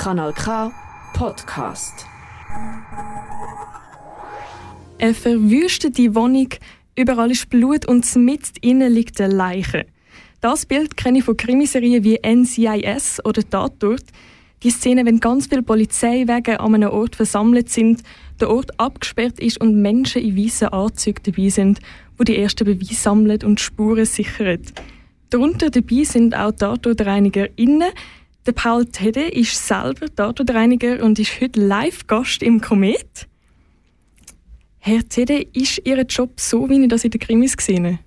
Kanal 0.00 0.32
K 0.32 0.72
Podcast. 1.12 2.06
Eine 4.98 5.12
verwüstete 5.12 6.14
Wohnung, 6.14 6.48
überall 6.96 7.30
ist 7.30 7.50
Blut 7.50 7.84
und 7.84 8.16
mit 8.16 8.44
innen 8.62 8.90
liegt 8.90 9.20
eine 9.20 9.34
Leiche. 9.34 9.84
Das 10.40 10.64
Bild 10.64 10.96
kenne 10.96 11.18
ich 11.18 11.24
von 11.24 11.36
Krimiserien 11.36 12.02
wie 12.02 12.18
NCIS 12.24 13.22
oder 13.26 13.46
Tatort. 13.46 14.04
Die 14.62 14.70
Szene, 14.70 15.04
wenn 15.04 15.20
ganz 15.20 15.48
viele 15.48 15.62
Polizeiwagen 15.62 16.56
an 16.56 16.76
einem 16.76 16.92
Ort 16.92 17.16
versammelt 17.16 17.68
sind, 17.68 18.02
der 18.40 18.48
Ort 18.48 18.80
abgesperrt 18.80 19.38
ist 19.38 19.60
und 19.60 19.82
Menschen 19.82 20.22
in 20.22 20.34
weißen 20.34 20.68
Anzügen 20.68 21.24
dabei 21.24 21.50
sind, 21.50 21.78
wo 22.16 22.24
die 22.24 22.38
ersten 22.38 22.64
Beweise 22.64 22.94
sammeln 22.94 23.44
und 23.44 23.60
Spuren 23.60 24.06
sichern. 24.06 24.62
Darunter 25.28 25.68
dabei 25.68 26.04
sind 26.04 26.34
auch 26.34 26.52
TatortreinigerInnen, 26.52 27.90
der 28.46 28.52
Paul 28.52 28.86
Tede 28.86 29.28
ist 29.28 29.66
selber 29.66 30.06
Tatortreiniger 30.14 31.02
und 31.02 31.18
ist 31.18 31.40
heute 31.40 31.60
Live-Gast 31.60 32.42
im 32.42 32.60
Komet. 32.60 33.28
Herr 34.78 35.06
Tede, 35.06 35.46
ist 35.52 35.82
Ihr 35.84 36.00
Job 36.02 36.40
so, 36.40 36.68
wie 36.68 36.82
ich 36.82 36.88
das 36.88 37.04
in 37.04 37.10
den 37.10 37.20
Krimis 37.20 37.56
gesehen 37.56 37.86
habe? 37.86 37.98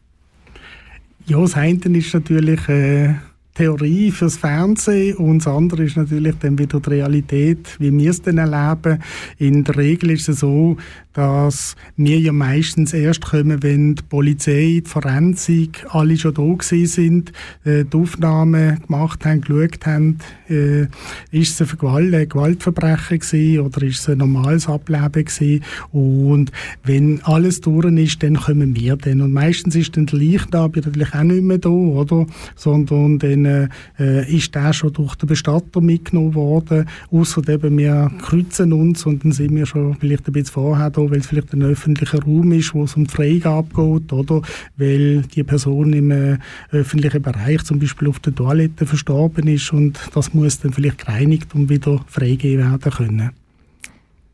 Ja, 1.27 1.39
das 1.39 1.55
eine 1.55 1.77
ist 1.97 2.13
natürlich 2.13 2.67
äh, 2.67 3.13
Theorie 3.53 4.09
fürs 4.09 4.37
Fernsehen 4.37 5.15
und 5.17 5.39
das 5.39 5.47
andere 5.47 5.83
ist 5.83 5.95
natürlich 5.95 6.35
dann 6.39 6.57
wieder 6.57 6.79
die 6.79 6.89
Realität, 6.89 7.75
wie 7.79 7.95
wir 7.95 8.09
es 8.09 8.21
dann 8.21 8.39
erleben. 8.39 9.01
In 9.37 9.63
der 9.63 9.77
Regel 9.77 10.11
ist 10.11 10.27
es 10.27 10.39
so, 10.39 10.77
dass 11.13 11.75
wir 11.95 12.19
ja 12.19 12.33
meistens 12.33 12.93
erst 12.93 13.25
kommen, 13.25 13.61
wenn 13.61 13.95
die 13.95 14.03
Polizei, 14.03 14.81
die 14.83 14.89
Forensik, 14.89 15.85
alle 15.89 16.17
schon 16.17 16.33
da 16.33 16.41
gewesen 16.41 16.87
sind, 16.87 17.31
äh, 17.63 17.85
die 17.85 17.97
Aufnahmen 17.97 18.79
gemacht 18.85 19.25
haben, 19.25 19.41
geschaut 19.41 19.85
haben, 19.85 20.17
äh, 20.49 20.83
ist 21.31 21.59
es 21.59 21.61
ein, 21.61 21.77
Gewalt, 21.77 22.13
ein 22.13 22.29
Gewaltverbrechen 22.29 23.19
gewesen 23.19 23.59
oder 23.59 23.81
ist 23.83 23.99
es 23.99 24.09
ein 24.09 24.17
normales 24.17 24.67
Ableben 24.67 25.25
gewesen? 25.25 25.63
Und 25.91 26.51
wenn 26.83 27.21
alles 27.23 27.61
durch 27.61 27.83
ist, 27.83 28.23
dann 28.23 28.35
kommen 28.35 28.75
wir 28.75 28.95
dann. 28.95 29.21
Und 29.21 29.33
meistens 29.33 29.75
ist 29.75 29.95
dann 29.95 30.05
der 30.05 30.19
Leichnam 30.19 30.71
natürlich 30.73 31.13
auch 31.13 31.23
nicht 31.23 31.43
mehr 31.43 31.57
da, 31.57 31.69
oder? 31.69 32.25
Sondern 32.55 33.19
dann 33.19 33.69
äh, 33.99 34.35
ist 34.35 34.55
der 34.55 34.73
schon 34.73 34.93
durch 34.93 35.15
den 35.15 35.27
Bestatter 35.27 35.81
mitgenommen 35.81 36.33
worden, 36.33 36.87
außer 37.11 37.41
wir 37.45 38.11
kreuzen 38.21 38.73
uns 38.73 39.05
und 39.05 39.23
dann 39.23 39.31
sind 39.31 39.55
wir 39.55 39.65
schon 39.65 39.95
vielleicht 39.95 40.27
ein 40.27 40.33
bisschen 40.33 40.53
vorher 40.53 40.89
da 40.89 41.02
weil 41.11 41.19
es 41.19 41.27
vielleicht 41.27 41.53
ein 41.53 41.63
öffentlicher 41.63 42.21
Raum 42.23 42.51
ist, 42.51 42.73
wo 42.73 42.83
es 42.83 42.95
um 42.95 43.05
die 43.05 43.13
Freigabe 43.13 43.69
geht, 43.69 44.13
oder 44.13 44.41
weil 44.77 45.21
die 45.21 45.43
Person 45.43 45.93
im 45.93 46.11
äh, 46.11 46.37
öffentlichen 46.71 47.21
Bereich 47.21 47.63
zum 47.63 47.79
Beispiel 47.79 48.07
auf 48.07 48.19
der 48.19 48.35
Toilette 48.35 48.85
verstorben 48.85 49.47
ist 49.47 49.71
und 49.73 49.99
das 50.13 50.33
muss 50.33 50.59
dann 50.59 50.73
vielleicht 50.73 51.05
gereinigt 51.05 51.53
und 51.55 51.69
wieder 51.69 52.03
freigegeben 52.07 52.71
werden 52.71 52.91
können. 52.91 53.42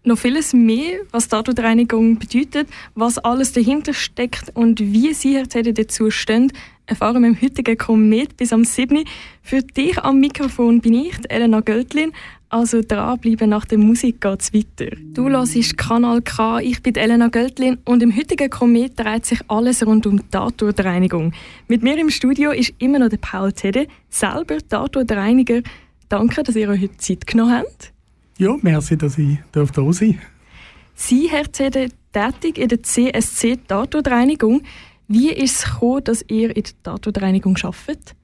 Noch 0.04 0.18
vieles 0.18 0.54
mehr, 0.54 1.02
was 1.12 1.28
Tatortreinigung 1.28 2.18
bedeutet, 2.18 2.70
was 2.96 3.18
alles 3.18 3.52
dahinter 3.52 3.94
steckt 3.94 4.56
und 4.56 4.80
wie 4.80 5.14
Sie, 5.14 5.36
Herr 5.36 5.50
Zede, 5.50 5.74
dazu 5.74 6.10
stehen, 6.10 6.54
erfahren 6.86 7.22
wir 7.22 7.30
im 7.30 7.42
heutigen 7.42 7.78
Komet 7.78 8.38
bis 8.38 8.54
am 8.54 8.64
7. 8.64 9.04
Für 9.44 9.62
dich 9.62 9.98
am 10.00 10.20
Mikrofon 10.20 10.80
bin 10.80 10.94
ich, 10.94 11.16
Elena 11.30 11.60
Göttlin. 11.60 12.14
Also 12.52 12.82
dranbleiben, 12.82 13.50
nach 13.50 13.66
der 13.66 13.78
Musik 13.78 14.22
geht's 14.22 14.54
weiter. 14.54 14.90
Du 15.14 15.30
hörst 15.30 15.78
Kanal 15.78 16.22
K, 16.24 16.60
ich 16.62 16.82
bin 16.82 16.96
Elena 16.96 17.28
Göltlin 17.28 17.78
und 17.86 18.02
im 18.02 18.16
heutigen 18.16 18.50
Komet 18.50 18.98
dreht 18.98 19.26
sich 19.26 19.40
alles 19.50 19.86
rund 19.86 20.08
um 20.08 20.32
Tatortreinigung. 20.32 21.34
Mit 21.68 21.84
mir 21.84 21.98
im 22.00 22.10
Studio 22.10 22.52
ist 22.52 22.74
immer 22.80 22.98
noch 22.98 23.10
der 23.10 23.18
Paul 23.18 23.52
Tede, 23.52 23.88
selber 24.10 24.58
Tatortreiniger. 24.68 25.62
Danke, 26.08 26.42
dass 26.42 26.56
ihr 26.56 26.70
euch 26.70 26.82
heute 26.82 26.98
Zeit 26.98 27.28
genommen 27.28 27.54
habt. 27.54 27.94
Ja, 28.40 28.56
merci, 28.62 28.98
dass 28.98 29.18
ich 29.18 29.38
da 29.52 29.66
sein 29.66 29.86
darf. 29.92 30.18
Sie, 30.96 31.30
Herr 31.30 31.52
Tede, 31.52 31.90
tätig 32.14 32.58
in 32.58 32.70
der 32.70 32.82
CSC 32.82 33.58
Tatortreinigung. 33.68 34.62
Wie 35.10 35.30
ist 35.30 35.58
es 35.58 35.66
gekommen, 35.66 36.06
dass 36.06 36.24
ihr 36.30 36.56
in 36.56 36.64
der 36.64 36.84
Tatortreinigung 36.84 37.58
arbeitet? 37.58 38.16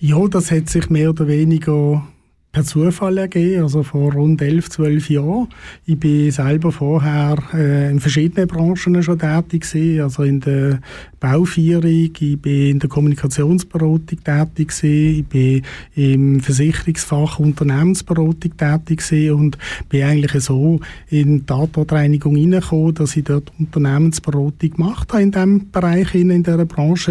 Ja, 0.00 0.28
das 0.28 0.50
hat 0.50 0.68
sich 0.68 0.90
mehr 0.90 1.10
oder 1.10 1.26
weniger 1.28 2.06
per 2.52 2.64
Zufall 2.64 3.18
ergeben, 3.18 3.62
also 3.62 3.84
vor 3.84 4.12
rund 4.12 4.42
elf, 4.42 4.70
zwölf 4.70 5.08
Jahren. 5.08 5.48
Ich 5.86 6.00
bin 6.00 6.32
selber 6.32 6.72
vorher 6.72 7.36
äh, 7.54 7.90
in 7.90 8.00
verschiedenen 8.00 8.48
Branchen 8.48 9.02
schon 9.02 9.18
tätig 9.20 9.70
gewesen, 9.70 10.00
also 10.00 10.24
in 10.24 10.40
der 10.40 10.80
Bauführung, 11.20 11.84
ich 11.84 12.38
bin 12.40 12.70
in 12.70 12.78
der 12.80 12.88
Kommunikationsberatung 12.88 14.24
tätig 14.24 14.68
gewesen, 14.68 15.18
ich 15.20 15.26
bin 15.26 15.62
im 15.94 16.40
Versicherungsfach 16.40 17.38
Unternehmensberatung 17.38 18.56
tätig 18.56 19.06
gewesen 19.06 19.34
und 19.34 19.58
bin 19.88 20.02
eigentlich 20.02 20.42
so 20.42 20.80
in 21.08 21.38
die 21.38 21.46
Tatortreinigung 21.46 22.34
hineingekommen, 22.34 22.94
dass 22.94 23.16
ich 23.16 23.24
dort 23.24 23.52
Unternehmensberatung 23.60 24.70
gemacht 24.70 25.12
habe 25.12 25.22
in 25.22 25.30
diesem 25.30 25.70
Bereich, 25.70 26.14
in 26.16 26.42
dieser 26.42 26.64
Branche. 26.64 27.10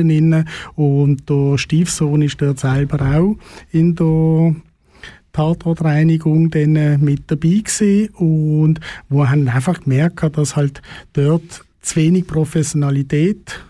Und 0.76 1.30
der 1.30 1.58
Stiefsohn 1.58 2.22
ist 2.22 2.42
dort 2.42 2.60
selber 2.60 3.02
auch 3.02 3.38
in 3.72 3.96
der 3.96 4.56
Tatortreinigung 5.34 6.50
dann 6.52 6.76
äh, 6.76 6.98
mit 6.98 7.24
dabei 7.28 7.62
gewesen. 7.64 8.10
Und 8.16 8.80
wo 9.10 9.28
haben 9.28 9.48
einfach 9.48 9.82
gemerkt, 9.82 10.38
dass 10.38 10.56
halt 10.56 10.82
dort 11.14 11.66
zu 11.82 11.96
wenig 11.96 12.28
Professionalität 12.28 13.62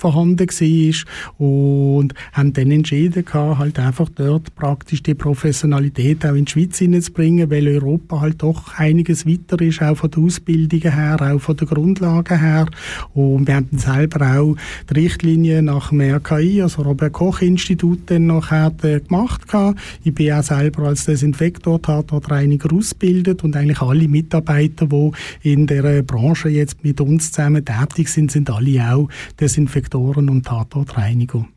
vorhanden 0.00 0.48
war 0.48 1.46
und 1.46 2.14
haben 2.32 2.52
dann 2.52 2.70
entschieden, 2.70 3.24
halt 3.32 3.78
einfach 3.78 4.08
dort 4.14 4.54
praktisch 4.54 5.02
die 5.02 5.14
Professionalität 5.14 6.24
auch 6.24 6.34
in 6.34 6.46
die 6.46 6.52
Schweiz 6.52 6.78
hineinzubringen, 6.78 7.50
weil 7.50 7.68
Europa 7.68 8.20
halt 8.20 8.42
doch 8.42 8.74
einiges 8.76 9.26
weiter 9.26 9.60
ist, 9.60 9.82
auch 9.82 9.96
von 9.96 10.10
der 10.10 10.22
Ausbildung 10.22 10.80
her, 10.80 11.18
auch 11.20 11.40
von 11.40 11.56
der 11.56 11.66
Grundlage 11.66 12.38
her. 12.38 12.66
Und 13.14 13.46
wir 13.46 13.56
haben 13.56 13.68
selber 13.76 14.38
auch 14.38 14.56
die 14.88 15.00
Richtlinie 15.00 15.62
nach 15.62 15.90
dem 15.90 16.00
RKI, 16.00 16.62
also 16.62 16.82
Robert 16.82 17.12
Koch 17.12 17.42
Institut, 17.42 18.00
dann 18.06 18.26
nachher 18.26 18.72
äh, 18.82 19.00
gemacht. 19.00 19.42
Ich 20.02 20.14
bin 20.14 20.32
auch 20.32 20.42
selber 20.42 20.84
als 20.84 21.04
Desinfektor, 21.04 21.80
Tatortreiniger 21.80 22.72
ausgebildet 22.72 23.44
und 23.44 23.56
eigentlich 23.56 23.80
alle 23.80 24.08
Mitarbeiter, 24.08 24.86
die 24.86 25.12
in 25.52 25.66
der 25.66 26.02
Branche 26.02 26.48
jetzt 26.48 26.82
mit 26.84 27.00
uns 27.00 27.32
zusammen 27.32 27.64
tätig 27.64 28.08
sind, 28.08 28.30
sind 28.30 28.50
alle 28.50 28.92
auch 28.92 29.08
Desinfektoren 29.38 29.89
Desinfektoren 29.90 30.30
und 30.30 30.46
Tatortreinigung. 30.46 31.48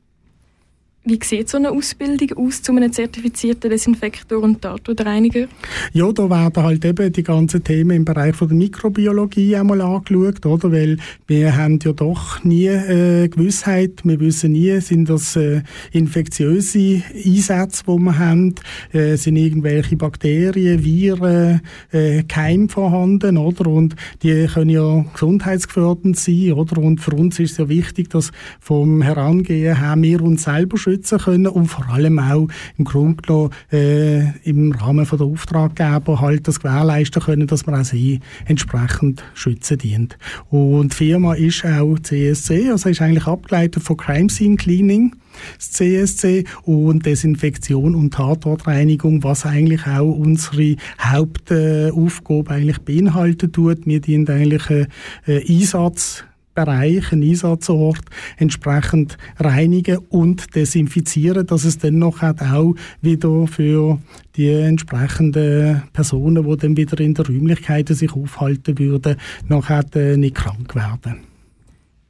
Wie 1.05 1.19
sieht 1.21 1.49
so 1.49 1.57
eine 1.57 1.69
Ausbildung 1.69 2.31
aus 2.37 2.61
zu 2.61 2.71
einem 2.71 2.93
zertifizierten 2.93 3.69
Desinfektor 3.69 4.41
und 4.41 4.61
Tatortreiniger? 4.61 5.47
Ja, 5.91 6.09
da 6.13 6.29
werden 6.29 6.63
halt 6.63 6.85
eben 6.85 7.11
die 7.11 7.23
ganzen 7.23 7.61
Themen 7.61 7.97
im 7.97 8.05
Bereich 8.05 8.37
von 8.37 8.47
der 8.47 8.55
Mikrobiologie 8.55 9.57
einmal 9.57 9.81
angeschaut, 9.81 10.45
oder? 10.45 10.71
Weil 10.71 10.95
wir 11.27 11.57
haben 11.57 11.77
ja 11.83 11.91
doch 11.91 12.41
nie 12.45 12.67
äh, 12.67 13.27
Gewissheit, 13.27 13.99
wir 14.05 14.17
wissen 14.21 14.53
nie, 14.53 14.79
sind 14.79 15.09
das 15.09 15.35
äh, 15.35 15.63
infektiöse 15.91 17.03
Einsätze, 17.13 17.83
die 17.85 17.99
wir 17.99 18.17
haben, 18.17 18.55
äh, 18.93 19.17
sind 19.17 19.35
irgendwelche 19.35 19.97
Bakterien, 19.97 20.85
Viren, 20.85 21.59
äh, 21.91 22.23
Keim 22.23 22.69
vorhanden, 22.69 23.35
oder? 23.35 23.67
Und 23.67 23.97
die 24.21 24.47
können 24.47 24.69
ja 24.69 25.03
gesundheitsgefährdend 25.11 26.17
sein, 26.17 26.53
oder? 26.53 26.77
Und 26.77 27.01
für 27.01 27.11
uns 27.11 27.41
ist 27.41 27.51
es 27.51 27.57
ja 27.57 27.67
wichtig, 27.67 28.09
dass 28.09 28.31
vom 28.61 29.01
Herangehen 29.01 29.77
her 29.77 29.95
wir 29.97 30.21
uns 30.21 30.43
selber 30.43 30.77
schützen 30.77 30.92
schützen 30.93 31.19
können 31.19 31.47
und 31.47 31.67
vor 31.67 31.89
allem 31.89 32.19
auch 32.19 32.47
im 32.77 32.85
Grunde 32.85 33.21
genommen 33.21 33.51
äh, 33.71 34.31
im 34.47 34.71
Rahmen 34.71 35.05
von 35.05 35.17
der 35.17 35.27
Auftraggeber 35.27 36.21
halt 36.21 36.47
das 36.47 36.59
gewährleisten 36.59 37.21
können, 37.21 37.47
dass 37.47 37.65
man 37.65 37.81
auch 37.81 37.85
sie 37.85 38.19
entsprechend 38.45 39.23
schützen 39.33 39.77
dient. 39.77 40.17
Und 40.49 40.93
die 40.93 40.97
Firma 40.97 41.33
ist 41.33 41.65
auch 41.65 41.97
CSC, 41.99 42.69
also 42.69 42.89
ist 42.89 43.01
eigentlich 43.01 43.27
abgeleitet 43.27 43.83
von 43.83 43.97
Crime 43.97 44.29
Scene 44.29 44.55
Cleaning 44.55 45.15
das 45.57 45.71
CSC 45.71 46.43
und 46.61 47.07
Desinfektion 47.07 47.95
und 47.95 48.13
Tatortreinigung, 48.13 49.23
was 49.23 49.47
eigentlich 49.47 49.87
auch 49.87 50.11
unsere 50.11 50.75
Hauptaufgabe 50.99 52.51
eigentlich 52.51 52.79
beinhaltet 52.79 53.53
tut. 53.53 53.87
Wir 53.87 53.99
dienen 53.99 54.27
eigentlich 54.27 54.69
äh, 54.69 54.87
Einsatz 55.25 56.23
Bereich, 56.53 57.11
einen 57.11 57.23
Einsatzort 57.23 58.03
entsprechend 58.37 59.17
reinigen 59.39 59.97
und 60.09 60.55
desinfizieren, 60.55 61.47
dass 61.47 61.65
es 61.65 61.77
dann 61.77 61.99
noch 61.99 62.21
auch 62.21 62.75
wieder 63.01 63.47
für 63.47 63.99
die 64.35 64.49
entsprechenden 64.49 65.83
Personen, 65.93 66.47
die 66.47 66.57
dann 66.57 66.77
wieder 66.77 66.99
in 66.99 67.13
den 67.13 67.25
Räumlichkeiten 67.25 67.95
sich 67.95 68.13
aufhalten 68.13 68.77
würden, 68.79 69.17
nachher 69.47 69.85
nicht 70.17 70.35
krank 70.35 70.75
werden. 70.75 71.21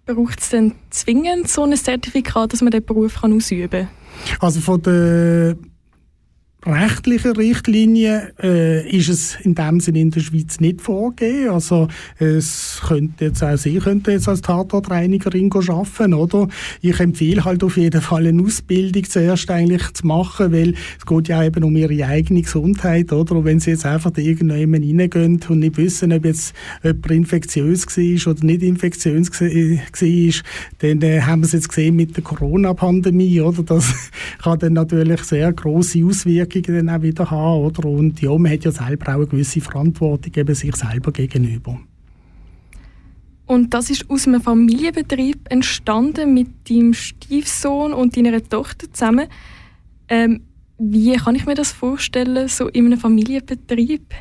Braucht 0.06 0.42
es 0.42 0.50
denn 0.50 0.74
zwingend 0.89 1.48
so 1.48 1.63
ein 1.63 1.75
Zertifikat, 1.75 2.51
dass 2.51 2.62
man 2.62 2.72
den 2.72 2.84
Beruf 2.84 3.22
kann 3.22 3.34
ausüben 3.34 3.88
kann? 3.88 3.88
Also 4.39 4.60
von 4.60 4.81
der 4.81 5.56
rechtlichen 6.65 7.36
Richtlinien 7.36 8.30
äh, 8.42 8.88
ist 8.89 9.10
es 9.10 9.36
in 9.42 9.56
dem 9.56 9.80
Sinne 9.80 10.00
in 10.00 10.12
der 10.12 10.21
Schweiz 10.21 10.60
nicht 10.60 10.81
vorgegeben. 10.81 11.50
Also 11.50 11.88
es 12.19 12.81
könnte 12.88 13.25
jetzt 13.25 13.44
auch 13.44 13.57
Sie 13.57 13.77
könnte 13.80 14.12
jetzt 14.12 14.30
als 14.30 14.42
Tatortreinigerin 14.42 15.51
arbeiten, 15.51 16.13
oder? 16.13 16.48
Ich 16.81 17.00
empfehle 17.00 17.44
halt 17.44 17.63
auf 17.63 17.77
jeden 17.77 18.01
Fall 18.01 18.27
eine 18.27 18.42
Ausbildung 18.42 19.04
zuerst 19.04 19.50
eigentlich 19.51 19.94
zu 19.94 20.07
machen, 20.07 20.54
weil 20.54 20.74
es 20.98 21.06
geht 21.06 21.27
ja 21.27 21.44
eben 21.44 21.63
um 21.63 21.75
Ihre 21.75 22.06
eigene 22.06 22.42
Gesundheit, 22.42 23.12
oder? 23.12 23.36
Und 23.36 23.45
wenn 23.45 23.60
Sie 23.60 23.71
jetzt 23.71 23.86
einfach 23.86 24.12
irgendjemand 24.15 24.83
reingehen 24.83 25.39
und 25.48 25.60
nicht 25.60 25.77
wissen, 25.77 26.13
ob 26.13 26.25
jetzt 26.25 26.54
jemand 26.83 27.12
infektiös 27.12 27.86
war 27.86 28.31
oder 28.33 28.45
nicht 28.45 28.63
infektiös 28.63 29.31
war, 29.31 30.44
dann 30.80 31.01
äh, 31.01 31.21
haben 31.21 31.42
wir 31.42 31.45
es 31.45 31.51
jetzt 31.51 31.69
gesehen 31.69 31.95
mit 31.95 32.15
der 32.15 32.24
Corona-Pandemie, 32.24 33.42
oder? 33.42 33.63
Das 33.63 33.94
kann 34.44 34.60
dann 34.60 34.74
natürlich 34.74 35.24
sehr 35.24 35.51
große 35.51 36.04
Auswirkungen 36.06 36.52
Auswirkungen 36.53 36.88
dann 36.88 36.97
auch 36.97 37.01
wieder 37.01 37.29
haben. 37.29 37.63
Oder? 37.63 37.85
Und 37.85 38.21
ja, 38.21 38.38
man 38.38 38.51
hat 38.51 38.63
ja 38.63 38.71
selber 38.71 39.09
auch 39.09 39.17
eine 39.17 39.27
gewisse 39.27 39.61
Verantwortung 39.61 40.31
eben 40.35 40.55
sich 40.55 40.75
selber 40.75 41.11
gegenüber. 41.11 41.79
Und 43.45 43.73
das 43.73 43.89
ist 43.89 44.09
aus 44.09 44.27
einem 44.27 44.41
Familienbetrieb 44.41 45.51
entstanden 45.51 46.33
mit 46.33 46.69
deinem 46.69 46.94
Stiefsohn 46.94 47.94
und 47.94 48.15
deiner 48.15 48.41
Tochter 48.41 48.91
zusammen. 48.91 49.27
Ähm, 50.07 50.41
wie 50.77 51.15
kann 51.15 51.35
ich 51.35 51.45
mir 51.45 51.55
das 51.55 51.71
vorstellen, 51.71 52.47
so 52.47 52.67
in 52.67 52.85
einem 52.85 53.00
Familienbetrieb? 53.00 54.13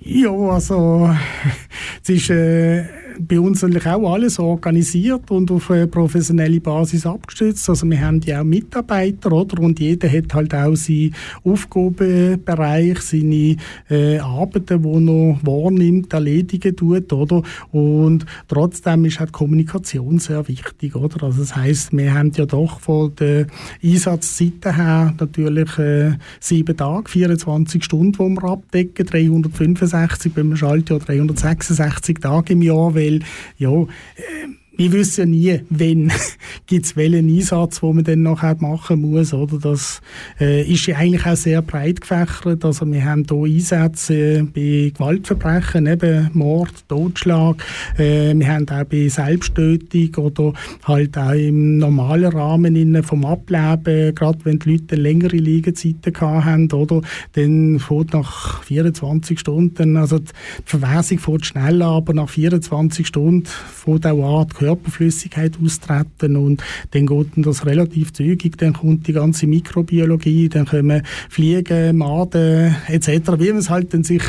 Ja, 0.00 0.30
also 0.30 1.10
es 2.02 2.08
ist 2.08 2.30
äh, 2.30 2.84
bei 3.26 3.40
uns 3.40 3.62
natürlich 3.62 3.86
auch 3.86 4.12
alles 4.12 4.38
organisiert 4.38 5.30
und 5.30 5.50
auf 5.50 5.70
eine 5.70 5.86
professionelle 5.86 6.60
Basis 6.60 7.06
abgestützt. 7.06 7.68
Also 7.68 7.88
wir 7.88 8.00
haben 8.00 8.20
ja 8.24 8.40
auch 8.40 8.44
Mitarbeiter, 8.44 9.32
oder? 9.32 9.60
Und 9.60 9.80
jeder 9.80 10.10
hat 10.10 10.34
halt 10.34 10.54
auch 10.54 10.76
seinen 10.76 11.14
Aufgabenbereich, 11.44 13.00
seine 13.00 13.56
äh, 13.88 14.18
Arbeiten, 14.18 14.82
die 14.82 14.88
er 14.88 15.00
noch 15.00 15.38
wahrnimmt, 15.42 16.12
erledigen 16.12 16.76
tut, 16.76 17.12
oder? 17.12 17.42
Und 17.72 18.26
trotzdem 18.48 19.04
ist 19.04 19.20
halt 19.20 19.32
Kommunikation 19.32 20.18
sehr 20.18 20.46
wichtig, 20.48 20.96
oder? 20.96 21.24
Also 21.24 21.40
das 21.40 21.56
heißt, 21.56 21.92
wir 21.96 22.14
haben 22.14 22.32
ja 22.34 22.46
doch 22.46 22.80
von 22.80 23.14
der 23.16 23.46
Einsatzzeiten 23.82 24.74
her 24.74 25.14
natürlich 25.18 25.78
äh, 25.78 26.12
sieben 26.38 26.76
Tage, 26.76 27.10
24 27.10 27.84
Stunden, 27.84 28.12
die 28.12 28.40
wir 28.40 28.44
abdecken, 28.44 29.06
365 29.06 30.32
beim 30.32 30.56
Schaltjahr, 30.56 30.98
366 31.00 32.18
Tage 32.20 32.52
im 32.52 32.62
Jahr, 32.62 32.94
weil 32.94 33.09
weil 33.10 33.20
ja, 33.58 33.82
äh, 33.82 34.48
wir 34.80 34.92
wissen 34.92 35.34
ja 35.34 35.58
nie, 35.58 35.60
wenn 35.68 36.10
es 36.70 36.96
welchen 36.96 37.28
Einsatz, 37.28 37.82
wo 37.82 37.92
man 37.92 38.02
dann 38.02 38.22
nachher 38.22 38.56
machen 38.60 39.02
muss. 39.02 39.34
Oder? 39.34 39.58
Das 39.58 40.00
äh, 40.40 40.62
ist 40.62 40.86
ja 40.86 40.96
eigentlich 40.96 41.26
auch 41.26 41.36
sehr 41.36 41.60
breit 41.60 42.00
gefächert. 42.00 42.64
Also 42.64 42.90
wir 42.90 43.04
haben 43.04 43.26
hier 43.28 43.44
Einsätze 43.44 44.48
bei 44.54 44.90
Gewaltverbrechen, 44.94 45.86
eben 45.86 46.30
Mord, 46.32 46.88
Totschlag. 46.88 47.62
Äh, 47.98 48.32
wir 48.34 48.48
haben 48.48 48.66
auch 48.70 48.84
bei 48.84 49.08
Selbsttötung 49.08 50.14
oder 50.24 50.54
halt 50.84 51.18
auch 51.18 51.32
im 51.32 51.76
normalen 51.76 52.32
Rahmen 52.32 53.02
vom 53.02 53.26
Ableben, 53.26 54.14
gerade 54.14 54.38
wenn 54.44 54.60
die 54.60 54.72
Leute 54.72 54.96
längere 54.96 55.36
Liegezeiten 55.36 56.18
haben, 56.18 56.72
oder? 56.72 57.02
Dann 57.34 57.78
fährt 57.80 58.14
nach 58.14 58.62
24 58.62 59.38
Stunden, 59.38 59.98
also 59.98 60.20
die 60.20 60.32
Verwesung 60.64 61.18
fährt 61.18 61.44
schnell 61.44 61.82
aber 61.82 62.14
nach 62.14 62.30
24 62.30 63.06
Stunden 63.06 63.44
fährt 63.46 64.06
auch 64.06 64.40
an, 64.40 64.48
Körperflüssigkeit 64.70 65.58
austreten 65.62 66.36
und 66.36 66.62
dann 66.92 67.06
geht 67.06 67.28
das 67.36 67.66
relativ 67.66 68.12
zügig, 68.12 68.56
dann 68.58 68.72
kommt 68.72 69.06
die 69.06 69.12
ganze 69.12 69.46
Mikrobiologie, 69.46 70.48
dann 70.48 70.66
kommen 70.66 71.02
Fliegen, 71.28 71.98
Maden 71.98 72.76
etc., 72.88 73.32
wie 73.38 73.50
man 73.50 73.58
es 73.58 73.70
halt 73.70 73.92
dann 73.92 74.04
sich 74.04 74.22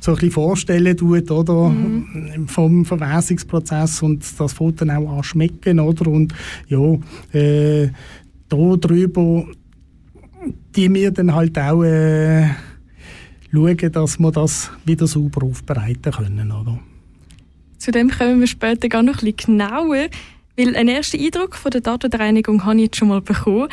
so 0.00 0.12
ein 0.12 0.14
bisschen 0.16 0.32
vorstellen 0.32 0.96
tut, 0.96 1.30
oder, 1.30 1.68
mhm. 1.68 2.46
vom 2.46 2.84
Verwesungsprozess 2.84 4.02
und 4.02 4.24
das 4.38 4.52
fängt 4.52 4.80
dann 4.80 4.90
auch 4.90 5.18
an 5.18 5.24
schmecken, 5.24 5.80
oder, 5.80 6.10
und 6.10 6.34
ja, 6.68 6.98
äh, 7.32 7.90
da 8.48 8.76
drüber 8.76 9.46
die 10.74 10.92
wir 10.92 11.10
dann 11.10 11.34
halt 11.34 11.58
auch 11.58 11.82
äh, 11.82 12.48
schauen, 13.52 13.92
dass 13.92 14.18
wir 14.18 14.30
das 14.30 14.70
wieder 14.84 15.06
sauber 15.06 15.46
aufbereiten 15.46 16.12
können, 16.12 16.52
oder? 16.52 16.78
Zu 17.78 17.90
dem 17.90 18.10
kommen 18.10 18.40
wir 18.40 18.46
später 18.46 18.88
gar 18.88 19.02
noch 19.02 19.22
ein 19.22 19.32
bisschen 19.32 19.58
genauer, 19.58 20.08
weil 20.56 20.76
einen 20.76 20.88
ersten 20.88 21.20
Eindruck 21.20 21.56
von 21.56 21.70
der 21.70 21.80
Datenreinigung 21.80 22.64
habe 22.64 22.76
ich 22.76 22.84
jetzt 22.84 22.96
schon 22.96 23.08
mal 23.08 23.20
bekommen. 23.20 23.68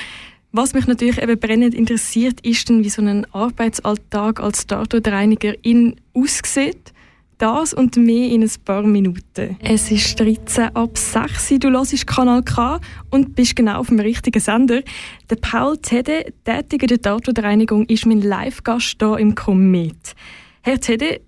Was 0.52 0.74
mich 0.74 0.86
natürlich 0.86 1.20
eben 1.20 1.40
brennend 1.40 1.74
interessiert, 1.74 2.40
ist 2.42 2.70
dann, 2.70 2.84
wie 2.84 2.90
so 2.90 3.02
ein 3.02 3.26
Arbeitsalltag 3.34 4.40
als 4.40 4.68
Datenreinigerin 4.68 5.96
aussieht. 6.14 6.94
Das 7.40 7.74
und 7.74 7.98
mehr 7.98 8.30
in 8.30 8.44
ein 8.44 8.52
paar 8.64 8.84
Minuten. 8.84 9.58
Es 9.60 9.90
ist 9.90 10.20
13 10.20 10.76
ab 10.76 10.98
6 10.98 11.56
du 11.60 11.72
hörst 11.72 12.06
Kanal 12.06 12.44
K 12.44 12.80
und 13.10 13.36
bist 13.36 13.56
genau 13.56 13.80
auf 13.80 13.88
dem 13.88 14.00
richtigen 14.00 14.40
Sender. 14.40 14.82
Der 15.30 15.36
Paul 15.38 15.78
Tede, 15.78 16.32
tätig 16.46 16.84
in 16.84 16.88
der 16.88 16.98
Datenreinigung, 17.00 17.86
ist 17.88 18.06
mein 18.06 18.22
Live-Gast 18.22 18.98
hier 19.00 19.18
im 19.18 19.34
Komet. 19.34 20.16
Herr 20.62 20.80
Tede, 20.80 21.20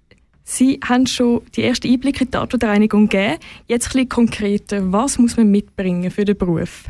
Sie 0.47 0.79
haben 0.87 1.07
schon 1.07 1.41
die 1.55 1.63
ersten 1.63 1.91
Einblicke 1.91 2.19
in 2.19 2.27
die 2.27 2.31
Tatortreinigung 2.31 3.09
gegeben. 3.09 3.39
Jetzt 3.67 3.87
ein 3.87 3.93
bisschen 3.93 4.09
konkreter. 4.09 4.91
Was 4.91 5.17
muss 5.17 5.35
man 5.35 5.49
mitbringen 5.49 6.11
für 6.11 6.23
den 6.23 6.37
Beruf? 6.37 6.85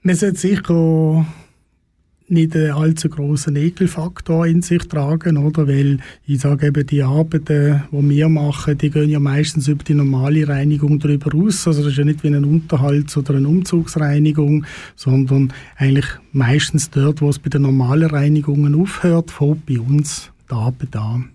Man 0.00 0.16
sollte 0.16 0.38
sicher 0.38 1.26
nicht 2.28 2.56
einen 2.56 2.72
allzu 2.72 3.10
großen 3.10 3.56
Ekelfaktor 3.56 4.46
in 4.46 4.62
sich 4.62 4.82
tragen, 4.88 5.36
oder? 5.36 5.68
Weil 5.68 5.98
ich 6.26 6.40
sage 6.40 6.68
eben, 6.68 6.86
die 6.86 7.02
Arbeiten, 7.02 7.82
die 7.90 8.08
wir 8.08 8.28
machen, 8.30 8.78
die 8.78 8.90
gehen 8.90 9.10
ja 9.10 9.20
meistens 9.20 9.68
über 9.68 9.84
die 9.84 9.94
normale 9.94 10.48
Reinigung 10.48 10.98
darüber 10.98 11.34
aus. 11.34 11.66
Also 11.66 11.82
das 11.82 11.92
ist 11.92 11.98
ja 11.98 12.04
nicht 12.04 12.22
wie 12.22 12.28
eine 12.28 12.46
Unterhalts- 12.46 13.18
oder 13.18 13.34
eine 13.34 13.48
Umzugsreinigung, 13.48 14.64
sondern 14.96 15.52
eigentlich 15.76 16.06
meistens 16.32 16.88
dort, 16.88 17.20
wo 17.20 17.28
es 17.28 17.38
bei 17.38 17.50
den 17.50 17.62
normalen 17.62 18.08
Reinigungen 18.10 18.74
aufhört, 18.74 19.30
fängt 19.30 19.66
bei 19.66 19.78
uns 19.78 20.30
Arbeit 20.52 20.96
an. 20.96 21.32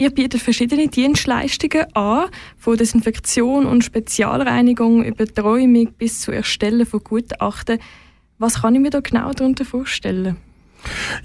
Ihr 0.00 0.10
bietet 0.10 0.40
verschiedene 0.40 0.86
Dienstleistungen 0.86 1.92
an, 1.94 2.28
von 2.56 2.76
Desinfektion 2.76 3.66
und 3.66 3.82
Spezialreinigung 3.82 5.04
über 5.04 5.26
Träumung 5.26 5.92
bis 5.94 6.20
zu 6.20 6.30
Erstellen 6.30 6.86
von 6.86 7.00
Gutachten. 7.02 7.80
Was 8.38 8.62
kann 8.62 8.76
ich 8.76 8.80
mir 8.80 8.90
da 8.90 9.00
genau 9.00 9.32
darunter 9.32 9.64
vorstellen? 9.64 10.36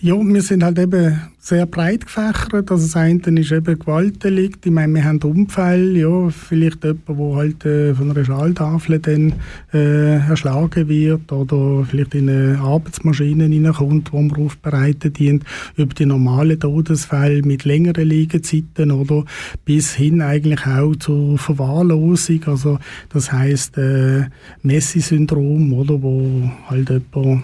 Ja, 0.02 0.16
wir 0.16 0.42
sind 0.42 0.64
halt 0.64 0.80
eben 0.80 1.22
sehr 1.40 1.66
breit 1.66 2.06
gefächert. 2.06 2.72
Also 2.72 2.86
das 2.86 2.96
eine 2.96 3.20
ist 3.40 3.52
eben 3.52 3.78
Gewaltdelikt. 3.78 4.66
Ich 4.66 4.72
meine, 4.72 4.94
wir 4.94 5.04
haben 5.04 5.22
Unfälle, 5.22 6.00
ja, 6.00 6.30
vielleicht 6.30 6.84
jemand, 6.84 7.10
der 7.10 7.36
halt 7.36 7.66
äh, 7.66 7.94
von 7.94 8.12
einer 8.12 8.24
Schalltafel 8.24 9.00
dann 9.00 9.34
äh, 9.74 10.20
erschlagen 10.20 10.88
wird 10.88 11.32
oder 11.32 11.86
vielleicht 11.86 12.16
in 12.16 12.30
eine 12.30 12.60
Arbeitsmaschine 12.60 13.46
hineinkommt, 13.46 14.12
die 14.12 14.16
man 14.16 14.32
aufbereitet 14.32 15.20
dient, 15.20 15.44
über 15.76 15.94
die 15.94 16.06
normalen 16.06 16.60
Todesfälle 16.60 17.42
mit 17.44 17.66
längeren 17.66 18.08
Liegezeiten 18.08 18.92
oder 18.92 19.26
bis 19.66 19.94
hin 19.94 20.22
eigentlich 20.22 20.66
auch 20.66 20.96
zur 20.96 21.38
Verwahrlosung. 21.38 22.42
Also 22.46 22.80
das 23.10 23.34
heißt 23.34 23.78
äh, 23.78 24.28
Messi-Syndrom, 24.62 25.74
oder, 25.74 26.02
wo 26.02 26.50
halt 26.70 26.90
jemand 26.90 27.44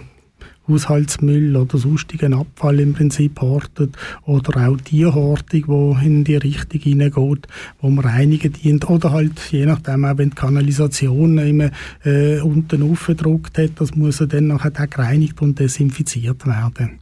Haushaltsmüll 0.70 1.56
oder 1.56 1.78
sonstigen 1.78 2.34
Abfall 2.34 2.80
im 2.80 2.94
Prinzip 2.94 3.40
hortet 3.40 3.96
oder 4.24 4.68
auch 4.68 4.76
Tierhortung, 4.76 5.64
wo 5.66 5.98
in 6.02 6.24
die 6.24 6.36
Richtung 6.36 6.80
hineingeht, 6.80 7.46
wo 7.80 7.90
man 7.90 8.04
reinigen 8.04 8.52
dient 8.52 8.88
oder 8.88 9.10
halt 9.10 9.40
je 9.50 9.66
nachdem 9.66 10.04
auch 10.04 10.18
wenn 10.18 10.30
die 10.30 10.36
Kanalisation 10.36 11.38
immer 11.38 11.70
äh, 12.04 12.40
unten 12.40 12.82
aufgedruckt 12.90 13.58
hat, 13.58 13.72
das 13.76 13.94
muss 13.94 14.18
dann 14.18 14.46
nachher 14.46 14.72
auch 14.78 14.90
gereinigt 14.90 15.42
und 15.42 15.58
desinfiziert 15.58 16.46
werden. 16.46 17.00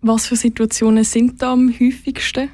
Was 0.00 0.26
für 0.26 0.36
Situationen 0.36 1.04
sind 1.04 1.42
da 1.42 1.52
am 1.52 1.72
häufigsten? 1.72 2.50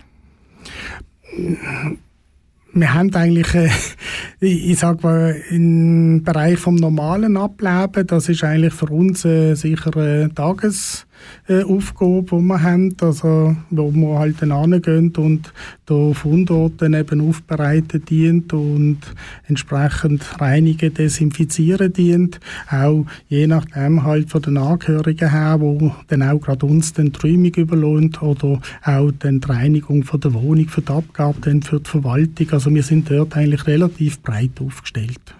Wir 2.74 2.92
haben 2.92 3.14
eigentlich, 3.14 3.54
äh, 3.54 3.70
ich 4.40 4.78
sage 4.78 4.98
mal, 5.02 5.36
im 5.50 6.22
Bereich 6.22 6.58
vom 6.58 6.74
normalen 6.76 7.36
Ableben, 7.36 8.06
das 8.06 8.28
ist 8.28 8.44
eigentlich 8.44 8.74
für 8.74 8.86
uns 8.86 9.24
äh, 9.24 9.54
sicher 9.54 9.96
eine 9.96 10.32
Tages 10.34 11.06
äh, 11.48 11.62
Aufgabe, 11.62 12.24
die 12.30 12.42
wir 12.42 12.62
haben, 12.62 12.96
also 13.00 13.56
wo 13.70 13.92
wir 13.92 14.18
halt 14.18 14.40
hingehen 14.40 15.12
und 15.16 15.52
der 15.88 16.14
Fundort 16.14 16.80
dann 16.80 16.94
eben 16.94 17.20
aufbereiten 17.20 18.04
dient 18.04 18.52
und 18.52 18.98
entsprechend 19.46 20.40
reinigen, 20.40 20.94
desinfizieren 20.94 21.92
dient. 21.92 22.40
Auch 22.70 23.06
je 23.28 23.46
nachdem 23.46 24.04
halt 24.04 24.30
von 24.30 24.42
den 24.42 24.56
Angehörigen 24.56 25.30
her, 25.30 25.56
wo 25.60 25.94
dann 26.08 26.22
auch 26.22 26.40
gerade 26.40 26.66
uns 26.66 26.92
den 26.92 27.12
Träumung 27.12 27.54
überlohnt 27.54 28.22
oder 28.22 28.60
auch 28.84 29.10
dann 29.18 29.40
die 29.40 29.48
Reinigung 29.48 30.04
von 30.04 30.20
der 30.20 30.34
Wohnung 30.34 30.68
für 30.68 30.82
die 30.82 30.92
Abgabe, 30.92 31.40
dann 31.42 31.62
für 31.62 31.80
die 31.80 31.90
Verwaltung. 31.90 32.50
Also 32.50 32.74
wir 32.74 32.82
sind 32.82 33.10
dort 33.10 33.36
eigentlich 33.36 33.66
relativ 33.66 34.20
breit 34.22 34.60
aufgestellt. 34.60 35.34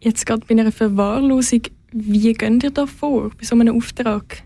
Jetzt 0.00 0.24
gerade 0.24 0.44
bei 0.46 0.58
einer 0.58 0.72
Verwahrlosung, 0.72 1.62
Wie 1.92 2.32
geht 2.32 2.62
ihr 2.62 2.70
da 2.70 2.86
vor 2.86 3.30
bei 3.30 3.44
so 3.44 3.56
einem 3.56 3.76
Auftrag? 3.76 4.44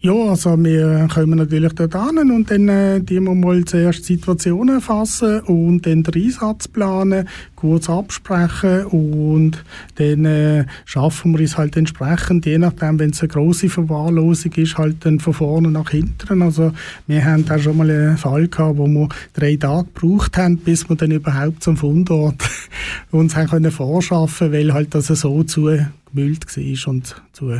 Ja, 0.00 0.12
also 0.12 0.56
wir 0.62 1.08
kommen 1.12 1.38
natürlich 1.38 1.72
dort 1.72 1.96
an 1.96 2.30
und 2.30 2.48
dann 2.52 2.68
äh, 2.68 3.00
die 3.00 3.18
wir 3.18 3.34
mal 3.34 3.64
zuerst 3.64 4.04
Situationen 4.04 4.76
erfassen 4.76 5.40
und 5.40 5.86
dann 5.86 6.04
den 6.04 6.22
Einsatz 6.22 6.68
planen, 6.68 7.28
kurz 7.56 7.90
absprechen 7.90 8.84
und 8.86 9.64
dann 9.96 10.24
äh, 10.24 10.66
schaffen 10.84 11.36
wir 11.36 11.44
es 11.44 11.58
halt 11.58 11.76
entsprechend, 11.76 12.46
je 12.46 12.58
nachdem, 12.58 13.00
wenn 13.00 13.10
es 13.10 13.22
eine 13.22 13.28
grosse 13.28 13.68
Verwahrlosung 13.68 14.52
ist, 14.52 14.78
halt 14.78 15.04
dann 15.04 15.18
von 15.18 15.34
vorne 15.34 15.72
nach 15.72 15.90
hinten. 15.90 16.42
Also 16.42 16.70
wir 17.08 17.24
haben 17.24 17.44
da 17.44 17.58
schon 17.58 17.78
mal 17.78 17.90
einen 17.90 18.18
Fall 18.18 18.46
gehabt, 18.46 18.78
wo 18.78 18.86
wir 18.86 19.08
drei 19.34 19.56
Tage 19.56 19.88
gebraucht 19.92 20.38
haben, 20.38 20.58
bis 20.58 20.88
wir 20.88 20.94
dann 20.94 21.10
überhaupt 21.10 21.64
zum 21.64 21.76
Fundort 21.76 22.36
uns 23.10 23.34
haben 23.34 23.48
können 23.48 23.72
vorschaffen, 23.72 24.52
weil 24.52 24.72
halt 24.72 24.94
das 24.94 25.08
so 25.08 25.42
zugemüllt 25.42 26.46
war 26.56 26.92
und 26.92 27.20
zu 27.32 27.50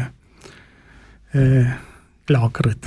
äh, 1.33 1.65
gelagert. 2.29 2.79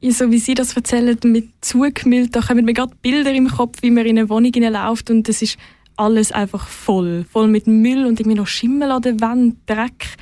Ja, 0.00 0.10
so 0.10 0.30
wie 0.30 0.38
Sie 0.38 0.54
das 0.54 0.74
erzählen, 0.74 1.16
mit 1.24 1.50
zugemüllt, 1.60 2.34
da 2.34 2.40
kommen 2.40 2.64
mir 2.64 2.72
gerade 2.72 2.94
Bilder 3.02 3.32
im 3.32 3.48
Kopf, 3.48 3.82
wie 3.82 3.90
man 3.90 4.06
in 4.06 4.18
eine 4.18 4.28
Wohnung 4.30 4.52
läuft 4.52 5.10
und 5.10 5.28
es 5.28 5.42
ist 5.42 5.58
alles 5.96 6.32
einfach 6.32 6.66
voll. 6.66 7.26
Voll 7.30 7.48
mit 7.48 7.66
Müll 7.66 8.06
und 8.06 8.18
irgendwie 8.18 8.38
noch 8.38 8.46
Schimmel 8.46 8.90
an 8.90 9.02
der 9.02 9.20
Wand, 9.20 9.56
Dreck. 9.66 10.16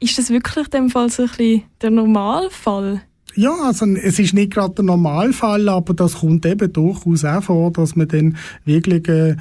Ist 0.00 0.18
das 0.18 0.30
wirklich 0.30 0.64
in 0.66 0.70
dem 0.72 0.90
Fall 0.90 1.08
so 1.08 1.22
ein 1.22 1.28
bisschen 1.28 1.62
der 1.80 1.90
Normalfall? 1.90 3.02
Ja, 3.36 3.54
also 3.62 3.86
es 3.86 4.18
ist 4.18 4.34
nicht 4.34 4.52
gerade 4.52 4.74
der 4.74 4.84
Normalfall, 4.84 5.68
aber 5.68 5.94
das 5.94 6.14
kommt 6.14 6.44
eben 6.44 6.72
durchaus 6.72 7.24
auch 7.24 7.44
vor, 7.44 7.70
dass 7.70 7.94
man 7.94 8.08
dann 8.08 8.36
wirklich 8.64 9.06
äh, 9.08 9.36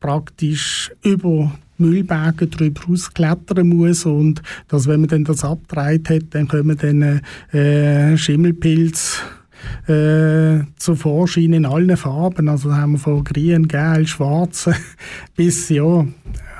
praktisch 0.00 0.90
über 1.04 1.52
Müllberge 1.78 2.46
drüber 2.46 2.82
rausklettern 2.88 3.68
muss 3.68 4.04
und 4.06 4.42
dass, 4.68 4.86
wenn 4.86 5.00
man 5.00 5.08
dann 5.08 5.24
das 5.24 5.44
abgedreht 5.44 6.08
hat, 6.10 6.22
dann 6.30 6.48
kommen 6.48 6.76
dann 6.76 7.20
äh, 7.52 8.16
Schimmelpilz 8.16 9.20
äh, 9.86 10.60
zu 10.76 10.94
Vorschein 10.94 11.52
in 11.52 11.66
allen 11.66 11.96
Farben. 11.96 12.48
Also 12.48 12.74
haben 12.74 12.92
wir 12.92 12.98
von 12.98 13.24
grün, 13.24 13.68
gelb, 13.68 14.08
schwarz 14.08 14.70
bis 15.36 15.68
ja 15.68 16.06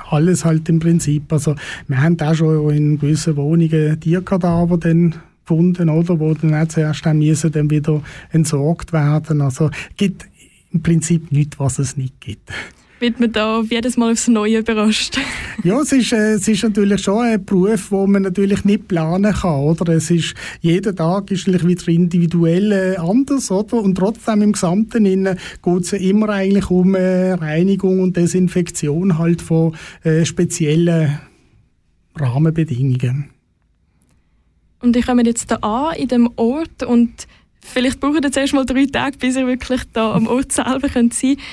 alles 0.09 0.45
halt 0.45 0.69
im 0.69 0.79
Prinzip. 0.79 1.31
Also 1.31 1.55
wir 1.87 2.01
haben 2.01 2.19
auch 2.19 2.35
schon 2.35 2.69
in 2.71 2.99
gewissen 2.99 3.35
Wohnungen 3.35 3.99
Tierkadaver 3.99 4.77
dann 4.77 5.15
gefunden, 5.45 5.89
oder, 5.89 6.19
wo 6.19 6.33
dann 6.33 6.53
auch 6.55 6.67
zuerst 6.67 7.05
dann 7.05 7.19
müssen 7.19 7.51
dann 7.51 7.69
wieder 7.69 8.01
entsorgt 8.31 8.93
werden. 8.93 9.41
Also 9.41 9.69
gibt 9.97 10.27
im 10.71 10.81
Prinzip 10.81 11.31
nichts, 11.31 11.59
was 11.59 11.79
es 11.79 11.97
nicht 11.97 12.19
gibt 12.21 12.51
wird 13.03 13.19
man 13.19 13.33
da 13.33 13.61
jedes 13.69 13.97
Mal 13.97 14.13
aufs 14.13 14.29
Neue 14.29 14.59
überrascht. 14.59 15.19
ja, 15.63 15.77
es 15.81 15.91
ist, 15.91 16.13
äh, 16.13 16.35
es 16.35 16.47
ist 16.47 16.63
natürlich 16.63 17.03
schon 17.03 17.19
ein 17.19 17.43
Beruf, 17.43 17.91
wo 17.91 18.07
man 18.07 18.23
natürlich 18.23 18.63
nicht 18.63 18.87
planen 18.87 19.33
kann, 19.33 19.59
oder? 19.59 19.93
Es 19.93 20.09
ist, 20.09 20.33
jeder 20.61 20.95
Tag 20.95 21.29
ist 21.29 21.45
wieder 21.45 21.87
individuell 21.89 22.71
äh, 22.71 22.95
anders, 22.95 23.51
oder? 23.51 23.75
Und 23.75 23.95
trotzdem 23.95 24.41
im 24.41 24.53
Gesamten 24.53 25.03
geht 25.03 25.83
es 25.83 25.91
ja 25.91 25.97
immer 25.97 26.29
eigentlich 26.29 26.69
um 26.69 26.95
äh, 26.95 27.33
Reinigung 27.33 27.99
und 27.99 28.15
Desinfektion 28.15 29.17
halt 29.17 29.41
von 29.41 29.75
äh, 30.03 30.23
speziellen 30.23 31.19
Rahmenbedingungen. 32.15 33.29
Und 34.81 34.95
ich 34.95 35.05
komme 35.05 35.25
jetzt 35.25 35.51
da 35.51 35.55
an, 35.57 35.95
in 35.97 36.07
dem 36.07 36.29
Ort 36.37 36.83
und 36.83 37.27
vielleicht 37.59 37.99
braucht 37.99 38.23
ihr 38.23 38.31
zuerst 38.31 38.53
mal 38.53 38.65
drei 38.65 38.85
Tage, 38.85 39.17
bis 39.17 39.35
ihr 39.35 39.45
wirklich 39.45 39.81
da 39.91 40.13
am 40.13 40.27
Ort 40.27 40.53
selber 40.53 40.87
könnt 40.87 41.13
sein 41.13 41.35
könnt. 41.35 41.43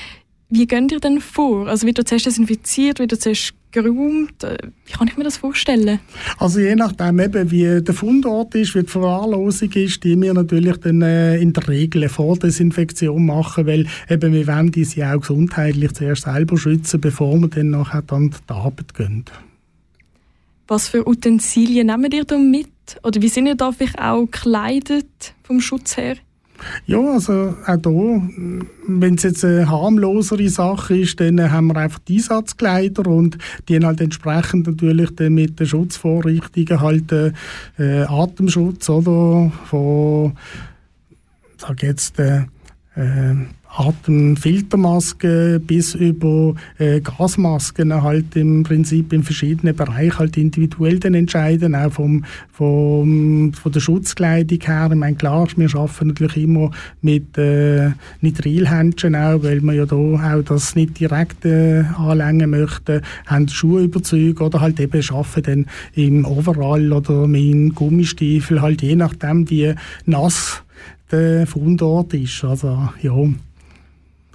Wie 0.50 0.66
geht 0.66 0.90
ihr 0.90 0.98
denn 0.98 1.20
vor? 1.20 1.68
Also 1.68 1.86
wird 1.86 2.06
zuerst 2.06 2.26
desinfiziert, 2.26 2.98
wird 2.98 3.18
zuerst 3.20 3.54
geräumt? 3.70 4.42
Äh, 4.42 4.58
wie 4.84 4.92
kann 4.92 5.06
ich 5.06 5.16
mir 5.16 5.22
das 5.22 5.36
vorstellen? 5.36 6.00
Also 6.38 6.58
je 6.58 6.74
nachdem, 6.74 7.20
eben, 7.20 7.50
wie 7.52 7.80
der 7.80 7.94
Fundort 7.94 8.56
ist, 8.56 8.74
wie 8.74 8.82
die 8.82 8.88
Verwahrlosung 8.88 9.70
ist, 9.72 10.02
die 10.02 10.20
wir 10.20 10.34
natürlich 10.34 10.76
dann 10.78 11.02
äh, 11.02 11.38
in 11.38 11.52
der 11.52 11.68
Regel 11.68 12.02
eine 12.02 12.08
Vordesinfektion 12.08 13.26
machen, 13.26 13.66
weil 13.66 13.86
eben 14.08 14.32
wir 14.32 14.46
wollen 14.48 14.72
die 14.72 14.82
ja 14.82 15.14
auch 15.14 15.20
gesundheitlich 15.20 15.92
zuerst 15.92 16.24
selber 16.24 16.58
schützen, 16.58 17.00
bevor 17.00 17.38
wir 17.38 17.48
dann 17.48 17.70
nachher 17.70 18.02
an 18.08 18.30
die 18.30 18.52
Arbeit 18.52 18.94
gehen. 18.94 19.24
Was 20.66 20.88
für 20.88 21.06
Utensilien 21.06 21.88
nehmt 21.88 22.14
ihr 22.14 22.24
da 22.24 22.38
mit? 22.38 22.68
Oder 23.02 23.22
wie 23.22 23.28
sind 23.28 23.46
ihr 23.46 23.54
da 23.54 23.70
vielleicht 23.70 24.00
auch 24.00 24.24
gekleidet 24.24 25.34
vom 25.44 25.60
Schutz 25.60 25.96
her? 25.96 26.16
Ja, 26.86 26.98
also 26.98 27.54
auch 27.66 27.76
hier, 27.82 28.22
wenn 28.86 29.14
es 29.14 29.22
jetzt 29.22 29.44
eine 29.44 29.68
harmlosere 29.68 30.48
Sache 30.48 30.98
ist, 30.98 31.20
dann 31.20 31.50
haben 31.50 31.68
wir 31.68 31.76
einfach 31.76 32.00
die 32.00 32.16
Einsatzkleider 32.16 33.06
und 33.06 33.38
die 33.68 33.76
haben 33.76 33.86
halt 33.86 34.00
entsprechend 34.00 34.66
natürlich 34.66 35.14
dann 35.16 35.34
mit 35.34 35.58
den 35.60 35.66
Schutzvorrichtungen 35.66 36.80
halt 36.80 37.12
äh, 37.12 37.32
äh 37.78 38.02
Atemschutz 38.02 38.88
oder? 38.88 39.52
Von, 39.66 40.32
sag 41.58 41.82
jetzt, 41.82 42.18
äh, 42.18 42.44
Atemfiltermasken 43.76 45.60
bis 45.64 45.94
über 45.94 46.54
äh, 46.78 47.00
Gasmasken 47.00 48.02
halt 48.02 48.34
im 48.36 48.62
Prinzip 48.62 49.12
in 49.12 49.22
verschiedenen 49.22 49.76
Bereichen 49.76 50.18
halt 50.18 50.36
individuell 50.36 50.98
dann 50.98 51.14
entscheiden, 51.14 51.74
auch 51.74 51.92
vom, 51.92 52.24
vom, 52.52 53.52
von 53.52 53.72
der 53.72 53.80
Schutzkleidung 53.80 54.58
her. 54.62 54.88
Ich 54.90 54.98
meine, 54.98 55.16
klar, 55.16 55.46
wir 55.56 55.74
arbeiten 55.74 56.08
natürlich 56.08 56.36
immer 56.36 56.70
mit 57.00 57.38
äh, 57.38 57.90
Nitrilhändchen 58.20 59.14
auch, 59.14 59.42
weil 59.42 59.60
wir 59.60 59.72
ja 59.72 59.86
da 59.86 59.96
auch 59.96 60.42
das 60.42 60.74
nicht 60.74 60.98
direkt 60.98 61.44
äh, 61.44 61.84
anlängen 61.96 62.50
möchten, 62.50 63.02
haben 63.26 63.48
Schuhüberzüge 63.48 64.44
oder 64.44 64.60
halt 64.60 64.80
eben 64.80 65.02
arbeiten 65.10 65.42
dann 65.42 65.66
im 65.94 66.24
Overall 66.24 66.92
oder 66.92 67.26
mit 67.26 67.74
Gummistiefel, 67.74 68.60
halt 68.60 68.82
je 68.82 68.96
nachdem, 68.96 69.48
wie 69.48 69.74
nass 70.06 70.62
der 71.10 71.46
Fundort 71.46 72.14
ist. 72.14 72.44
Also, 72.44 72.88
ja. 73.02 73.14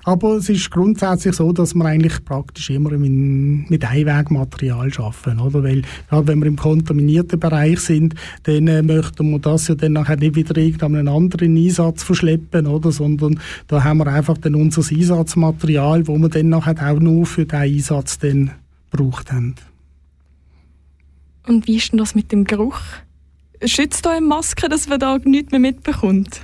Aber 0.06 0.36
es 0.36 0.50
ist 0.50 0.70
grundsätzlich 0.70 1.36
so, 1.36 1.52
dass 1.52 1.74
wir 1.74 1.84
eigentlich 1.84 2.24
praktisch 2.24 2.70
immer 2.70 2.92
mit 2.92 3.84
Einwegmaterial 3.84 4.92
arbeiten, 4.98 5.40
oder? 5.40 5.64
Weil, 5.64 5.82
gerade 6.08 6.28
wenn 6.28 6.40
wir 6.40 6.46
im 6.46 6.58
kontaminierten 6.58 7.40
Bereich 7.40 7.80
sind, 7.80 8.14
dann 8.44 8.68
äh, 8.68 8.84
möchten 8.84 9.32
wir 9.32 9.40
das 9.40 9.68
ja 9.68 9.74
dann 9.74 9.94
nachher 9.94 10.18
nicht 10.18 10.36
wieder 10.36 10.56
irgendeinen 10.58 11.08
anderen 11.08 11.58
Einsatz 11.58 12.04
verschleppen, 12.04 12.68
oder? 12.68 12.92
Sondern 12.92 13.40
da 13.68 13.84
haben 13.84 13.98
wir 13.98 14.06
einfach 14.06 14.38
dann 14.38 14.54
unser 14.54 14.84
Einsatzmaterial, 14.88 16.08
wo 16.08 16.16
wir 16.20 16.30
dann 16.30 16.50
nachher 16.50 16.76
auch 16.88 17.00
nur 17.00 17.26
für 17.26 17.48
den 17.48 17.60
Einsatz 17.60 18.20
dann 18.20 18.52
gebraucht 18.92 19.32
haben. 19.32 19.56
Und 21.48 21.66
wie 21.66 21.78
ist 21.78 21.92
denn 21.92 21.98
das 21.98 22.14
mit 22.14 22.32
dem 22.32 22.44
Geruch? 22.44 22.80
Schützt 23.64 24.06
da 24.06 24.12
eine 24.12 24.26
Maske, 24.26 24.70
dass 24.70 24.88
man 24.88 25.00
da 25.00 25.18
nichts 25.18 25.50
mehr 25.50 25.60
mitbekommt? 25.60 26.42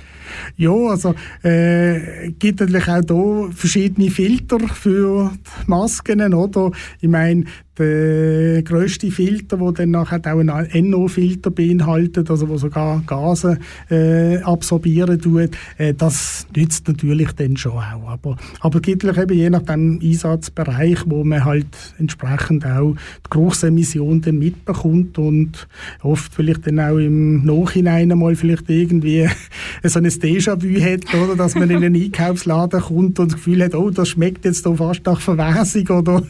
Ja, 0.56 0.72
also 0.72 1.14
äh, 1.42 2.30
gibt 2.38 2.60
natürlich 2.60 2.88
auch 2.88 3.00
hier 3.06 3.50
verschiedene 3.54 4.10
Filter 4.10 4.58
für 4.60 5.32
die 5.32 5.70
Masken, 5.70 6.34
oder? 6.34 6.70
Ich 7.00 7.08
meine, 7.08 7.44
der 7.78 8.62
grösste 8.62 9.10
Filter, 9.10 9.56
der 9.56 9.72
dann 9.72 9.90
nachher 9.92 10.20
auch 10.26 10.38
einen 10.38 10.90
NO-Filter 10.90 11.50
beinhaltet, 11.50 12.30
also 12.30 12.48
wo 12.48 12.58
sogar 12.58 13.02
Gase 13.06 13.58
äh, 13.90 14.38
absorbieren 14.38 15.20
tut, 15.20 15.50
äh, 15.78 15.94
das 15.94 16.46
nützt 16.54 16.86
natürlich 16.88 17.32
dann 17.32 17.56
schon 17.56 17.72
auch. 17.72 18.08
Aber, 18.08 18.36
aber 18.60 18.76
es 18.76 18.82
gibt 18.82 19.04
eben 19.04 19.34
je 19.34 19.48
nach 19.48 19.62
dem 19.62 19.98
Einsatzbereich, 20.02 21.04
wo 21.06 21.24
man 21.24 21.44
halt 21.44 21.66
entsprechend 21.98 22.66
auch 22.66 22.94
die 23.26 23.30
Geruchsemission 23.30 24.20
dann 24.20 24.38
mitbekommt 24.38 25.18
und 25.18 25.66
oft 26.02 26.34
vielleicht 26.34 26.66
dann 26.66 26.78
auch 26.78 26.98
im 26.98 27.44
Nachhinein 27.44 28.08
mal 28.08 28.36
vielleicht 28.36 28.68
irgendwie 28.68 29.26
so 29.82 29.98
ein 29.98 30.06
Déjà-vu 30.06 30.80
hat, 30.80 31.14
oder, 31.14 31.36
dass 31.36 31.54
man 31.54 31.70
in 31.70 31.82
einen 31.82 31.94
Einkaufsladen 31.94 32.80
kommt 32.80 33.18
und 33.18 33.32
das 33.32 33.36
Gefühl 33.36 33.64
hat, 33.64 33.74
oh, 33.74 33.90
das 33.90 34.10
schmeckt 34.10 34.44
jetzt 34.44 34.66
da 34.66 34.74
fast 34.74 35.06
nach 35.06 35.20
Verwesung 35.20 35.98
oder 35.98 36.22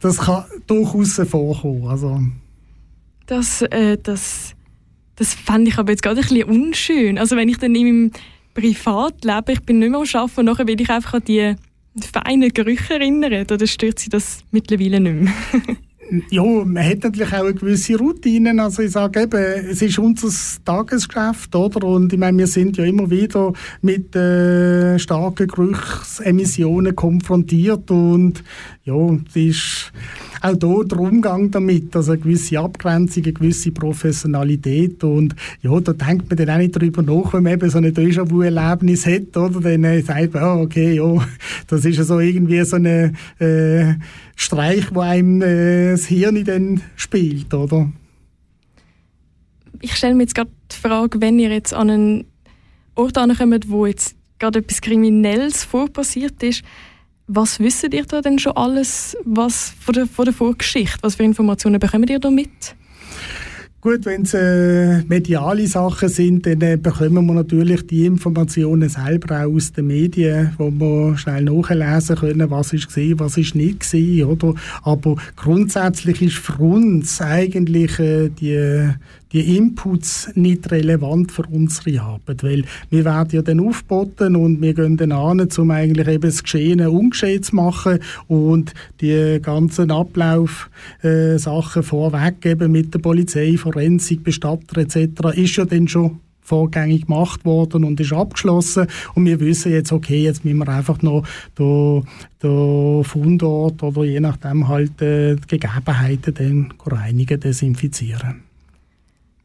das 0.00 0.18
kann 0.18 0.44
durchaus 0.92 1.28
vorkommen. 1.28 1.86
Also. 1.86 2.20
Das, 3.26 3.62
äh, 3.62 3.96
das, 4.02 4.54
das 5.16 5.34
fände 5.34 5.70
ich 5.70 5.78
aber 5.78 5.92
jetzt 5.92 6.02
gerade 6.02 6.20
ein 6.20 6.26
bisschen 6.26 6.44
unschön. 6.44 7.18
Also 7.18 7.36
wenn 7.36 7.48
ich 7.48 7.58
dann 7.58 7.74
in 7.74 7.86
meinem 7.86 8.10
Privatleben, 8.54 9.52
ich 9.52 9.62
bin 9.62 9.78
nicht 9.78 9.90
mehr 9.90 10.00
am 10.00 10.06
Arbeiten, 10.12 10.44
nachher 10.44 10.66
will 10.66 10.80
ich 10.80 10.90
einfach 10.90 11.14
an 11.14 11.24
die 11.26 11.54
feinen 12.00 12.52
Gerüche 12.52 12.94
erinnern, 12.94 13.46
oder 13.50 13.66
stört 13.66 13.98
sie 13.98 14.10
das 14.10 14.40
mittlerweile 14.50 15.00
nicht 15.00 15.22
mehr? 15.22 15.76
ja, 16.30 16.42
man 16.42 16.84
hat 16.84 17.04
natürlich 17.04 17.32
auch 17.32 17.44
eine 17.44 17.54
gewisse 17.54 17.96
Routine. 17.96 18.62
Also 18.62 18.82
ich 18.82 18.92
sage 18.92 19.22
eben, 19.22 19.36
es 19.70 19.82
ist 19.82 19.98
unser 19.98 20.28
Tagesgeschäft, 20.64 21.54
oder? 21.54 21.86
Und 21.86 22.12
ich 22.12 22.18
meine, 22.18 22.38
wir 22.38 22.46
sind 22.46 22.76
ja 22.76 22.84
immer 22.84 23.10
wieder 23.10 23.52
mit 23.82 24.14
äh, 24.16 24.98
starken 24.98 25.46
Geruchsemissionen 25.46 26.96
konfrontiert 26.96 27.90
und 27.90 28.42
ja, 28.84 28.94
es 29.28 29.36
ist 29.36 29.92
auch 30.40 30.56
hier 30.58 30.84
der 30.84 30.98
Umgang 30.98 31.50
damit, 31.50 31.94
also 31.94 32.12
eine 32.12 32.20
gewisse 32.20 32.58
Abgrenzung, 32.58 33.24
eine 33.24 33.32
gewisse 33.32 33.72
Professionalität 33.72 35.02
und 35.04 35.34
ja, 35.62 35.78
da 35.80 35.92
denkt 35.92 36.28
man 36.28 36.36
dann 36.36 36.50
auch 36.50 36.58
nicht 36.58 36.76
darüber 36.76 37.02
nach, 37.02 37.32
wenn 37.32 37.42
man 37.42 37.52
eben 37.54 37.70
so 37.70 37.78
ein 37.78 37.92
Déjà-vu-Erlebnis 37.92 39.06
hat, 39.06 39.36
oder? 39.36 39.60
Dann 39.60 39.84
äh, 39.84 40.02
sagt 40.02 40.34
man, 40.34 40.42
oh, 40.42 40.62
okay, 40.62 40.94
ja, 40.94 41.26
das 41.66 41.84
ist 41.84 41.98
ja 41.98 42.04
so 42.04 42.20
irgendwie 42.20 42.64
so 42.64 42.76
eine 42.76 43.12
äh, 43.38 43.94
Streich, 44.36 44.94
wo 44.94 45.00
einem 45.00 45.42
äh, 45.42 45.92
das 45.92 46.06
Hirn 46.06 46.44
dann 46.44 46.80
spielt, 46.96 47.52
oder? 47.52 47.90
Ich 49.80 49.94
stelle 49.96 50.14
mir 50.14 50.24
jetzt 50.24 50.34
gerade 50.34 50.50
die 50.70 50.76
Frage, 50.76 51.20
wenn 51.20 51.38
ihr 51.38 51.50
jetzt 51.50 51.72
an 51.72 51.90
einen 51.90 52.24
Ort 52.94 53.16
ankommt, 53.16 53.70
wo 53.70 53.86
jetzt 53.86 54.14
gerade 54.38 54.58
etwas 54.58 54.80
Kriminelles 54.80 55.64
vorpassiert 55.64 56.42
ist, 56.42 56.62
was 57.32 57.60
wisst 57.60 57.84
ihr 57.92 58.04
da 58.04 58.20
denn 58.20 58.38
schon 58.38 58.56
alles 58.56 59.16
was 59.24 59.72
von, 59.80 59.94
der, 59.94 60.06
von 60.06 60.24
der 60.24 60.34
Vorgeschichte? 60.34 60.98
Was 61.02 61.14
für 61.14 61.22
Informationen 61.22 61.78
bekommt 61.78 62.10
ihr 62.10 62.18
da 62.18 62.30
mit? 62.30 62.74
Gut, 63.80 64.04
wenn 64.04 64.22
es 64.22 64.34
äh, 64.34 65.02
mediale 65.04 65.66
Sachen 65.66 66.10
sind, 66.10 66.44
dann 66.44 66.60
äh, 66.60 66.76
bekommen 66.76 67.24
wir 67.24 67.32
natürlich 67.32 67.86
die 67.86 68.04
Informationen 68.04 68.90
selber 68.90 69.40
auch 69.40 69.54
aus 69.54 69.72
den 69.72 69.86
Medien, 69.86 70.52
wo 70.58 70.70
wir 70.70 71.16
schnell 71.16 71.44
nachlesen 71.44 72.16
können, 72.16 72.50
was 72.50 72.74
ist 72.74 72.88
gesehen, 72.88 73.18
was 73.20 73.38
ist 73.38 73.54
nicht 73.54 73.80
gesehen? 73.80 74.36
Aber 74.82 75.16
grundsätzlich 75.34 76.20
ist 76.20 76.36
für 76.36 76.60
uns 76.62 77.22
eigentlich 77.22 77.98
äh, 77.98 78.28
die 78.28 78.90
die 79.32 79.56
Inputs 79.56 80.30
nicht 80.34 80.70
relevant 80.70 81.30
für 81.32 81.44
unsere 81.50 82.00
Arbeit, 82.00 82.42
weil 82.42 82.64
wir 82.90 83.04
werden 83.04 83.30
ja 83.32 83.42
dann 83.42 83.60
aufboten 83.60 84.36
und 84.36 84.60
wir 84.60 84.74
gehen 84.74 84.96
dann 84.96 85.12
an, 85.12 85.48
um 85.56 85.70
eigentlich 85.70 86.08
eben 86.08 86.22
das 86.22 86.42
Geschehene 86.42 86.90
ungeschehen 86.90 87.42
zu 87.42 87.56
machen 87.56 88.00
und 88.26 88.74
die 89.00 89.38
ganzen 89.40 89.90
Ablauf-Sachen 89.90 91.82
äh, 91.82 91.84
vorweg 91.84 92.44
eben 92.44 92.72
mit 92.72 92.92
der 92.92 92.98
Polizei, 92.98 93.56
Forensik, 93.56 94.24
Bestatter 94.24 94.78
etc. 94.78 95.36
ist 95.36 95.56
ja 95.56 95.64
dann 95.64 95.86
schon 95.86 96.20
vorgängig 96.42 97.06
gemacht 97.06 97.44
worden 97.44 97.84
und 97.84 98.00
ist 98.00 98.12
abgeschlossen 98.12 98.88
und 99.14 99.24
wir 99.24 99.38
wissen 99.38 99.70
jetzt, 99.70 99.92
okay, 99.92 100.24
jetzt 100.24 100.44
müssen 100.44 100.58
wir 100.58 100.68
einfach 100.68 101.00
noch 101.00 101.24
den, 101.56 102.04
den 102.42 103.04
Fundort 103.04 103.80
oder 103.84 104.02
je 104.02 104.18
nachdem 104.18 104.66
halt 104.66 105.00
äh, 105.00 105.36
die 105.36 105.58
Gegebenheiten 105.58 106.34
dann 106.34 106.74
reinigen, 106.84 107.38
desinfizieren. 107.38 108.49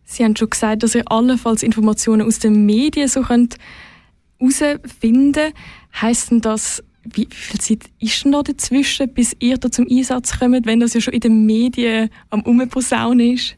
Sie 0.05 0.23
haben 0.23 0.35
schon 0.35 0.49
gesagt, 0.49 0.83
dass 0.83 0.95
ihr 0.95 1.11
allenfalls 1.11 1.63
Informationen 1.63 2.27
aus 2.27 2.39
den 2.39 2.65
Medien 2.65 3.07
so 3.07 3.27
herausfinden 3.27 3.57
könnt. 5.33 5.53
Heisst 5.99 6.31
denn 6.31 6.41
das, 6.41 6.83
wie, 7.03 7.27
viel 7.31 7.59
Zeit 7.59 7.89
ist 7.99 8.25
da 8.25 8.41
dazwischen, 8.43 9.13
bis 9.13 9.35
ihr 9.39 9.57
da 9.57 9.71
zum 9.71 9.87
Einsatz 9.89 10.39
kommt, 10.39 10.65
wenn 10.65 10.79
das 10.79 10.93
ja 10.93 11.01
schon 11.01 11.13
in 11.13 11.21
den 11.21 11.45
Medien 11.45 12.09
am 12.29 12.41
Umposaunen 12.41 13.33
ist? 13.33 13.57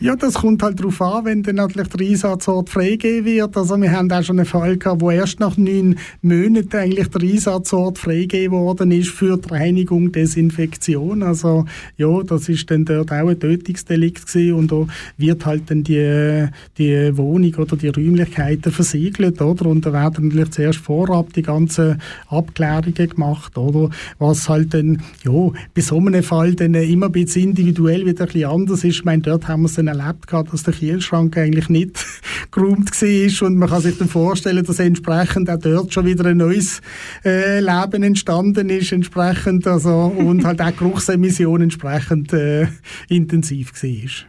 Ja, 0.00 0.16
das 0.16 0.34
kommt 0.34 0.62
halt 0.62 0.80
darauf 0.80 1.00
an, 1.00 1.24
wenn 1.24 1.42
dann 1.42 1.56
natürlich 1.56 1.88
der 1.88 2.06
Einsatzort 2.06 2.70
freigegeben 2.70 3.24
wird. 3.24 3.56
Also 3.56 3.76
wir 3.76 3.92
haben 3.92 4.10
auch 4.10 4.22
schon 4.22 4.38
einen 4.38 4.46
Fall 4.46 4.76
gehabt, 4.76 5.00
wo 5.00 5.10
erst 5.10 5.40
nach 5.40 5.56
neun 5.56 5.96
Monaten 6.22 6.76
eigentlich 6.76 7.08
der 7.08 7.22
Einsatzort 7.22 7.98
freigegeben 7.98 8.58
worden 8.58 8.90
ist 8.90 9.10
für 9.10 9.36
die 9.36 9.48
Reinigung, 9.48 10.12
Desinfektion. 10.12 11.22
Also 11.22 11.64
ja, 11.96 12.22
das 12.22 12.48
ist 12.48 12.70
dann 12.70 12.84
dort 12.84 13.12
auch 13.12 13.28
ein 13.28 13.38
Tötungsdelikt 13.38 14.26
gewesen 14.26 14.54
und 14.54 14.72
da 14.72 14.86
wird 15.16 15.46
halt 15.46 15.70
dann 15.70 15.84
die, 15.84 16.46
die 16.78 17.16
Wohnung 17.16 17.54
oder 17.56 17.76
die 17.76 17.88
Räumlichkeiten 17.88 18.72
versiegelt, 18.72 19.40
oder? 19.40 19.66
Und 19.66 19.86
da 19.86 19.92
werden 19.92 20.28
natürlich 20.28 20.50
zuerst 20.50 20.78
vorab 20.80 21.32
die 21.32 21.42
ganzen 21.42 22.00
Abklärungen 22.28 22.94
gemacht, 22.94 23.56
oder? 23.56 23.90
Was 24.18 24.48
halt 24.48 24.74
dann, 24.74 25.02
ja, 25.24 25.50
bei 25.74 25.80
so 25.80 25.98
einem 25.98 26.22
Fall 26.22 26.54
dann 26.54 26.74
immer 26.74 27.06
ein 27.06 27.12
bisschen 27.12 27.50
individuell 27.50 28.06
wieder 28.06 28.24
ein 28.24 28.26
bisschen 28.26 28.50
anders 28.50 28.84
ist. 28.84 28.96
Ich 28.96 29.04
meine, 29.04 29.22
dort 29.22 29.48
haben 29.54 29.62
wir 29.62 29.68
es 29.68 29.74
dann 29.74 29.86
erlebt, 29.86 30.26
dass 30.32 30.64
der 30.64 30.74
Kühlschrank 30.74 31.36
eigentlich 31.36 31.68
nicht 31.68 32.04
geräumt 32.50 32.90
war 32.90 33.46
und 33.46 33.56
man 33.56 33.68
kann 33.68 33.82
sich 33.82 33.96
dann 33.96 34.08
vorstellen, 34.08 34.64
dass 34.64 34.80
entsprechend 34.80 35.48
auch 35.48 35.58
dort 35.60 35.94
schon 35.94 36.06
wieder 36.06 36.26
ein 36.26 36.38
neues 36.38 36.82
äh, 37.24 37.60
Leben 37.60 38.02
entstanden 38.02 38.68
ist 38.68 38.90
entsprechend 38.90 39.66
also, 39.68 40.12
und 40.16 40.44
halt 40.44 40.60
auch 40.60 40.70
die 40.70 40.76
Geruchsemission 40.76 41.62
entsprechend 41.62 42.32
äh, 42.32 42.66
intensiv 43.08 43.72
war. 43.80 44.28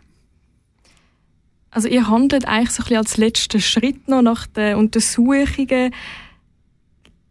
Also 1.72 1.88
ihr 1.88 2.08
handelt 2.08 2.48
eigentlich 2.48 2.70
so 2.70 2.84
ein 2.84 2.86
bisschen 2.86 2.98
als 2.98 3.18
letzten 3.18 3.62
Schritt 3.62 4.08
noch 4.08 4.22
nach 4.22 4.46
den 4.48 4.76
Untersuchungen. 4.76 5.92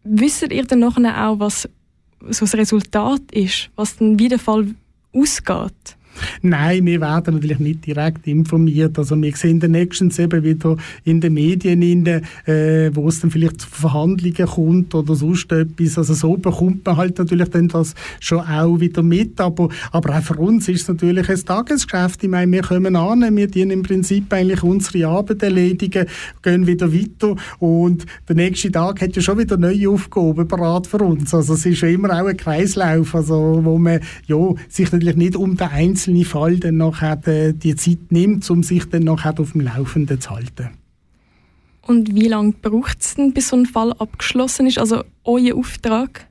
Wisst 0.03 0.41
ihr 0.43 0.65
dann 0.65 0.79
nachher 0.79 1.29
auch, 1.29 1.39
was 1.39 1.69
so 2.29 2.45
das 2.45 2.55
Resultat 2.55 3.21
ist, 3.31 3.69
was 3.77 3.95
dann 3.95 4.19
wie 4.19 4.27
der 4.27 4.39
Fall 4.39 4.75
ausgeht? 5.13 5.94
Nein, 6.41 6.85
wir 6.85 7.01
werden 7.01 7.35
natürlich 7.35 7.59
nicht 7.59 7.85
direkt 7.85 8.27
informiert. 8.27 8.97
Also 8.97 9.19
wir 9.21 9.35
sehen 9.35 9.59
dann 9.59 9.71
nächstens 9.71 10.19
eben 10.19 10.43
wieder 10.43 10.77
in 11.03 11.21
den 11.21 11.33
Medien, 11.33 11.81
in 11.81 12.05
den, 12.05 12.21
äh, 12.45 12.91
wo 12.93 13.07
es 13.07 13.19
dann 13.19 13.31
vielleicht 13.31 13.61
zu 13.61 13.69
Verhandlungen 13.69 14.47
kommt 14.47 14.95
oder 14.95 15.15
sonst 15.15 15.51
etwas. 15.51 15.97
Also 15.97 16.13
so 16.13 16.37
bekommt 16.37 16.85
man 16.85 16.97
halt 16.97 17.17
natürlich 17.17 17.49
dann 17.49 17.67
das 17.67 17.93
schon 18.19 18.39
auch 18.39 18.79
wieder 18.79 19.03
mit. 19.03 19.39
Aber, 19.41 19.69
aber 19.91 20.17
auch 20.17 20.23
für 20.23 20.37
uns 20.37 20.67
ist 20.67 20.83
es 20.83 20.87
natürlich 20.87 21.29
ein 21.29 21.45
Tagesgeschäft. 21.45 22.23
Ich 22.23 22.29
meine, 22.29 22.51
wir 22.51 22.61
kommen 22.61 22.95
an, 22.95 23.35
wir 23.35 23.47
dienen 23.47 23.71
im 23.71 23.83
Prinzip 23.83 24.31
eigentlich 24.33 24.63
unsere 24.63 25.07
Arbeit 25.07 25.43
erledigen, 25.43 26.05
gehen 26.41 26.67
wieder 26.67 26.93
weiter 26.93 27.35
und 27.59 28.05
der 28.27 28.35
nächste 28.35 28.71
Tag 28.71 29.01
hat 29.01 29.15
ja 29.15 29.21
schon 29.21 29.37
wieder 29.37 29.57
neue 29.57 29.89
Aufgaben 29.89 30.47
parat 30.47 30.87
für 30.87 30.97
uns. 30.97 31.33
Also 31.33 31.53
es 31.53 31.65
ist 31.65 31.81
ja 31.81 31.89
immer 31.89 32.09
auch 32.09 32.27
ein 32.27 32.37
Kreislauf, 32.37 33.15
also 33.15 33.61
wo 33.63 33.77
man 33.77 33.99
ja, 34.27 34.37
sich 34.69 34.91
natürlich 34.91 35.15
nicht 35.15 35.35
um 35.35 35.55
den 35.55 35.67
einzelnen 35.67 36.04
einzelne 36.05 36.25
Fall 36.25 36.57
dann 36.57 36.77
nachher 36.77 37.53
die 37.53 37.75
Zeit 37.75 38.11
nimmt, 38.11 38.49
um 38.49 38.63
sich 38.63 38.85
dann 38.85 39.03
nachher 39.03 39.39
auf 39.39 39.53
dem 39.53 39.61
Laufenden 39.61 40.21
zu 40.21 40.29
halten. 40.31 40.69
Und 41.81 42.15
wie 42.15 42.27
lange 42.27 42.53
braucht 42.53 43.01
es 43.01 43.15
denn, 43.15 43.33
bis 43.33 43.49
so 43.49 43.57
ein 43.57 43.65
Fall 43.65 43.93
abgeschlossen 43.93 44.67
ist? 44.67 44.79
Also 44.79 45.03
euer 45.23 45.55
Auftrag? 45.55 46.27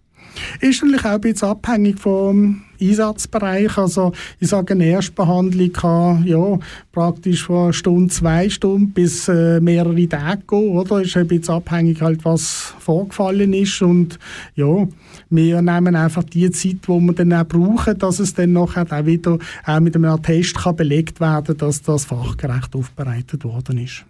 Ist 0.60 0.82
natürlich 0.82 1.04
auch 1.04 1.10
ein 1.10 1.20
bisschen 1.20 1.48
abhängig 1.48 1.98
vom 2.00 2.62
Einsatzbereich. 2.88 3.76
Also 3.78 4.12
ich 4.40 4.48
sage, 4.48 4.74
eine 4.74 4.86
Erstbehandlung 4.86 5.72
kann 5.72 6.24
ja, 6.26 6.58
praktisch 6.92 7.44
von 7.44 7.72
Stunde, 7.72 8.12
zwei 8.12 8.48
Stunden 8.48 8.90
bis 8.90 9.28
äh, 9.28 9.60
mehrere 9.60 10.08
Tage 10.08 10.42
gehen. 10.46 10.70
Oder? 10.70 11.02
Ist 11.02 11.16
ein 11.16 11.26
bisschen 11.26 11.54
abhängig, 11.54 12.00
halt, 12.00 12.24
was 12.24 12.74
vorgefallen 12.78 13.52
ist. 13.52 13.82
Und 13.82 14.18
ja, 14.54 14.86
wir 15.30 15.62
nehmen 15.62 15.96
einfach 15.96 16.24
die 16.24 16.50
Zeit, 16.50 16.86
die 16.86 17.00
wir 17.00 17.12
dann 17.12 17.32
auch 17.32 17.44
brauchen, 17.46 17.98
dass 17.98 18.18
es 18.18 18.34
dann 18.34 18.52
nachher 18.52 18.86
auch 18.90 19.06
wieder 19.06 19.38
auch 19.64 19.80
mit 19.80 19.96
einem 19.96 20.06
Attest 20.06 20.56
kann 20.56 20.76
belegt 20.76 21.20
werden 21.20 21.56
dass 21.56 21.82
das 21.82 22.04
fachgerecht 22.04 22.74
aufbereitet 22.74 23.44
worden 23.44 23.78
ist. 23.78 24.04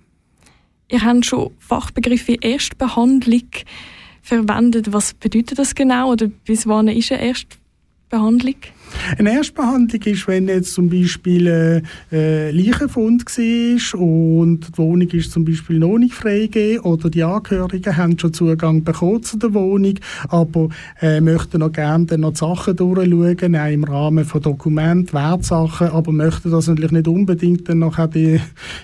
Ihr 0.91 1.03
habt 1.03 1.27
schon 1.27 1.51
Fachbegriffe 1.59 2.37
Erstbehandlung 2.41 3.49
verwendet. 4.23 4.93
Was 4.93 5.15
bedeutet 5.15 5.59
das 5.59 5.75
genau 5.75 6.13
oder 6.13 6.29
bis 6.29 6.67
wann 6.67 6.89
ist 6.89 7.13
eine 7.13 7.27
Erstbehandlung? 7.27 7.64
Behandlung? 8.15 8.63
Eine 9.19 9.35
Erstbehandlung 9.35 10.03
ist, 10.03 10.27
wenn 10.27 10.49
jetzt 10.49 10.73
zum 10.75 10.89
Beispiel 10.89 11.49
ein 11.49 11.83
äh, 12.11 12.51
Leichenfund 12.51 13.25
war 13.27 14.01
und 14.01 14.69
die 14.69 14.79
Wohnung 14.79 15.09
ist 15.11 15.33
zum 15.33 15.45
Beispiel 15.45 15.79
noch 15.79 15.99
nicht 15.99 16.15
freigegeben 16.15 16.85
oder 16.85 17.11
die 17.11 17.23
Angehörigen 17.23 17.97
haben 17.97 18.19
schon 18.19 18.33
Zugang 18.33 18.83
bekommen 18.83 19.23
zu 19.23 19.37
der 19.37 19.53
Wohnung, 19.53 19.95
aber 20.29 20.69
äh, 21.01 21.21
möchten 21.21 21.61
noch 21.61 21.73
gerne 21.73 22.07
dann 22.07 22.21
noch 22.21 22.33
die 22.33 22.39
Sachen 22.39 22.77
durchschauen, 22.77 23.57
auch 23.57 23.71
im 23.71 23.85
Rahmen 23.85 24.25
von 24.25 24.43
Dokumenten, 24.43 25.13
Wertsachen, 25.13 25.89
aber 25.89 26.13
möchten 26.13 26.51
das 26.51 26.69
natürlich 26.69 26.93
nicht 26.93 27.09
unbedingt 27.09 27.69
dann 27.69 27.81
noch 27.81 28.05
die 28.07 28.41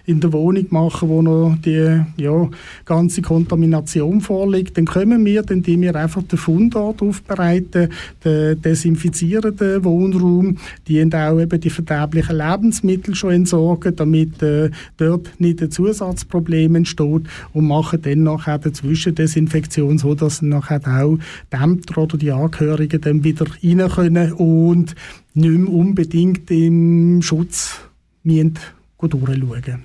in 0.07 0.21
der 0.21 0.33
Wohnung 0.33 0.67
machen, 0.71 1.09
wo 1.09 1.23
noch 1.23 1.57
die 1.65 2.03
ja, 2.17 2.49
ganze 2.85 3.23
Kontamination 3.23 4.21
vorliegt. 4.21 4.77
Dann 4.77 4.87
kommen 4.87 5.25
wir, 5.25 5.43
die 5.43 5.81
wir 5.81 5.95
einfach 5.97 6.23
den 6.23 6.39
Fundort 6.39 7.03
aufbereiten, 7.03 7.89
den 8.25 8.61
desinfizieren 8.61 9.57
den 9.57 9.85
Wohnraum, 9.91 10.59
die 10.87 11.03
auch 11.15 11.41
eben 11.41 11.61
die 11.61 11.71
verderblichen 11.71 12.37
Lebensmittel 12.37 13.15
schon 13.15 13.33
entsorgen, 13.33 13.97
damit 13.97 14.43
äh, 14.43 14.71
dort 14.97 15.41
nicht 15.41 15.61
ein 15.61 15.71
Zusatzproblem 15.71 16.77
entsteht 16.77 17.23
und 17.53 17.67
machen 17.67 18.03
dann 18.03 18.23
nachher 18.23 18.59
die 18.59 18.73
Zwischendesinfektion 18.73 19.99
so, 19.99 20.15
dass 20.15 20.43
nachher 20.43 20.81
auch 20.87 21.19
die 21.53 21.57
Ämter 21.57 22.03
oder 22.03 22.17
die 22.17 22.33
Angehörigen 22.33 23.01
dann 23.01 23.25
wieder 23.25 23.47
rein 23.63 23.89
können 23.89 24.33
und 24.35 24.95
nicht 25.35 25.51
mehr 25.51 25.73
unbedingt 25.73 26.51
im 26.51 27.23
Schutz 27.23 27.81
müssen 28.23 28.59
durchschauen. 28.99 29.85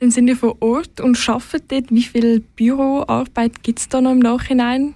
Dann 0.00 0.10
sind 0.12 0.28
ihr 0.28 0.36
vor 0.36 0.56
Ort 0.60 1.00
und 1.00 1.18
arbeiten 1.28 1.64
dort. 1.68 1.90
Wie 1.90 2.02
viel 2.02 2.40
Büroarbeit 2.40 3.62
gibt 3.62 3.80
es 3.80 3.88
da 3.88 4.00
noch 4.00 4.12
im 4.12 4.20
Nachhinein? 4.20 4.94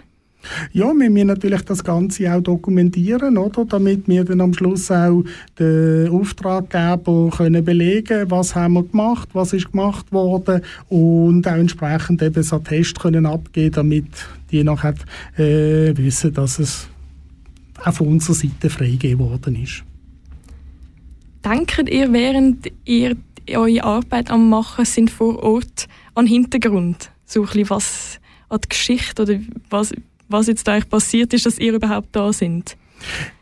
Ja, 0.72 0.86
wir 0.86 1.10
müssen 1.10 1.28
natürlich 1.28 1.62
das 1.62 1.84
Ganze 1.84 2.32
auch 2.32 2.40
dokumentieren, 2.40 3.38
oder? 3.38 3.64
damit 3.64 4.08
wir 4.08 4.24
dann 4.24 4.40
am 4.40 4.54
Schluss 4.54 4.90
auch 4.90 5.22
den 5.58 6.08
Auftraggeber 6.08 7.30
können 7.36 7.64
belegen 7.64 8.30
was 8.30 8.54
haben 8.54 8.74
wir 8.74 8.82
gemacht, 8.82 9.28
was 9.32 9.52
ist 9.52 9.70
gemacht 9.70 10.12
worden 10.12 10.62
und 10.88 11.46
auch 11.46 11.52
entsprechend 11.52 12.22
eben 12.22 12.42
so 12.42 12.58
Test 12.58 12.98
können 13.00 13.26
abgeben, 13.26 13.72
damit 13.72 14.06
die 14.50 14.64
nachher 14.64 14.94
äh, 15.36 15.96
wissen, 15.96 16.34
dass 16.34 16.58
es 16.58 16.88
auch 17.84 17.94
von 17.94 18.08
unserer 18.08 18.34
Seite 18.34 18.70
freigegeben 18.70 19.18
worden 19.18 19.62
ist. 19.62 19.84
Denkt 21.44 21.90
ihr, 21.90 22.12
während 22.12 22.70
ihr 22.84 23.16
eure 23.50 23.82
Arbeit 23.82 24.30
am 24.30 24.48
Machen 24.48 24.84
sind 24.84 25.10
vor 25.10 25.42
Ort 25.42 25.88
an 26.14 26.26
Hintergrund? 26.26 27.10
So 27.24 27.40
ein 27.40 27.46
bisschen 27.46 27.70
was 27.70 28.20
an 28.48 28.60
die 28.62 28.68
Geschichte 28.68 29.22
oder 29.22 29.40
was, 29.70 29.92
was 30.32 30.46
jetzt 30.46 30.68
eigentlich 30.68 30.88
passiert 30.88 31.32
ist, 31.34 31.46
dass 31.46 31.58
ihr 31.58 31.74
überhaupt 31.74 32.08
da 32.12 32.32
sind? 32.32 32.76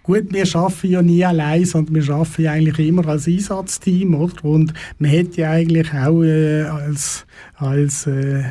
Gut, 0.02 0.32
wir 0.32 0.46
arbeiten 0.56 0.90
ja 0.90 1.02
nie 1.02 1.24
allein, 1.24 1.64
sondern 1.64 1.94
wir 1.94 2.14
arbeiten 2.14 2.46
eigentlich 2.46 2.88
immer 2.88 3.06
als 3.06 3.28
Einsatzteam, 3.28 4.14
oder? 4.14 4.44
Und 4.44 4.72
man 4.98 5.10
hätte 5.10 5.42
ja 5.42 5.50
eigentlich 5.50 5.92
auch 5.92 6.22
äh, 6.22 6.62
als, 6.62 7.26
als 7.56 8.06
äh, 8.06 8.44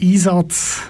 Einsatz 0.00 0.80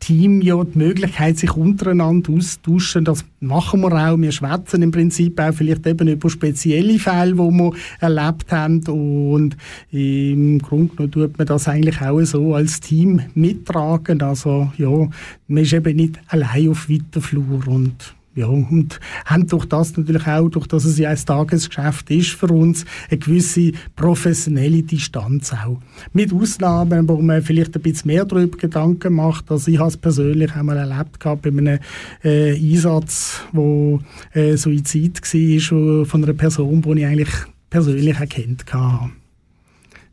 Team 0.00 0.40
ja 0.40 0.64
die 0.64 0.78
Möglichkeit, 0.78 1.38
sich 1.38 1.54
untereinander 1.56 2.32
auszutauschen. 2.32 3.04
Das 3.04 3.24
machen 3.38 3.82
wir 3.82 3.92
auch. 3.92 4.18
Wir 4.18 4.32
schwätzen 4.32 4.82
im 4.82 4.90
Prinzip 4.90 5.38
auch 5.38 5.52
vielleicht 5.52 5.86
eben 5.86 6.08
über 6.08 6.30
spezielle 6.30 6.98
Fälle, 6.98 7.32
die 7.32 7.38
wir 7.38 7.72
erlebt 8.00 8.50
haben. 8.50 8.82
Und 8.88 9.56
im 9.92 10.58
Grunde 10.58 10.96
genommen 10.96 11.12
tut 11.12 11.38
man 11.38 11.46
das 11.46 11.68
eigentlich 11.68 12.00
auch 12.00 12.20
so 12.22 12.54
als 12.54 12.80
Team 12.80 13.20
mittragen. 13.34 14.22
Also 14.22 14.72
ja, 14.76 15.08
man 15.46 15.62
ist 15.62 15.72
eben 15.72 15.96
nicht 15.96 16.18
allein 16.28 16.70
auf 16.70 16.88
weiter 16.88 17.20
Flur 17.20 17.68
und 17.68 18.14
ja, 18.36 18.46
und 18.46 19.00
haben 19.24 19.48
durch 19.48 19.66
das 19.66 19.96
natürlich 19.96 20.26
auch, 20.26 20.48
durch 20.50 20.68
dass 20.68 20.84
es 20.84 20.98
ja 20.98 21.10
ein 21.10 21.16
Tagesgeschäft 21.16 22.10
ist 22.10 22.30
für 22.30 22.46
uns, 22.46 22.84
eine 23.10 23.18
gewisse 23.18 23.72
professionelle 23.96 24.84
Distanz 24.84 25.52
auch. 25.52 25.80
Mit 26.12 26.32
Ausnahmen, 26.32 27.08
wo 27.08 27.20
man 27.20 27.42
vielleicht 27.42 27.74
ein 27.74 27.82
bisschen 27.82 28.06
mehr 28.08 28.24
darüber 28.24 28.56
Gedanken 28.56 29.14
macht. 29.14 29.50
Also 29.50 29.70
ich 29.70 29.78
habe 29.78 29.88
es 29.88 29.96
persönlich 29.96 30.54
einmal 30.54 30.76
erlebt 30.76 31.18
gehabt 31.18 31.42
bei 31.42 31.50
einem 31.50 31.80
äh, 32.22 32.54
Einsatz, 32.54 33.42
wo 33.52 34.00
äh, 34.32 34.56
Suizid 34.56 35.20
war 35.20 36.04
von 36.04 36.24
einer 36.24 36.34
Person, 36.34 36.82
die 36.82 37.00
ich 37.00 37.06
eigentlich 37.06 37.34
persönlich 37.68 38.16
erkannt 38.16 38.64
habe. 38.72 39.10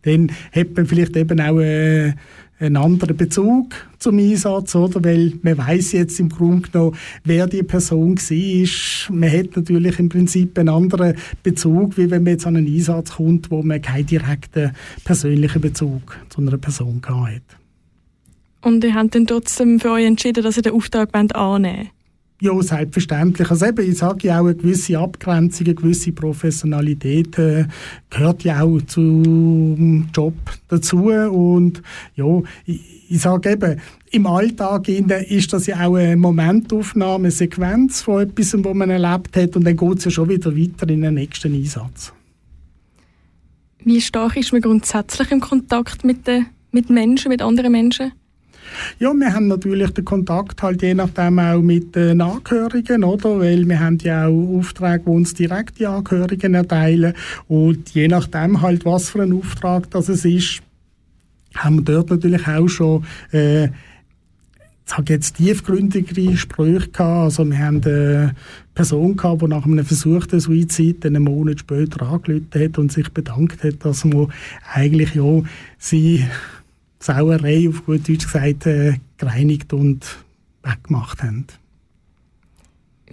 Dann 0.07 0.31
hat 0.51 0.75
man 0.75 0.85
vielleicht 0.85 1.15
eben 1.17 1.39
auch 1.41 1.59
äh, 1.59 2.13
einen 2.59 2.77
anderen 2.77 3.15
Bezug 3.15 3.73
zum 3.99 4.17
Einsatz, 4.17 4.73
oder? 4.75 5.03
Weil 5.03 5.33
man 5.43 5.57
weiß 5.57 5.91
jetzt 5.91 6.19
im 6.19 6.29
Grunde 6.29 6.69
genommen, 6.69 6.97
wer 7.23 7.47
die 7.47 7.63
Person 7.63 8.17
war. 8.17 9.15
Man 9.15 9.31
hat 9.31 9.55
natürlich 9.55 9.99
im 9.99 10.09
Prinzip 10.09 10.57
einen 10.57 10.69
anderen 10.69 11.15
Bezug, 11.43 11.97
wie 11.97 12.09
wenn 12.09 12.23
man 12.23 12.33
jetzt 12.33 12.47
an 12.47 12.55
einen 12.55 12.67
Einsatz 12.67 13.15
kommt, 13.15 13.51
wo 13.51 13.61
man 13.61 13.81
keinen 13.81 14.07
direkten 14.07 14.71
persönlichen 15.03 15.61
Bezug 15.61 16.17
zu 16.29 16.41
einer 16.41 16.57
Person 16.57 17.01
hat. 17.05 17.41
Und 18.61 18.83
ihr 18.83 18.95
habt 18.95 19.13
dann 19.13 19.27
trotzdem 19.27 19.79
für 19.79 19.91
euch 19.91 20.05
entschieden, 20.05 20.43
dass 20.43 20.57
ihr 20.57 20.63
den 20.63 20.73
Auftrag 20.73 21.13
annehmen 21.13 21.29
wollt? 21.35 21.96
Ja, 22.39 22.61
selbstverständlich. 22.61 23.49
Also 23.49 23.65
eben, 23.65 23.89
ich 23.89 23.97
sage 23.97 24.27
ja 24.27 24.39
auch, 24.39 24.45
eine 24.45 24.55
gewisse 24.55 24.99
Abgrenzung, 24.99 25.65
eine 25.65 25.75
gewisse 25.75 26.11
Professionalität 26.11 27.37
äh, 27.39 27.65
gehört 28.11 28.43
ja 28.43 28.61
auch 28.61 28.79
zum 28.83 30.07
Job 30.13 30.35
dazu. 30.67 31.05
Und 31.07 31.81
ja, 32.15 32.25
ich, 32.65 33.09
ich 33.09 33.19
sage 33.19 33.51
eben, 33.51 33.81
im 34.11 34.27
Alltag 34.27 34.87
ist 34.87 35.51
das 35.51 35.65
ja 35.65 35.87
auch 35.87 35.95
eine 35.95 36.15
Momentaufnahme, 36.15 37.25
eine 37.25 37.31
Sequenz 37.31 38.01
von 38.01 38.21
etwas, 38.21 38.53
was 38.53 38.73
man 38.73 38.89
erlebt 38.89 39.35
hat 39.35 39.55
und 39.55 39.65
dann 39.65 39.75
geht 39.75 39.97
es 39.97 40.05
ja 40.05 40.11
schon 40.11 40.29
wieder 40.29 40.55
weiter 40.55 40.89
in 40.89 41.01
den 41.01 41.15
nächsten 41.15 41.53
Einsatz. 41.53 42.13
Wie 43.83 44.01
stark 44.01 44.37
ist 44.37 44.51
man 44.51 44.61
grundsätzlich 44.61 45.31
im 45.31 45.39
Kontakt 45.39 46.03
mit, 46.03 46.27
den, 46.27 46.47
mit 46.71 46.89
Menschen, 46.89 47.29
mit 47.29 47.41
anderen 47.41 47.71
Menschen? 47.71 48.11
Ja, 48.99 49.13
wir 49.13 49.33
haben 49.33 49.47
natürlich 49.47 49.91
den 49.91 50.05
Kontakt 50.05 50.61
halt 50.61 50.81
je 50.81 50.93
nachdem 50.93 51.39
auch 51.39 51.61
mit 51.61 51.95
den 51.95 52.21
Angehörigen, 52.21 53.03
oder? 53.03 53.39
Weil 53.39 53.67
wir 53.67 53.79
haben 53.79 53.97
ja 53.99 54.27
auch 54.27 54.57
Aufträge, 54.57 55.03
die 55.05 55.09
uns 55.09 55.33
direkt 55.33 55.79
die 55.79 55.87
Angehörigen 55.87 56.53
erteilen 56.53 57.13
und 57.47 57.89
je 57.91 58.07
nachdem 58.07 58.61
halt, 58.61 58.85
was 58.85 59.09
für 59.09 59.23
ein 59.23 59.33
Auftrag 59.33 59.89
das 59.91 60.09
es 60.09 60.25
ist, 60.25 60.61
haben 61.55 61.77
wir 61.77 61.83
dort 61.83 62.09
natürlich 62.09 62.47
auch 62.47 62.67
schon 62.67 63.05
äh, 63.31 63.69
ich 64.87 64.95
sage 64.95 65.13
jetzt 65.13 65.35
tiefgründigere 65.35 66.31
Gespräche 66.31 66.87
gehabt. 66.87 66.99
Also 66.99 67.45
wir 67.45 67.59
haben 67.59 67.83
eine 67.83 68.35
Person 68.73 69.17
gehabt, 69.17 69.41
die 69.41 69.47
nach 69.47 69.65
einem 69.65 69.83
versuchten 69.83 70.39
Suizid 70.39 71.05
einen 71.05 71.23
Monat 71.23 71.59
später 71.59 72.03
angerufen 72.03 72.47
hat 72.55 72.77
und 72.77 72.91
sich 72.93 73.09
bedankt 73.09 73.65
hat, 73.65 73.83
dass 73.83 74.05
wir 74.05 74.29
eigentlich 74.73 75.13
ja 75.13 75.41
sie 75.77 76.23
Sauerei, 76.99 77.67
auf 77.69 77.85
gut 77.85 78.07
Deutsch 78.07 78.25
gesagt, 78.25 78.65
äh, 78.65 78.95
gereinigt 79.17 79.73
und 79.73 80.05
weggemacht 80.63 81.21
haben. 81.23 81.45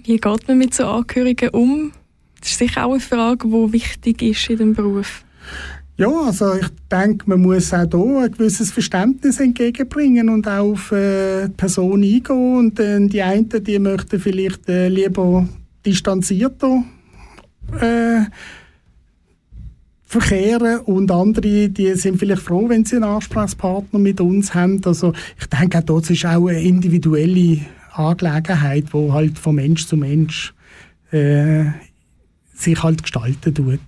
Wie 0.02 0.16
geht 0.16 0.48
man 0.48 0.58
mit 0.58 0.74
so 0.74 0.86
Angehörigen 0.86 1.50
um? 1.50 1.92
Das 2.40 2.50
ist 2.50 2.58
sicher 2.58 2.86
auch 2.86 2.92
eine 2.92 3.00
Frage, 3.00 3.48
die 3.48 3.72
wichtig 3.72 4.22
ist 4.22 4.50
in 4.50 4.58
dem 4.58 4.74
Beruf. 4.74 5.24
Ja, 5.96 6.08
also 6.08 6.54
ich 6.54 6.66
denke, 6.90 7.24
man 7.30 7.40
muss 7.40 7.72
auch 7.72 7.86
hier 7.88 8.18
ein 8.24 8.32
gewisses 8.32 8.72
Verständnis 8.72 9.38
entgegenbringen 9.38 10.28
und 10.28 10.48
auch 10.48 10.72
auf 10.72 10.90
äh, 10.90 11.46
die 11.46 11.52
Person 11.52 12.02
eingehen. 12.02 12.56
Und 12.58 12.80
äh, 12.80 13.06
die 13.06 13.22
einen, 13.22 13.48
die 13.48 13.78
möchten 13.78 14.18
vielleicht 14.18 14.68
äh, 14.68 14.88
lieber 14.88 15.48
distanzierter 15.86 16.82
äh, 17.80 18.22
verkehren 20.20 20.80
und 20.80 21.10
andere, 21.10 21.68
die 21.68 21.94
sind 21.94 22.18
vielleicht 22.18 22.42
froh, 22.42 22.68
wenn 22.68 22.84
sie 22.84 22.96
einen 22.96 23.04
Ansprechpartner 23.04 23.98
mit 23.98 24.20
uns 24.20 24.54
haben. 24.54 24.80
Also 24.84 25.12
ich 25.40 25.46
denke, 25.46 25.78
auch 25.78 25.82
dort 25.82 26.08
ist 26.10 26.24
auch 26.24 26.46
eine 26.46 26.62
individuelle 26.62 27.60
Angelegenheit, 27.92 28.86
die 28.92 29.12
halt 29.12 29.38
von 29.38 29.56
Mensch 29.56 29.86
zu 29.86 29.96
Mensch 29.96 30.54
äh, 31.10 31.64
sich 32.54 32.80
halt 32.82 33.02
gestalten 33.02 33.54
tut. 33.54 33.80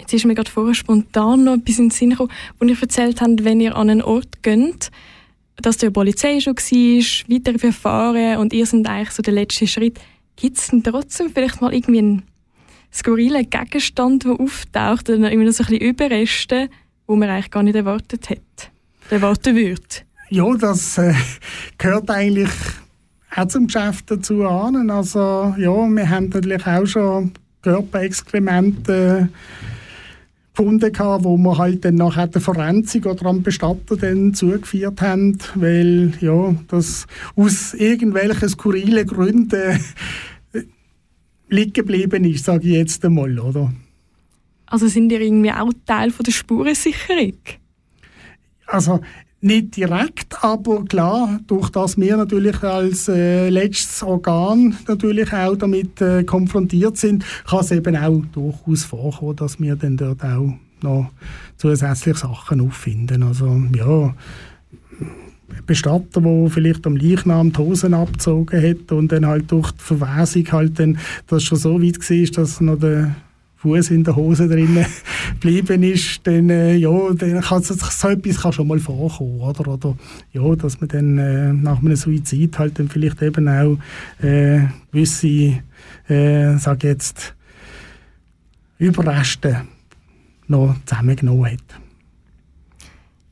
Jetzt 0.00 0.12
ist 0.12 0.24
mir 0.24 0.34
gerade 0.34 0.50
vorher 0.50 0.74
spontan 0.74 1.44
noch 1.44 1.54
etwas 1.54 1.78
in 1.78 1.86
den 1.86 1.90
Sinn 1.90 2.10
gekommen, 2.10 2.32
wo 2.58 2.66
ihr 2.66 2.80
erzählt 2.80 3.20
habt, 3.20 3.44
wenn 3.44 3.60
ihr 3.60 3.76
an 3.76 3.90
einen 3.90 4.02
Ort 4.02 4.42
geht, 4.42 4.90
dass 5.56 5.76
die 5.76 5.90
Polizei 5.90 6.40
schon 6.40 6.56
war, 6.56 7.36
weitere 7.36 7.58
Verfahren 7.58 8.38
und 8.38 8.52
ihr 8.52 8.66
seid 8.66 8.86
eigentlich 8.88 9.10
so 9.10 9.22
der 9.22 9.34
letzte 9.34 9.66
Schritt. 9.66 9.98
Gibt 10.36 10.56
es 10.56 10.68
denn 10.68 10.82
trotzdem 10.82 11.30
vielleicht 11.30 11.60
mal 11.60 11.74
irgendwie 11.74 11.98
einen 11.98 12.22
skurrilen 12.92 13.48
Gegenstand, 13.48 14.24
der 14.24 14.32
auftaucht, 14.32 15.10
oder 15.10 15.30
immer 15.30 15.50
so 15.52 15.64
ein 15.64 15.74
Überreste, 15.74 16.68
wo 17.06 17.16
man 17.16 17.28
eigentlich 17.28 17.50
gar 17.50 17.62
nicht 17.62 17.76
erwartet 17.76 18.30
hat, 18.30 18.70
erwarten 19.10 19.56
würde. 19.56 19.82
Ja, 20.30 20.54
das 20.56 20.98
äh, 20.98 21.14
gehört 21.78 22.10
eigentlich 22.10 22.50
auch 23.34 23.46
zum 23.46 23.66
Geschäft 23.66 24.10
dazu 24.10 24.44
an. 24.44 24.90
Also 24.90 25.54
ja, 25.56 25.70
wir 25.70 26.10
haben 26.10 26.28
natürlich 26.28 26.66
auch 26.66 26.86
schon 26.86 27.32
Körperexkremente 27.62 29.28
äh, 29.30 29.36
gefunden 30.58 30.92
gehabt, 30.92 31.24
wo 31.24 31.36
wir 31.36 31.56
halt 31.56 31.84
dann 31.84 31.94
nachher 31.94 32.26
der 32.26 32.40
Forensik 32.40 33.06
oder 33.06 33.26
am 33.26 33.42
Bestatter 33.42 33.96
dann 33.96 34.34
zugeführt 34.34 35.00
haben, 35.00 35.38
weil 35.54 36.12
ja, 36.20 36.54
das 36.66 37.06
aus 37.36 37.74
irgendwelchen 37.74 38.48
skurrilen 38.48 39.06
Gründen 39.06 39.78
liegen 41.48 41.72
geblieben 41.72 42.24
ist, 42.24 42.44
sage 42.44 42.68
ich 42.68 42.74
jetzt 42.74 43.04
einmal, 43.04 43.38
oder? 43.38 43.72
Also 44.66 44.86
sind 44.86 45.10
ihr 45.12 45.20
irgendwie 45.20 45.52
auch 45.52 45.72
Teil 45.86 46.10
von 46.10 46.24
der 46.24 46.32
Spurensicherung? 46.32 47.38
Also 48.66 49.00
nicht 49.40 49.76
direkt, 49.76 50.42
aber 50.42 50.84
klar, 50.84 51.38
durch 51.46 51.70
das 51.70 51.96
wir 51.96 52.16
natürlich 52.16 52.60
als 52.62 53.08
äh, 53.08 53.48
letztes 53.48 54.02
Organ 54.02 54.76
natürlich 54.88 55.32
auch 55.32 55.56
damit 55.56 56.00
äh, 56.00 56.24
konfrontiert 56.24 56.96
sind, 56.96 57.24
kann 57.46 57.60
es 57.60 57.70
eben 57.70 57.96
auch 57.96 58.20
durchaus 58.32 58.84
vorkommen, 58.84 59.36
dass 59.36 59.60
wir 59.60 59.76
dann 59.76 59.96
dort 59.96 60.24
auch 60.24 60.54
noch 60.82 61.10
zusätzliche 61.56 62.18
Sachen 62.18 62.60
auffinden. 62.60 63.22
Also 63.22 63.62
ja, 63.76 64.14
Bestatter, 65.66 66.20
der 66.20 66.50
vielleicht 66.50 66.86
am 66.86 66.96
Leichnam 66.96 67.52
die 67.52 67.58
Hosen 67.58 67.94
abgezogen 67.94 68.62
hat 68.62 68.92
und 68.92 69.12
dann 69.12 69.26
halt 69.26 69.50
durch 69.50 69.70
die 69.72 69.82
Verwesung 69.82 70.52
halt 70.52 70.78
dann 70.78 70.98
das 71.26 71.42
schon 71.42 71.58
so 71.58 71.82
weit 71.82 71.98
war, 71.98 72.42
dass 72.42 72.60
noch 72.60 72.78
der 72.78 73.16
Fuß 73.56 73.90
in 73.90 74.04
der 74.04 74.14
Hose 74.14 74.48
drinnen 74.48 74.86
geblieben 75.40 75.82
ist, 75.82 76.20
dann, 76.24 76.48
äh, 76.48 76.76
ja, 76.76 77.12
dann 77.12 77.40
kann 77.40 77.62
so, 77.62 77.74
so 77.74 78.08
etwas 78.08 78.40
kann 78.40 78.52
schon 78.52 78.68
mal 78.68 78.78
vorkommen, 78.78 79.40
oder? 79.40 79.66
Oder, 79.66 79.96
ja, 80.32 80.54
dass 80.54 80.80
man 80.80 80.88
dann 80.88 81.18
äh, 81.18 81.52
nach 81.52 81.80
einem 81.80 81.96
Suizid 81.96 82.56
halt 82.58 82.78
dann 82.78 82.88
vielleicht 82.88 83.20
eben 83.20 83.48
auch 83.48 83.78
äh, 84.24 84.60
gewisse, 84.92 85.60
äh, 86.08 86.56
sag 86.58 86.84
jetzt, 86.84 87.34
Überreste 88.78 89.62
noch 90.46 90.76
zusammengenommen 90.86 91.46
hat. 91.46 91.87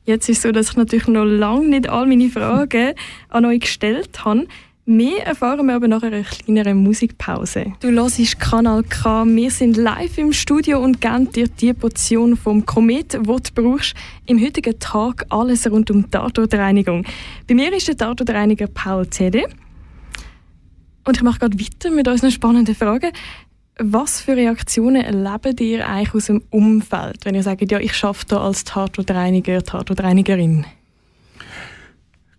Jetzt 0.07 0.29
ist 0.29 0.37
es 0.37 0.43
so, 0.43 0.53
dass 0.53 0.69
ich 0.69 0.77
natürlich 0.77 1.09
noch 1.09 1.25
lange 1.25 1.67
nicht 1.67 1.89
all 1.89 2.07
meine 2.07 2.29
Fragen 2.29 2.93
an 3.27 3.43
euch 3.43 3.59
gestellt 3.59 4.23
habe. 4.23 4.47
Mehr 4.85 5.27
erfahren 5.27 5.67
wir 5.67 5.75
aber 5.75 5.89
nach 5.89 6.01
einer 6.01 6.21
kleineren 6.21 6.77
Musikpause. 6.77 7.73
Du 7.81 7.89
hörst 7.89 8.39
Kanal 8.39 8.83
K. 8.83 9.25
Wir 9.25 9.51
sind 9.51 9.75
live 9.75 10.17
im 10.17 10.31
Studio 10.31 10.81
und 10.81 11.01
geben 11.01 11.29
dir 11.33 11.49
die 11.49 11.73
Portion 11.73 12.37
vom 12.37 12.65
Komet, 12.65 13.15
die 13.15 13.17
du 13.17 13.39
brauchst. 13.53 13.95
Im 14.25 14.41
heutigen 14.41 14.79
Tag 14.79 15.25
alles 15.27 15.69
rund 15.69 15.91
um 15.91 16.09
Tatortreinigung. 16.09 17.03
Bei 17.45 17.53
mir 17.53 17.73
ist 17.73 17.89
der 17.89 17.97
Tatortreiniger 17.97 18.67
Paul 18.67 19.09
Zede. 19.09 19.43
Und 21.03 21.17
ich 21.17 21.23
mache 21.23 21.39
gerade 21.39 21.59
weiter 21.59 21.91
mit 21.91 22.07
unseren 22.07 22.31
spannenden 22.31 22.75
Fragen. 22.75 23.11
Was 23.79 24.21
für 24.21 24.35
Reaktionen 24.35 25.03
erlebt 25.03 25.61
ihr 25.61 25.87
eigentlich 25.87 26.15
aus 26.15 26.25
dem 26.25 26.41
Umfeld, 26.49 27.25
wenn 27.25 27.35
ihr 27.35 27.43
sagt, 27.43 27.71
ja, 27.71 27.79
ich 27.79 28.03
arbeite 28.03 28.35
hier 28.35 28.41
als 28.41 28.63
Tatortreiniger, 28.63 29.63
Tatortreinigerin? 29.63 30.65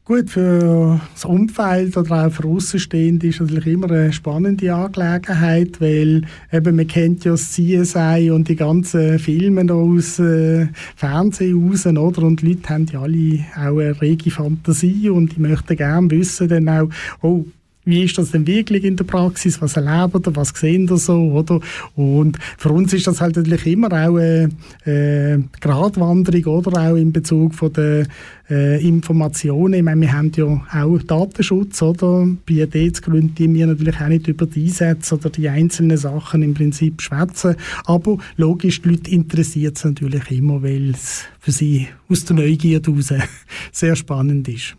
Gut, 0.08 0.30
für 0.30 1.00
das 1.12 1.26
Umfeld 1.26 1.94
oder 1.98 2.26
auch 2.26 2.32
für 2.32 2.48
Außenstehende 2.48 3.26
ist 3.26 3.42
natürlich 3.42 3.66
immer 3.66 3.90
eine 3.90 4.10
spannende 4.10 4.74
Angelegenheit, 4.74 5.82
weil 5.82 6.22
eben 6.50 6.76
man 6.76 6.86
kennt 6.86 7.26
ja 7.26 7.32
das 7.32 7.52
CSI 7.52 8.30
und 8.32 8.48
die 8.48 8.56
ganzen 8.56 9.18
Filme 9.18 9.70
aus 9.70 10.18
äh, 10.18 10.68
Fernsehen 10.96 11.68
raus, 11.68 11.84
oder? 11.86 12.22
Und 12.22 12.40
die 12.40 12.48
Leute 12.48 12.68
haben 12.70 12.86
ja 12.90 13.02
alle 13.02 13.44
auch 13.54 13.78
eine 13.78 14.00
rege 14.00 14.30
Fantasie 14.30 15.10
und 15.10 15.36
die 15.36 15.40
möchten 15.40 15.76
gerne 15.76 16.10
wissen 16.10 16.48
dann 16.48 16.70
auch, 16.70 16.88
oh, 17.20 17.44
wie 17.88 18.04
ist 18.04 18.18
das 18.18 18.32
denn 18.32 18.46
wirklich 18.46 18.84
in 18.84 18.96
der 18.96 19.04
Praxis, 19.04 19.60
was 19.62 19.76
erlebt 19.76 20.26
ihr, 20.26 20.36
was 20.36 20.50
sehen 20.50 20.88
ihr 20.88 20.96
so, 20.98 21.14
oder? 21.32 21.60
Und 21.96 22.38
für 22.58 22.70
uns 22.70 22.92
ist 22.92 23.06
das 23.06 23.20
halt 23.20 23.36
natürlich 23.36 23.66
immer 23.66 23.88
auch 23.88 24.16
eine, 24.16 24.50
äh, 24.84 25.38
Gratwanderung, 25.60 26.44
oder 26.44 26.90
auch 26.90 26.96
in 26.96 27.12
Bezug 27.12 27.54
von 27.54 27.72
den 27.72 28.06
äh, 28.50 28.86
Informationen. 28.86 29.74
Ich 29.74 29.82
meine, 29.82 30.02
wir 30.02 30.12
haben 30.12 30.32
ja 30.34 30.46
auch 30.74 31.02
Datenschutz, 31.02 31.80
oder? 31.82 32.26
Pietätsgründe, 32.44 33.32
die 33.34 33.52
wir 33.52 33.66
natürlich 33.66 34.00
auch 34.00 34.08
nicht 34.08 34.28
über 34.28 34.46
die 34.46 34.64
Einsätze 34.64 35.14
oder 35.14 35.30
die 35.30 35.48
einzelnen 35.48 35.96
Sachen 35.96 36.42
im 36.42 36.54
Prinzip 36.54 37.00
schwätzen. 37.00 37.56
Aber 37.84 38.18
logisch, 38.36 38.82
die 38.82 38.90
Leute 38.90 39.10
interessiert 39.10 39.76
es 39.76 39.84
natürlich 39.84 40.30
immer, 40.30 40.62
weil 40.62 40.90
es 40.90 41.24
für 41.40 41.52
sie 41.52 41.88
aus 42.08 42.24
der 42.24 42.36
Neugierde 42.36 42.90
heraus 42.90 43.12
sehr 43.72 43.96
spannend 43.96 44.48
ist. 44.48 44.76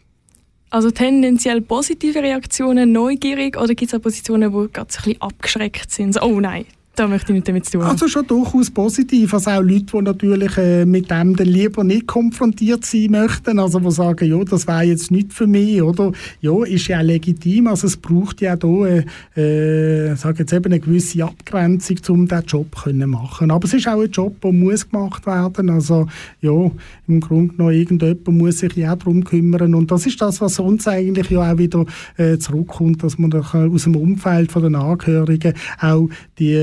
Also 0.72 0.92
tendenziell 0.92 1.62
positive 1.62 2.22
Reaktionen, 2.22 2.92
neugierig 2.92 3.58
oder 3.58 3.74
gibt 3.74 3.92
es 3.92 4.00
auch 4.00 4.04
Positionen, 4.04 4.52
die 4.52 4.72
gerade 4.72 4.82
ein 4.82 5.04
bisschen 5.04 5.22
abgeschreckt 5.22 5.92
sind? 5.92 6.14
So, 6.14 6.22
oh 6.22 6.40
nein, 6.40 6.66
da 6.96 7.08
möchte 7.08 7.32
ich 7.32 7.36
nicht 7.36 7.48
damit 7.48 7.66
zu 7.66 7.74
tun 7.74 7.82
Also 7.84 8.10
schon 8.10 8.28
durchaus 8.28 8.70
positiv. 8.70 9.34
Also 9.34 9.52
auch 9.52 9.62
Leute, 9.62 9.86
die 9.86 10.02
natürlich 10.02 10.58
äh, 10.58 10.86
mit 10.86 11.10
dem 11.10 11.36
dann 11.36 11.48
lieber 11.48 11.84
nicht 11.84 12.08
konfrontiert 12.08 12.84
sein 12.84 13.12
möchten, 13.12 13.58
also 13.58 13.80
die 13.80 13.92
sagen, 13.92 14.30
ja, 14.30 14.44
das 14.44 14.68
wäre 14.68 14.84
jetzt 14.84 15.10
nicht 15.10 15.32
für 15.32 15.48
mich, 15.48 15.82
oder? 15.82 16.12
Ja, 16.42 16.64
ist 16.66 16.88
ja 16.88 17.00
auch 17.00 17.04
legitim. 17.04 17.68
Also 17.68 17.88
es 17.88 17.96
braucht 17.96 18.42
ja 18.42 18.58
hier, 18.62 19.06
äh, 19.38 20.10
äh, 20.10 20.16
sage 20.16 20.40
jetzt 20.40 20.52
eben 20.52 20.66
eine 20.66 20.80
gewisse 20.82 21.24
Abgrenzung, 21.24 21.98
um 22.10 22.28
diesen 22.28 22.46
Job 22.46 22.76
zu 22.84 22.94
machen. 22.94 23.52
Aber 23.52 23.66
es 23.66 23.74
ist 23.74 23.88
auch 23.88 24.02
ein 24.02 24.12
Job, 24.12 24.42
der 24.42 24.52
muss 24.52 24.90
gemacht 24.90 25.26
werden. 25.26 25.70
Also 25.70 26.08
ja, 26.42 26.72
im 27.08 27.20
Grunde 27.22 27.54
genommen, 27.54 27.76
irgendjemand 27.76 28.28
muss 28.28 28.60
sich 28.60 28.76
ja 28.76 28.94
auch 28.94 28.98
darum 28.98 29.24
kümmern. 29.24 29.74
Und 29.74 29.90
das 29.90 30.06
ist 30.06 30.22
das, 30.22 30.42
was 30.42 30.60
uns 30.60 30.88
eigentlich 30.88 31.30
ja 31.30 31.54
auch 31.54 31.58
wieder 31.58 31.86
äh, 32.18 32.38
zurückkommt, 32.38 33.04
dass 33.04 33.18
man 33.18 33.34
aus 33.34 33.84
dem 33.84 33.96
Umfeld 33.96 34.52
von 34.52 34.64
den 34.64 34.76
Angehörigen 34.76 35.54
auch 35.80 36.10
die 36.38 36.56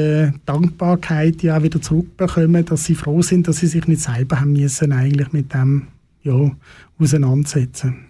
Dankbarkeit 0.45 1.43
ja 1.43 1.59
auch 1.59 1.63
wieder 1.63 1.81
zurückbekommen, 1.81 2.65
dass 2.65 2.85
sie 2.85 2.95
froh 2.95 3.23
sind, 3.23 3.49
dass 3.49 3.59
sie 3.59 3.67
sich 3.67 3.87
nicht 3.87 4.03
selber 4.03 4.41
haben 4.41 4.53
müssen 4.53 4.93
eigentlich 4.93 5.33
mit 5.33 5.53
dem 5.53 5.89
ja, 6.23 6.51
auseinandersetzen. 6.99 8.07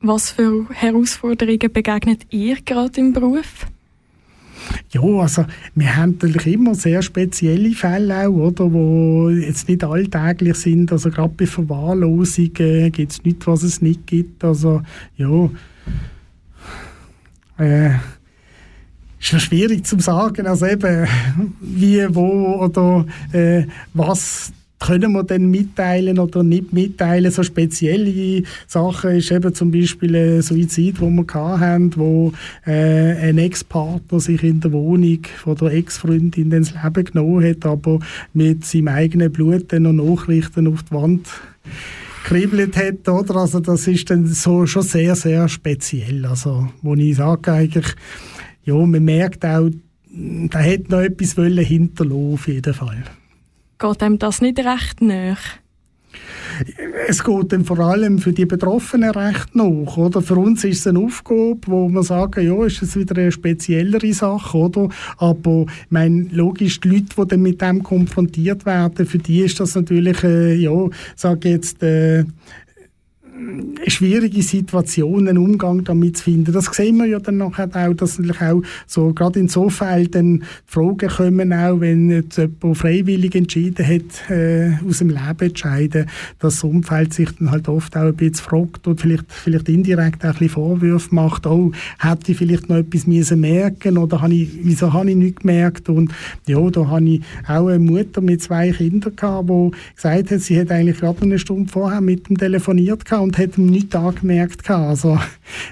Was 0.00 0.30
für 0.30 0.66
Herausforderungen 0.70 1.72
begegnet 1.72 2.26
ihr 2.30 2.56
gerade 2.64 3.00
im 3.00 3.12
Beruf? 3.12 3.66
Ja, 4.90 5.02
also 5.02 5.44
wir 5.74 5.96
haben 5.96 6.18
natürlich 6.20 6.46
immer 6.46 6.74
sehr 6.74 7.02
spezielle 7.02 7.72
Fälle 7.72 8.28
auch, 8.28 8.32
oder, 8.32 8.72
wo 8.72 9.28
jetzt 9.30 9.68
nicht 9.68 9.82
alltäglich 9.84 10.56
sind. 10.56 10.92
Also 10.92 11.10
gerade 11.10 11.34
bei 11.36 11.46
Verwahrlosungen 11.46 12.92
gibt 12.92 13.12
es 13.12 13.24
nichts, 13.24 13.46
was 13.46 13.62
es 13.62 13.82
nicht 13.82 14.06
gibt. 14.06 14.44
Also 14.44 14.82
ja, 15.16 15.50
äh, 17.58 17.90
ist 19.24 19.32
noch 19.32 19.40
schwierig 19.40 19.86
zu 19.86 19.98
sagen, 20.00 20.46
also 20.46 20.66
eben 20.66 21.06
wie, 21.60 22.06
wo 22.14 22.62
oder 22.62 23.06
äh, 23.32 23.64
was 23.94 24.52
können 24.80 25.12
wir 25.12 25.24
denn 25.24 25.50
mitteilen 25.50 26.18
oder 26.18 26.42
nicht 26.42 26.74
mitteilen? 26.74 27.30
So 27.30 27.42
spezielle 27.42 28.42
Sachen 28.66 29.12
ist 29.12 29.32
eben 29.32 29.54
zum 29.54 29.70
Beispiel 29.70 30.14
ein 30.14 30.42
Suizid, 30.42 31.00
wo 31.00 31.08
wir 31.08 31.24
hatten, 31.32 31.96
wo 31.96 32.32
äh, 32.66 33.30
ein 33.30 33.38
Ex-Partner 33.38 34.20
sich 34.20 34.42
in 34.42 34.60
der 34.60 34.72
Wohnung 34.72 35.20
von 35.42 35.56
der 35.56 35.72
Ex-Freundin 35.72 36.52
ins 36.52 36.74
Leben 36.74 37.04
genommen 37.04 37.48
hat, 37.48 37.64
aber 37.64 38.00
mit 38.34 38.66
seinem 38.66 38.88
eigenen 38.88 39.32
Blut 39.32 39.72
dann 39.72 39.84
noch 39.84 39.92
Nachrichten 39.92 40.66
auf 40.66 40.82
die 40.82 40.94
Wand 40.94 41.28
kribbelt 42.24 42.76
hat, 42.76 43.08
oder? 43.08 43.36
Also 43.36 43.60
das 43.60 43.86
ist 43.86 44.10
dann 44.10 44.26
so 44.26 44.66
schon 44.66 44.82
sehr, 44.82 45.16
sehr 45.16 45.48
speziell. 45.48 46.26
Also, 46.26 46.68
wo 46.82 46.94
ich 46.94 47.16
sage 47.16 47.52
eigentlich, 47.52 47.94
ja, 48.64 48.74
man 48.74 49.04
merkt 49.04 49.44
auch, 49.44 49.70
da 50.06 50.58
hätte 50.58 50.92
noch 50.92 51.00
etwas 51.00 51.34
hinterlassen 51.34 52.34
auf 52.34 52.48
jeden 52.48 52.74
Fall. 52.74 53.04
Geht 53.78 54.02
einem 54.02 54.18
das 54.18 54.40
nicht 54.40 54.58
recht 54.58 55.00
nach? 55.00 55.40
Es 57.08 57.24
geht 57.24 57.52
dann 57.52 57.64
vor 57.64 57.80
allem 57.80 58.18
für 58.18 58.32
die 58.32 58.46
Betroffenen 58.46 59.10
recht 59.10 59.54
nach. 59.54 59.96
Oder? 59.96 60.22
Für 60.22 60.36
uns 60.36 60.62
ist 60.64 60.80
es 60.80 60.86
eine 60.86 61.00
Aufgabe, 61.00 61.58
wo 61.66 61.88
wir 61.88 62.02
sagen, 62.02 62.46
ja, 62.46 62.64
ist 62.64 62.82
es 62.82 62.96
wieder 62.96 63.16
eine 63.16 63.32
speziellere 63.32 64.12
Sache. 64.12 64.56
Oder? 64.56 64.88
Aber 65.18 65.66
ich 65.68 65.90
meine, 65.90 66.28
logisch, 66.30 66.80
die 66.80 66.88
Leute, 66.88 67.06
die 67.18 67.28
dann 67.28 67.42
mit 67.42 67.60
dem 67.60 67.82
konfrontiert 67.82 68.64
werden, 68.64 69.06
für 69.06 69.18
die 69.18 69.40
ist 69.40 69.58
das 69.58 69.74
natürlich, 69.74 70.22
äh, 70.22 70.54
ja, 70.54 70.88
sage 71.16 71.50
jetzt, 71.50 71.82
äh, 71.82 72.24
schwierige 73.86 74.42
Situation, 74.42 75.28
einen 75.28 75.38
Umgang 75.38 75.84
damit 75.84 76.16
zu 76.16 76.24
finden. 76.24 76.52
Das 76.52 76.66
sehen 76.66 76.96
wir 76.98 77.06
ja 77.06 77.18
dann 77.18 77.38
nachher 77.38 77.68
auch, 77.74 77.94
dass 77.94 78.18
natürlich 78.18 78.40
auch 78.40 78.62
so, 78.86 79.12
gerade 79.12 79.40
in 79.40 79.48
so 79.48 79.68
Fällen 79.68 80.10
dann 80.10 80.44
Fragen 80.66 81.08
kommen 81.08 81.52
auch, 81.52 81.80
wenn 81.80 82.10
jetzt 82.10 82.38
jemand 82.38 82.78
freiwillig 82.78 83.34
entschieden 83.34 83.86
hat, 83.86 84.30
äh, 84.30 84.72
aus 84.86 84.98
dem 84.98 85.10
Leben 85.10 85.40
entscheiden, 85.40 86.06
dass 86.38 86.54
das 86.54 86.64
Umfeld 86.64 87.12
sich 87.12 87.30
dann 87.38 87.50
halt 87.50 87.68
oft 87.68 87.96
auch 87.96 88.02
ein 88.02 88.14
bisschen 88.14 88.34
fragt 88.36 88.86
und 88.86 89.00
vielleicht, 89.00 89.30
vielleicht 89.32 89.68
indirekt 89.68 90.24
auch 90.24 90.28
ein 90.28 90.32
bisschen 90.32 90.48
Vorwürfe 90.50 91.14
macht, 91.14 91.46
oh, 91.46 91.72
hätte 91.98 92.32
ich 92.32 92.38
vielleicht 92.38 92.68
noch 92.68 92.76
etwas 92.76 93.06
müssen 93.06 93.40
merken 93.40 93.98
oder 93.98 94.22
habe 94.22 94.34
ich, 94.34 94.48
wieso 94.62 94.92
habe 94.92 95.10
ich 95.10 95.16
nicht 95.16 95.40
gemerkt 95.40 95.88
und 95.88 96.12
ja, 96.46 96.60
da 96.70 96.88
habe 96.88 97.04
ich 97.04 97.22
auch 97.46 97.66
eine 97.66 97.78
Mutter 97.78 98.20
mit 98.20 98.42
zwei 98.42 98.70
Kindern 98.70 99.16
gehabt, 99.16 99.50
die 99.50 99.70
gesagt 99.96 100.30
hat, 100.30 100.40
sie 100.40 100.58
hat 100.60 100.70
eigentlich 100.70 100.98
gerade 100.98 101.22
eine 101.22 101.38
Stunde 101.38 101.70
vorher 101.70 102.00
mit 102.00 102.28
dem 102.28 102.38
telefoniert 102.38 103.04
gehabt 103.04 103.23
und 103.24 103.38
hat 103.38 103.58
ihm 103.58 103.66
nichts 103.66 103.96
angemerkt. 103.96 104.70
Also, 104.70 105.18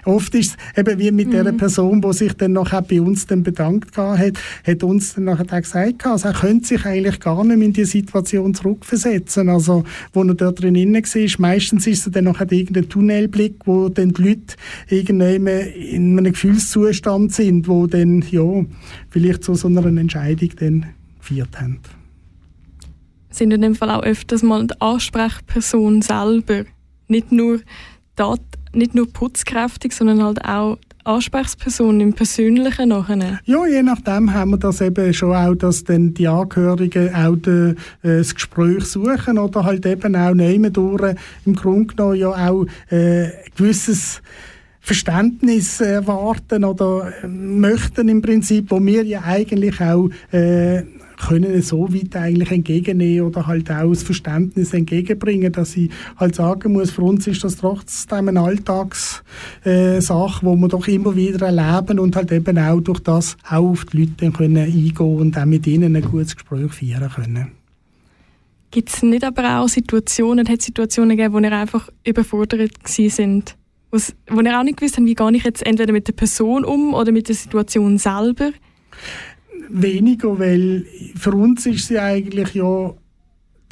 oft 0.04 0.34
ist 0.34 0.56
es 0.74 0.78
eben 0.78 0.98
wie 0.98 1.10
mit 1.10 1.28
mhm. 1.28 1.44
der 1.44 1.52
Person, 1.52 2.00
die 2.02 2.12
sich 2.12 2.32
dann 2.32 2.54
noch 2.54 2.70
bei 2.82 3.00
uns 3.00 3.26
dann 3.26 3.42
bedankt 3.42 3.96
hat, 3.96 4.38
hat 4.66 4.82
uns 4.82 5.14
dann 5.14 5.24
nachher 5.24 5.60
gesagt, 5.60 6.06
also 6.06 6.28
er 6.28 6.34
könnte 6.34 6.66
sich 6.66 6.84
eigentlich 6.84 7.20
gar 7.20 7.44
nicht 7.44 7.56
mehr 7.56 7.66
in 7.66 7.72
die 7.72 7.84
Situation 7.84 8.54
zurückversetzen. 8.54 9.48
Also, 9.48 9.84
wo 10.12 10.22
er 10.22 10.34
dort 10.34 10.62
drin 10.62 10.74
war, 10.74 11.40
meistens 11.40 11.86
ist 11.86 12.06
es 12.06 12.12
dann 12.12 12.24
noch 12.24 12.40
irgendein 12.40 12.88
Tunnelblick, 12.88 13.56
wo 13.66 13.88
dann 13.88 14.12
die 14.12 14.22
Leute 14.22 14.56
irgendwann 14.88 15.46
in 15.46 16.18
einem 16.18 16.32
Gefühlszustand 16.32 17.32
sind, 17.32 17.68
wo 17.68 17.86
dann, 17.86 18.24
ja, 18.30 18.64
vielleicht 19.10 19.44
zu 19.44 19.54
so 19.54 19.68
einer 19.68 19.84
Entscheidung 19.84 20.50
dann 20.58 20.86
geführt 21.18 21.60
haben. 21.60 21.80
Sind 23.30 23.50
in 23.52 23.62
dem 23.62 23.74
Fall 23.74 23.90
auch 23.90 24.02
öfters 24.02 24.42
mal 24.42 24.66
die 24.66 24.78
Ansprechperson 24.80 26.02
selber 26.02 26.64
nicht 27.12 27.30
nur, 27.30 27.60
dat, 28.16 28.40
nicht 28.72 28.94
nur 28.94 29.10
putzkräftig, 29.12 29.92
sondern 29.92 30.22
halt 30.22 30.44
auch 30.44 30.78
Ansprechperson 31.04 32.00
im 32.00 32.12
Persönlichen 32.12 32.90
nachher? 32.90 33.40
Ja, 33.44 33.66
je 33.66 33.82
nachdem 33.82 34.32
haben 34.32 34.50
wir 34.52 34.58
das 34.58 34.80
eben 34.80 35.12
schon 35.12 35.34
auch, 35.34 35.54
dass 35.54 35.84
dann 35.84 36.14
die 36.14 36.28
Angehörigen 36.28 37.14
auch 37.14 37.36
de, 37.36 37.72
äh, 38.02 38.18
das 38.18 38.34
Gespräch 38.34 38.84
suchen 38.84 39.38
oder 39.38 39.64
halt 39.64 39.84
eben 39.84 40.14
auch 40.14 40.34
nehmen 40.34 40.72
durch 40.72 41.16
im 41.44 41.54
Grunde 41.54 41.94
genommen 41.94 42.16
ja 42.16 42.48
auch 42.48 42.66
äh, 42.90 43.30
gewisses 43.56 44.22
Verständnis 44.80 45.80
erwarten 45.80 46.64
oder 46.64 47.12
möchten 47.26 48.08
im 48.08 48.20
Prinzip, 48.20 48.70
wo 48.70 48.84
wir 48.84 49.04
ja 49.04 49.22
eigentlich 49.22 49.80
auch 49.80 50.08
äh, 50.32 50.82
können 51.28 51.62
so 51.62 51.92
weit 51.92 52.16
eigentlich 52.16 52.50
entgegennehmen 52.50 53.26
oder 53.26 53.46
halt 53.46 53.70
auch 53.70 53.90
das 53.90 54.02
Verständnis 54.02 54.74
entgegenbringen, 54.74 55.52
dass 55.52 55.76
ich 55.76 55.90
halt 56.16 56.34
sagen 56.34 56.72
muss, 56.72 56.90
für 56.90 57.02
uns 57.02 57.26
ist 57.26 57.44
das 57.44 57.56
trotzdem 57.56 58.28
eine 58.28 58.40
Alltagssache, 58.40 59.22
äh, 59.64 60.42
wo 60.42 60.56
wir 60.56 60.68
doch 60.68 60.88
immer 60.88 61.16
wieder 61.16 61.46
erleben 61.46 61.98
und 61.98 62.16
halt 62.16 62.32
eben 62.32 62.58
auch 62.58 62.80
durch 62.80 63.00
das 63.00 63.36
auch 63.48 63.70
auf 63.70 63.84
die 63.86 64.04
Leute 64.04 64.30
können 64.30 64.58
eingehen 64.58 64.94
und 65.16 65.38
auch 65.38 65.44
mit 65.44 65.66
ihnen 65.66 65.96
ein 65.96 66.02
gutes 66.02 66.36
Gespräch 66.36 66.72
führen 66.72 67.08
können. 67.08 67.52
Gibt 68.70 68.88
es 68.88 69.02
nicht 69.02 69.22
aber 69.22 69.60
auch 69.60 69.68
Situationen, 69.68 70.48
hat 70.48 70.62
Situationen 70.62 71.16
gegeben, 71.16 71.34
wo 71.34 71.38
ihr 71.38 71.52
einfach 71.52 71.90
überfordert 72.04 72.72
sind? 72.86 73.54
Wo 73.90 74.40
ihr 74.40 74.58
auch 74.58 74.62
nicht 74.62 74.78
gewusst 74.78 74.96
habt, 74.96 75.06
wie 75.06 75.14
gehe 75.14 75.32
ich 75.32 75.44
jetzt 75.44 75.66
entweder 75.66 75.92
mit 75.92 76.08
der 76.08 76.14
Person 76.14 76.64
um 76.64 76.94
oder 76.94 77.12
mit 77.12 77.28
der 77.28 77.34
Situation 77.34 77.98
selber? 77.98 78.50
Weniger, 79.72 80.38
weil 80.38 80.86
für 81.16 81.32
uns 81.32 81.66
ist 81.66 81.88
sie 81.88 81.98
eigentlich 81.98 82.54
ja 82.54 82.94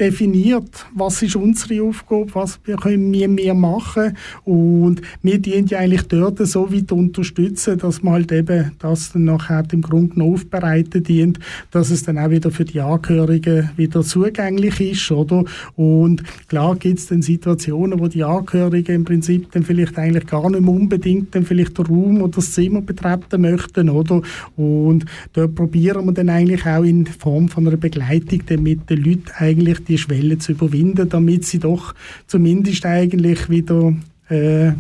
definiert, 0.01 0.87
was 0.95 1.23
ist 1.23 1.37
unsere 1.37 1.83
Aufgabe, 1.85 2.35
was 2.35 2.59
können 2.63 3.13
wir 3.13 3.29
mehr 3.29 3.55
machen 3.55 4.17
und 4.45 5.03
wir 5.23 5.39
dienen 5.39 5.67
ja 5.67 5.79
eigentlich 5.79 6.03
dort 6.05 6.39
so 6.47 6.73
weit 6.73 6.91
unterstützen, 6.91 7.79
dass 7.79 8.03
man 8.03 8.15
halt 8.15 8.33
eben 8.33 8.73
das 8.79 9.13
dann 9.13 9.25
nachher 9.25 9.63
im 9.73 9.83
Grunde 9.83 10.19
noch 10.19 10.33
aufbereitet 10.33 11.07
dient, 11.07 11.39
dass 11.71 11.91
es 11.91 12.03
dann 12.03 12.19
auch 12.19 12.31
wieder 12.31 12.51
für 12.51 12.65
die 12.65 12.81
Angehörigen 12.81 13.71
wieder 13.77 14.03
zugänglich 14.03 14.81
ist, 14.81 15.11
oder? 15.11 15.45
Und 15.77 16.23
klar 16.49 16.77
gibt 16.77 16.99
es 16.99 17.07
dann 17.09 17.21
Situationen, 17.23 18.01
wo 18.01 18.09
die 18.09 18.25
Angehörigen 18.25 18.95
im 18.95 19.05
Prinzip 19.05 19.53
dann 19.53 19.63
vielleicht 19.63 19.99
eigentlich 19.99 20.27
gar 20.27 20.49
nicht 20.49 20.63
mehr 20.63 20.73
unbedingt 20.73 21.35
dann 21.35 21.45
vielleicht 21.45 21.77
den 21.77 21.87
Raum 21.87 22.23
oder 22.23 22.37
das 22.37 22.53
Zimmer 22.53 22.81
betreten 22.81 23.43
möchten, 23.43 23.91
oder? 23.91 24.23
Und 24.57 25.05
dort 25.35 25.55
probieren 25.55 26.07
wir 26.07 26.13
dann 26.13 26.31
eigentlich 26.31 26.65
auch 26.65 26.85
in 26.85 27.07
Form 27.07 27.49
von 27.49 27.67
einer 27.67 27.77
Begleitung 27.77 28.43
dann 28.47 28.63
mit 28.63 28.89
den 28.89 29.03
Leuten 29.03 29.31
eigentlich 29.37 29.85
die 29.91 29.99
Schwelle 29.99 30.39
zu 30.39 30.53
überwinden, 30.53 31.09
damit 31.09 31.45
sie 31.45 31.59
doch 31.59 31.95
zumindest 32.27 32.87
eigentlich 32.87 33.51
wieder 33.51 33.95
äh, 34.29 34.73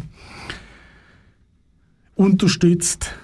unterstützt 2.14 3.14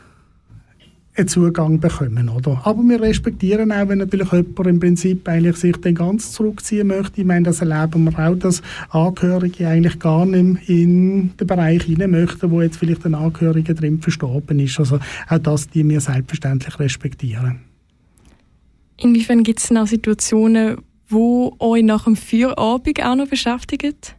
einen 1.17 1.29
Zugang 1.29 1.81
bekommen, 1.81 2.29
oder? 2.29 2.61
Aber 2.65 2.83
wir 2.83 3.01
respektieren 3.01 3.73
auch, 3.73 3.89
wenn 3.89 3.99
natürlich 3.99 4.31
jemand 4.33 4.67
im 4.67 4.81
Prinzip 4.81 5.27
eigentlich 5.29 5.57
sich 5.57 5.77
dann 5.79 5.95
ganz 5.95 6.33
zurückziehen 6.33 6.89
möchte. 6.89 7.21
Ich 7.21 7.27
meine, 7.27 7.45
das 7.45 7.61
erleben 7.61 8.05
wir 8.05 8.19
auch, 8.19 8.35
dass 8.35 8.63
Angehörige 8.91 9.67
eigentlich 9.67 9.99
gar 9.99 10.27
nicht 10.27 10.69
in 10.69 11.37
den 11.37 11.47
Bereich 11.47 11.85
hinein 11.85 12.11
möchten, 12.11 12.51
wo 12.51 12.61
jetzt 12.61 12.77
vielleicht 12.77 13.07
ein 13.07 13.15
Angehöriger 13.15 13.75
drin 13.75 14.01
verstorben 14.01 14.59
ist. 14.61 14.79
Also 14.79 14.99
auch 15.29 15.39
das, 15.39 15.69
die 15.71 15.89
wir 15.89 16.01
selbstverständlich 16.01 16.79
respektieren. 16.79 17.61
Inwiefern 18.99 19.43
gibt 19.43 19.61
es 19.61 19.69
denn 19.69 19.79
auch 19.79 19.87
Situationen, 19.87 20.79
wo 21.09 21.55
euch 21.59 21.83
nach 21.83 22.05
dem 22.05 22.17
Feierabend 22.17 23.03
auch 23.03 23.15
noch 23.15 23.29
beschäftigt? 23.29 24.17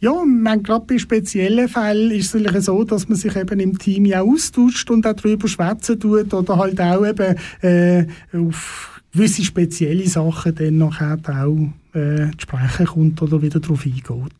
Ja, 0.00 0.12
man, 0.24 0.62
gerade 0.62 0.84
bei 0.86 0.98
speziellen 0.98 1.68
Fällen 1.68 2.10
ist 2.10 2.34
es 2.34 2.64
so, 2.66 2.84
dass 2.84 3.08
man 3.08 3.16
sich 3.16 3.34
eben 3.34 3.60
im 3.60 3.78
Team 3.78 4.04
ja 4.04 4.22
austauscht 4.22 4.90
und 4.90 5.06
auch 5.06 5.14
darüber 5.14 5.48
schwätzen 5.48 5.98
tut 5.98 6.32
oder 6.34 6.58
halt 6.58 6.80
auch 6.80 7.06
eben 7.06 7.36
äh, 7.62 8.06
auf 8.36 9.00
gewisse 9.12 9.44
spezielle 9.44 10.06
Sachen 10.06 10.54
dann 10.54 10.78
nachher 10.78 11.18
auch 11.26 11.96
äh, 11.96 12.30
zu 12.32 12.40
sprechen 12.40 12.86
kommt 12.86 13.22
oder 13.22 13.40
wieder 13.40 13.60
darauf 13.60 13.86
eingeht. 13.86 14.34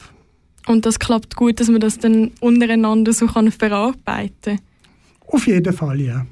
Und 0.67 0.87
das 0.87 0.99
klappt 0.99 1.37
gut, 1.37 1.61
dass 1.61 1.69
man 1.69 1.81
das 1.81 1.99
dann 1.99 2.31
untereinander 2.41 3.13
so 3.13 3.27
kann 3.27 3.51
verarbeiten 3.51 4.57
kann? 4.57 4.59
Auf 5.27 5.47
jeden 5.47 5.73
Fall, 5.73 6.01
ja. 6.01 6.27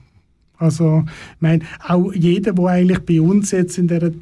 Also, 0.58 1.04
ich 1.06 1.40
meine, 1.40 1.64
auch 1.86 2.12
jeder, 2.12 2.52
der 2.52 2.64
eigentlich 2.66 3.00
bei 3.00 3.20
uns 3.20 3.50
jetzt 3.50 3.78
in 3.78 3.88
der 3.88 4.12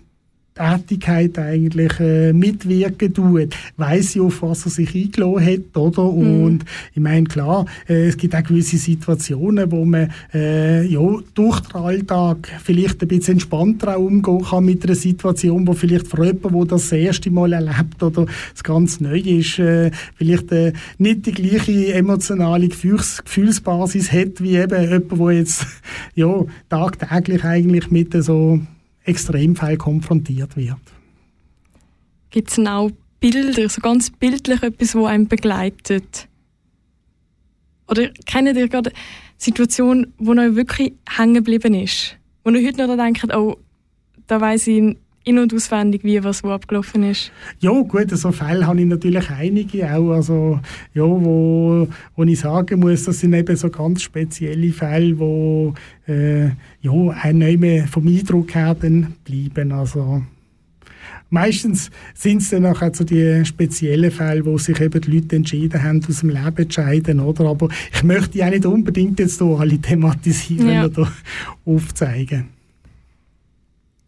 Tätigkeit 0.55 1.39
eigentlich 1.39 1.99
äh, 2.01 2.33
mitwirken 2.33 3.15
tut, 3.15 3.55
weiß 3.77 4.15
ja, 4.15 4.23
auf 4.23 4.43
was 4.43 4.67
er 4.67 4.71
sich 4.71 4.95
eingeladen 4.95 5.47
hat, 5.47 5.77
oder? 5.77 6.11
Mhm. 6.11 6.45
Und 6.45 6.65
ich 6.95 7.01
meine, 7.01 7.25
klar, 7.25 7.67
äh, 7.89 8.09
es 8.09 8.17
gibt 8.17 8.35
auch 8.35 8.43
gewisse 8.43 8.77
Situationen, 8.77 9.71
wo 9.71 9.85
man 9.85 10.13
äh, 10.35 10.85
ja, 10.87 11.01
durch 11.35 11.61
den 11.61 11.81
Alltag 11.81 12.49
vielleicht 12.63 13.01
ein 13.03 13.09
bisschen 13.09 13.35
entspannter 13.35 13.97
auch 13.97 14.01
umgehen 14.01 14.43
kann 14.43 14.65
mit 14.65 14.85
einer 14.85 14.95
Situation, 14.95 15.67
wo 15.67 15.73
vielleicht 15.73 16.09
für 16.09 16.25
jemanden, 16.25 16.53
der 16.53 16.67
das, 16.67 16.89
das 16.89 16.93
erste 16.93 17.31
Mal 17.31 17.53
erlebt 17.53 18.03
oder 18.03 18.27
das 18.53 18.65
ganz 18.65 19.01
neu 19.01 19.19
ist, 19.19 19.59
äh, 19.59 19.91
vielleicht 20.17 20.53
äh, 20.53 20.73
nicht 20.99 21.27
die 21.27 21.33
gleiche 21.33 21.95
emotionale 21.95 22.69
Gefühls 22.69 23.23
Gefühlsbasis 23.25 24.13
hat, 24.13 24.41
wie 24.41 24.57
eben 24.57 24.83
jemand, 24.83 25.13
der 25.13 25.31
jetzt 25.33 25.67
ja, 26.15 26.45
tagtäglich 26.69 27.45
eigentlich 27.45 27.91
mit 27.91 28.13
so 28.23 28.61
Extremfall 29.11 29.77
konfrontiert 29.77 30.57
wird. 30.57 30.81
Gibt 32.31 32.51
es 32.51 32.59
auch 32.59 32.91
Bilder, 33.19 33.69
so 33.69 33.81
ganz 33.81 34.11
bildlich 34.11 34.63
etwas, 34.63 34.95
wo 34.95 35.05
einem 35.05 35.29
begleitet? 35.29 36.29
Oder 37.89 38.09
kennt 38.25 38.57
ihr 38.57 38.69
gerade 38.69 38.91
eine 38.91 38.99
Situation, 39.37 40.13
wo 40.19 40.33
euch 40.33 40.55
wirklich 40.55 40.95
hängen 41.09 41.35
geblieben 41.35 41.75
ist? 41.75 42.17
Wo 42.45 42.51
ihr 42.51 42.67
heute 42.67 42.87
noch 42.87 42.97
denkt, 42.97 43.35
oh, 43.35 43.59
da 44.27 44.41
weiß 44.41 44.69
ich 44.69 44.97
in- 45.25 45.39
und 45.39 45.55
auswendig, 45.55 46.03
wie 46.05 46.23
was 46.25 46.43
wo 46.43 46.51
abgelaufen 46.51 47.03
ist? 47.03 47.31
Ja, 47.61 47.71
gut, 47.83 48.11
so 48.11 48.33
Fälle 48.33 48.67
habe 48.67 48.81
ich 48.81 48.87
natürlich 48.87 49.31
einige 49.31 49.93
auch, 49.93 50.13
also, 50.13 50.61
ja, 50.95 51.03
wo, 51.03 51.89
wo 52.17 52.25
ich 52.25 52.41
sagen 52.41 52.81
muss, 52.81 53.05
das 53.05 53.21
sind 53.21 53.35
eben 53.35 53.57
so 53.57 53.69
ganz 53.69 54.03
spezielle 54.03 54.73
Fälle, 54.73 55.19
wo 55.19 55.75
äh, 56.09 56.47
ja, 56.81 56.91
auch 56.91 57.33
nicht 57.33 57.61
mehr 57.61 57.87
vom 57.87 58.07
Eindruck 58.07 58.55
her 58.55 58.75
dann 58.75 59.15
bleiben, 59.25 59.73
also 59.73 60.23
Meistens 61.33 61.93
sind 62.13 62.43
es 62.43 62.51
dann 62.51 62.67
auch 62.67 62.83
so 62.93 63.05
die 63.05 63.45
speziellen 63.45 64.11
Fälle, 64.11 64.45
wo 64.45 64.59
sich 64.59 64.81
eben 64.81 65.01
die 65.01 65.13
Leute 65.13 65.37
entschieden 65.37 65.81
haben, 65.81 66.05
aus 66.09 66.21
dem 66.21 66.31
Leben 66.31 66.69
zu 66.69 66.83
scheiden, 66.83 67.21
oder? 67.21 67.47
Aber 67.47 67.69
ich 67.95 68.03
möchte 68.03 68.39
ja 68.39 68.51
nicht 68.51 68.67
unbedingt 68.67 69.21
jetzt 69.21 69.39
hier 69.39 69.59
alle 69.59 69.79
thematisieren 69.79 70.69
ja. 70.69 70.85
oder 70.87 71.11
aufzeigen. 71.65 72.49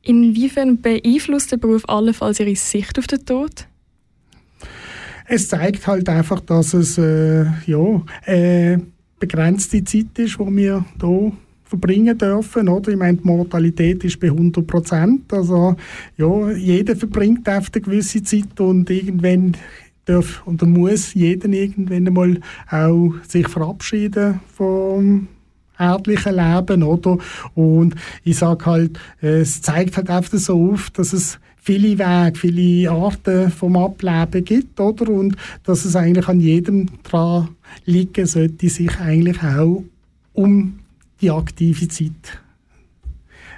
Inwiefern 0.03 0.81
beeinflusst 0.81 1.53
der 1.53 1.59
Beruf 1.59 1.89
allenfalls 1.89 2.41
Ihre 2.41 2.57
Sicht 2.57 2.99
auf 2.99 3.07
den 3.07 3.25
Tod? 3.25 3.67
Es 5.27 5.49
zeigt 5.49 5.87
halt 5.87 6.09
einfach, 6.09 6.41
dass 6.41 6.75
es 6.75 6.99
äh, 6.99 7.45
ja, 7.67 8.03
äh, 8.27 8.79
begrenzte 9.19 9.85
Zeit 9.85 10.19
ist, 10.19 10.39
die 10.39 10.57
wir 10.57 10.85
hier 11.01 11.33
verbringen 11.65 12.19
dürfen. 12.19 12.69
Oder? 12.69 12.91
Ich 12.91 12.99
meine, 12.99 13.19
die 13.19 13.27
Mortalität 13.27 14.05
ist 14.05 14.21
bei 14.21 14.27
100 14.27 14.67
Prozent. 14.67 15.33
Also 15.33 15.77
ja, 16.17 16.51
jeder 16.51 16.97
verbringt 16.97 17.49
eine 17.49 17.63
gewisse 17.63 18.23
Zeit 18.23 18.61
und 18.61 18.91
irgendwann 18.91 19.57
darf 20.05 20.47
oder 20.47 20.67
muss 20.67 21.15
jeder 21.15 21.49
irgendwann 21.49 22.09
einmal 22.09 22.41
auch 22.71 23.13
sich 23.27 23.49
verabschieden 23.49 24.41
vom 24.55 25.29
erdlichen 25.79 26.37
Leben, 26.37 26.83
oder? 26.83 27.19
Und 27.55 27.95
ich 28.25 28.39
sage 28.39 28.67
halt, 28.67 28.99
es 29.21 29.63
zeigt 29.63 29.97
halt 29.97 30.11
einfach 30.11 30.39
so 30.39 30.73
auf, 30.73 30.91
dass 30.91 31.13
es 31.13 31.39
viele 31.57 31.99
Wege, 31.99 32.39
viele 32.39 32.91
Arten 32.91 33.51
vom 33.51 33.77
Ableben 33.77 34.45
gibt, 34.45 34.81
oder? 34.81 35.09
Und 35.09 35.37
dass 35.65 35.85
es 35.85 35.97
eigentlich 35.97 36.29
an 36.29 36.41
jedem 36.41 36.89
dran 37.05 37.49
liegen 37.85 38.27
sollte, 38.27 38.69
sich 38.69 38.99
eigentlich 38.99 39.43
auch 39.43 39.85
um 40.33 40.81
die 41.21 41.31
aktive 41.31 41.89
Zeit 41.89 42.42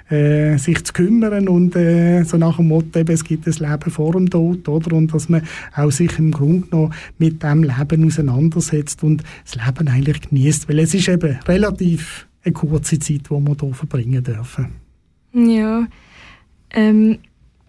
äh, 0.09 0.57
sich 0.57 0.83
zu 0.83 0.93
kümmern 0.93 1.47
und 1.47 1.75
äh, 1.75 2.23
so 2.23 2.37
nach 2.37 2.57
dem 2.57 2.67
Motto, 2.67 2.99
eben, 2.99 3.13
es 3.13 3.23
gibt 3.23 3.47
ein 3.47 3.53
Leben 3.53 3.91
vor 3.91 4.13
dem 4.13 4.29
Tod, 4.29 4.67
oder? 4.67 4.95
Und 4.95 5.13
dass 5.13 5.29
man 5.29 5.41
auch 5.75 5.91
sich 5.91 6.17
im 6.19 6.31
Grunde 6.31 6.67
noch 6.71 6.91
mit 7.17 7.41
dem 7.41 7.63
Leben 7.63 8.05
auseinandersetzt 8.05 9.03
und 9.03 9.23
das 9.43 9.55
Leben 9.55 9.87
eigentlich 9.87 10.21
genießt, 10.29 10.69
weil 10.69 10.79
es 10.79 10.93
ist 10.93 11.07
eben 11.07 11.39
relativ 11.47 12.27
eine 12.43 12.53
kurze 12.53 12.99
Zeit, 12.99 13.29
die 13.29 13.31
wir 13.31 13.55
hier 13.59 13.73
verbringen 13.73 14.23
dürfen. 14.23 14.67
Ja, 15.33 15.87
ähm, 16.71 17.17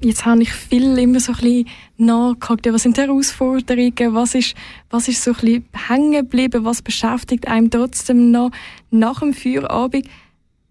jetzt 0.01 0.27
habe 0.27 0.43
ich 0.43 0.53
viel 0.53 0.99
immer 0.99 1.21
so 1.21 1.33
ein 1.33 1.39
bisschen 1.39 1.67
nachgehakt, 1.97 2.67
was 2.73 2.83
sind 2.83 2.97
die 2.97 3.03
Herausforderungen, 3.03 4.15
was 4.15 4.35
ist, 4.35 4.55
was 4.91 5.09
ist 5.09 5.23
so 5.23 5.33
ein 5.33 5.37
bisschen 5.37 5.65
hängen 5.89 6.13
geblieben, 6.13 6.65
was 6.65 6.83
beschäftigt 6.83 7.49
einem 7.49 7.71
trotzdem 7.71 8.31
noch 8.31 8.51
nach 8.91 9.21
dem 9.21 9.33
Feierabend. 9.33 10.07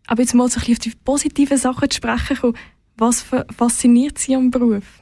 Aber 0.08 0.22
jetzt 0.22 0.34
mal 0.34 0.48
so 0.50 0.60
ein 0.60 0.66
bisschen 0.66 0.74
auf 0.74 0.80
die 0.80 0.94
positiven 1.04 1.58
Sachen 1.58 1.90
zu 1.90 1.98
sprechen 1.98 2.38
kommen. 2.38 2.58
Was 2.98 3.26
fasziniert 3.56 4.18
Sie 4.18 4.36
am 4.36 4.52
Beruf? 4.52 5.02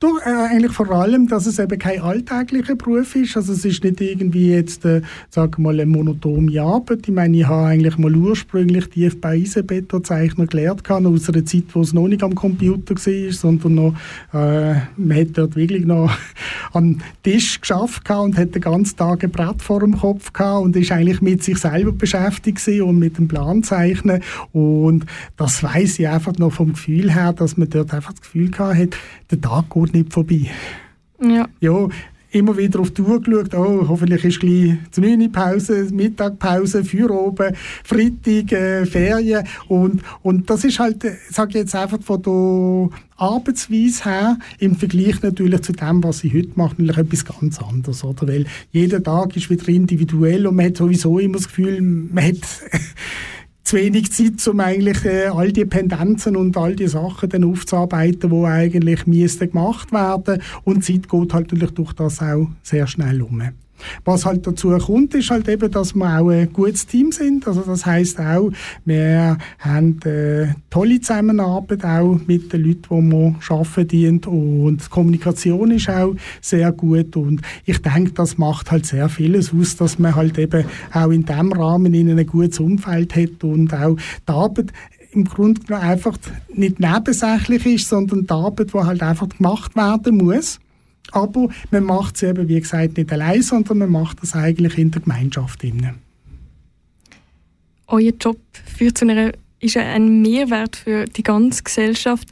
Doch, 0.00 0.20
äh, 0.24 0.30
eigentlich 0.30 0.72
vor 0.72 0.90
allem, 0.90 1.28
dass 1.28 1.46
es 1.46 1.58
eben 1.58 1.78
kein 1.78 2.00
alltäglicher 2.00 2.76
Beruf 2.76 3.16
ist. 3.16 3.36
Also 3.36 3.52
es 3.52 3.64
ist 3.64 3.84
nicht 3.84 4.00
irgendwie 4.00 4.50
jetzt, 4.52 4.84
äh, 4.84 5.02
wir 5.34 5.50
mal, 5.58 5.74
eine 5.74 5.86
monotone 5.86 6.60
Arbeit. 6.60 7.08
Ich 7.08 7.14
meine, 7.14 7.36
ich 7.36 7.46
habe 7.46 7.66
eigentlich 7.66 7.98
mal 7.98 8.14
ursprünglich 8.14 8.88
Tiefbau 8.88 9.28
Eisenbettonzeichner 9.28 10.46
gelernt, 10.46 10.88
aus 10.90 11.28
einer 11.28 11.44
Zeit, 11.44 11.64
wo 11.72 11.80
es 11.80 11.92
noch 11.92 12.08
nicht 12.08 12.22
am 12.22 12.34
Computer 12.34 12.94
war, 12.94 13.32
sondern 13.32 13.74
noch, 13.74 13.94
äh, 14.32 14.74
man 14.96 15.16
hat 15.16 15.28
dort 15.34 15.56
wirklich 15.56 15.84
noch 15.84 16.12
am 16.72 16.98
Tisch 17.22 17.60
geschafft 17.60 18.08
und 18.10 18.36
hat 18.36 18.54
den 18.54 18.62
ganzen 18.62 18.96
Tag 18.96 19.24
ein 19.24 19.30
Brett 19.30 19.62
vor 19.62 19.80
dem 19.80 19.96
Kopf 19.96 20.32
gehabt 20.32 20.64
und 20.64 20.76
ist 20.76 20.92
eigentlich 20.92 21.20
mit 21.20 21.42
sich 21.42 21.58
selber 21.58 21.92
beschäftigt 21.92 22.66
und 22.80 22.98
mit 22.98 23.18
dem 23.18 23.28
Planzeichnen. 23.28 24.22
Und 24.52 25.06
das 25.36 25.62
weiß 25.62 25.98
ich 25.98 26.08
einfach 26.08 26.36
noch 26.38 26.52
vom 26.52 26.72
Gefühl 26.72 27.12
her, 27.12 27.32
dass 27.32 27.56
man 27.56 27.68
dort 27.70 27.92
einfach 27.94 28.12
das 28.12 28.22
Gefühl 28.22 28.50
gehabt 28.50 28.78
hat, 28.78 28.88
der 29.30 29.38
geht 29.60 29.94
nicht 29.94 30.12
vorbei. 30.12 30.50
Ja. 31.20 31.46
ja 31.60 31.88
immer 32.32 32.56
wieder 32.56 32.80
auf 32.80 32.90
die 32.90 33.02
Uhr 33.02 33.20
geschaut, 33.20 33.54
oh, 33.54 33.86
hoffentlich 33.88 34.24
ist 34.24 34.40
gleich 34.40 34.76
die 34.96 35.00
9 35.00 35.30
Pause, 35.30 35.88
Mittagpause, 35.92 36.84
für 36.84 37.10
oben, 37.10 37.54
Freitag, 37.84 38.52
äh, 38.52 38.86
Ferien 38.86 39.46
und, 39.68 40.02
und 40.22 40.48
das 40.48 40.64
ist 40.64 40.78
halt, 40.78 41.04
sage 41.30 41.50
ich 41.50 41.56
jetzt 41.56 41.74
einfach 41.74 42.00
von 42.02 42.22
der 42.22 42.98
Arbeitsweise 43.16 44.04
her, 44.04 44.38
im 44.58 44.76
Vergleich 44.76 45.22
natürlich 45.22 45.60
zu 45.62 45.72
dem, 45.72 46.02
was 46.02 46.24
ich 46.24 46.32
heute 46.32 46.52
mache, 46.54 46.74
natürlich 46.78 46.98
etwas 46.98 47.24
ganz 47.24 47.60
anderes, 47.60 48.02
oder? 48.02 48.26
Weil 48.26 48.46
jeder 48.72 49.02
Tag 49.02 49.36
ist 49.36 49.50
wieder 49.50 49.68
individuell 49.68 50.46
und 50.46 50.56
man 50.56 50.66
hat 50.66 50.78
sowieso 50.78 51.18
immer 51.18 51.36
das 51.36 51.48
Gefühl, 51.48 51.80
man 51.82 52.24
hat 52.24 52.40
zu 53.64 53.76
wenig 53.76 54.12
Zeit, 54.12 54.46
um 54.48 54.60
eigentlich 54.60 55.04
äh, 55.04 55.26
all 55.26 55.52
die 55.52 55.64
Pendenzen 55.64 56.36
und 56.36 56.56
all 56.56 56.74
die 56.74 56.88
Sachen 56.88 57.28
dann 57.28 57.44
aufzuarbeiten, 57.44 58.30
die 58.30 58.44
eigentlich 58.46 59.06
müssten 59.06 59.50
gemacht 59.50 59.92
werden. 59.92 60.42
Und 60.64 60.84
Zeit 60.84 61.08
geht 61.08 61.34
halt 61.34 61.52
natürlich 61.52 61.70
durch 61.70 61.92
das 61.92 62.20
auch 62.20 62.48
sehr 62.62 62.86
schnell 62.86 63.22
um. 63.22 63.42
Was 64.04 64.24
halt 64.24 64.46
dazu 64.46 64.70
kommt, 64.78 65.14
ist 65.14 65.30
halt 65.30 65.48
eben, 65.48 65.70
dass 65.70 65.94
wir 65.94 66.20
auch 66.20 66.28
ein 66.28 66.52
gutes 66.52 66.86
Team 66.86 67.12
sind. 67.12 67.46
Also 67.46 67.62
das 67.62 67.86
heißt 67.86 68.20
auch, 68.20 68.50
wir 68.84 69.38
haben 69.58 70.00
eine 70.04 70.56
tolle 70.70 71.00
Zusammenarbeit 71.00 71.84
auch 71.84 72.18
mit 72.26 72.52
den 72.52 72.64
Leuten, 72.64 73.10
die 73.10 73.12
wir 73.12 73.56
arbeiten 73.56 74.20
und 74.26 74.84
die 74.84 74.88
Kommunikation 74.90 75.70
ist 75.70 75.88
auch 75.88 76.14
sehr 76.40 76.72
gut 76.72 77.16
und 77.16 77.42
ich 77.64 77.80
denke, 77.82 78.12
das 78.12 78.38
macht 78.38 78.70
halt 78.70 78.86
sehr 78.86 79.08
vieles 79.08 79.52
aus, 79.52 79.76
dass 79.76 79.98
man 79.98 80.14
halt 80.14 80.38
eben 80.38 80.64
auch 80.92 81.10
in 81.10 81.24
diesem 81.24 81.52
Rahmen 81.52 81.94
in 81.94 82.18
ein 82.18 82.26
gutes 82.26 82.60
Umfeld 82.60 83.14
hat 83.16 83.44
und 83.44 83.74
auch 83.74 83.96
die 83.96 84.32
Arbeit 84.32 84.72
im 85.12 85.24
Grunde 85.24 85.76
einfach 85.76 86.16
nicht 86.54 86.80
nebensächlich 86.80 87.66
ist, 87.66 87.88
sondern 87.88 88.26
die 88.26 88.32
Arbeit, 88.32 88.72
die 88.72 88.78
halt 88.78 89.02
einfach 89.02 89.28
gemacht 89.28 89.76
werden 89.76 90.16
muss. 90.16 90.58
Aber 91.10 91.48
man 91.70 91.84
macht 91.84 92.16
es 92.16 92.22
eben, 92.22 92.48
wie 92.48 92.60
gesagt, 92.60 92.96
nicht 92.96 93.12
allein, 93.12 93.42
sondern 93.42 93.78
man 93.78 93.90
macht 93.90 94.22
es 94.22 94.34
eigentlich 94.34 94.78
in 94.78 94.90
der 94.90 95.02
Gemeinschaft. 95.02 95.64
Euer 97.88 98.12
Job 98.18 98.38
führt 98.76 98.98
zu 98.98 99.08
einer, 99.08 99.32
ist 99.60 99.76
ein 99.76 100.22
Mehrwert 100.22 100.76
für 100.76 101.04
die 101.04 101.22
ganze 101.22 101.62
Gesellschaft. 101.62 102.28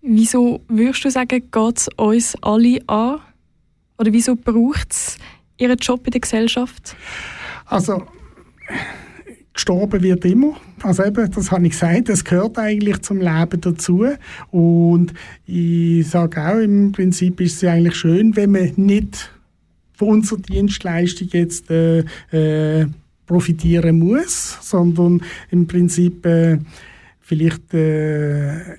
Wieso 0.00 0.62
würdest 0.68 1.04
du 1.04 1.10
sagen, 1.10 1.42
geht 1.50 1.76
es 1.76 1.88
uns 1.96 2.36
alle 2.42 2.80
an? 2.88 3.20
Oder 3.98 4.12
wieso 4.12 4.36
braucht 4.36 4.92
es 4.92 5.18
Ihren 5.58 5.76
Job 5.76 6.06
in 6.06 6.12
der 6.12 6.20
Gesellschaft? 6.20 6.96
Also, 7.66 8.06
gestorben 9.58 10.02
wird 10.02 10.24
immer. 10.24 10.54
Also 10.82 11.04
eben, 11.04 11.28
das 11.32 11.50
habe 11.50 11.66
ich 11.66 11.72
gesagt, 11.72 12.08
das 12.08 12.24
gehört 12.24 12.58
eigentlich 12.58 13.00
zum 13.02 13.18
Leben 13.18 13.60
dazu. 13.60 14.06
Und 14.52 15.12
ich 15.46 16.06
sage 16.06 16.40
auch, 16.40 16.58
im 16.58 16.92
Prinzip 16.92 17.40
ist 17.40 17.60
es 17.62 17.68
eigentlich 17.68 17.96
schön, 17.96 18.36
wenn 18.36 18.52
man 18.52 18.72
nicht 18.76 19.32
von 19.94 20.08
unserer 20.10 20.38
Dienstleistung 20.38 21.28
jetzt 21.32 21.70
äh, 21.70 22.04
äh, 22.30 22.86
profitieren 23.26 23.98
muss, 23.98 24.58
sondern 24.60 25.22
im 25.50 25.66
Prinzip 25.66 26.24
äh, 26.24 26.58
vielleicht 27.20 27.74
äh, 27.74 28.78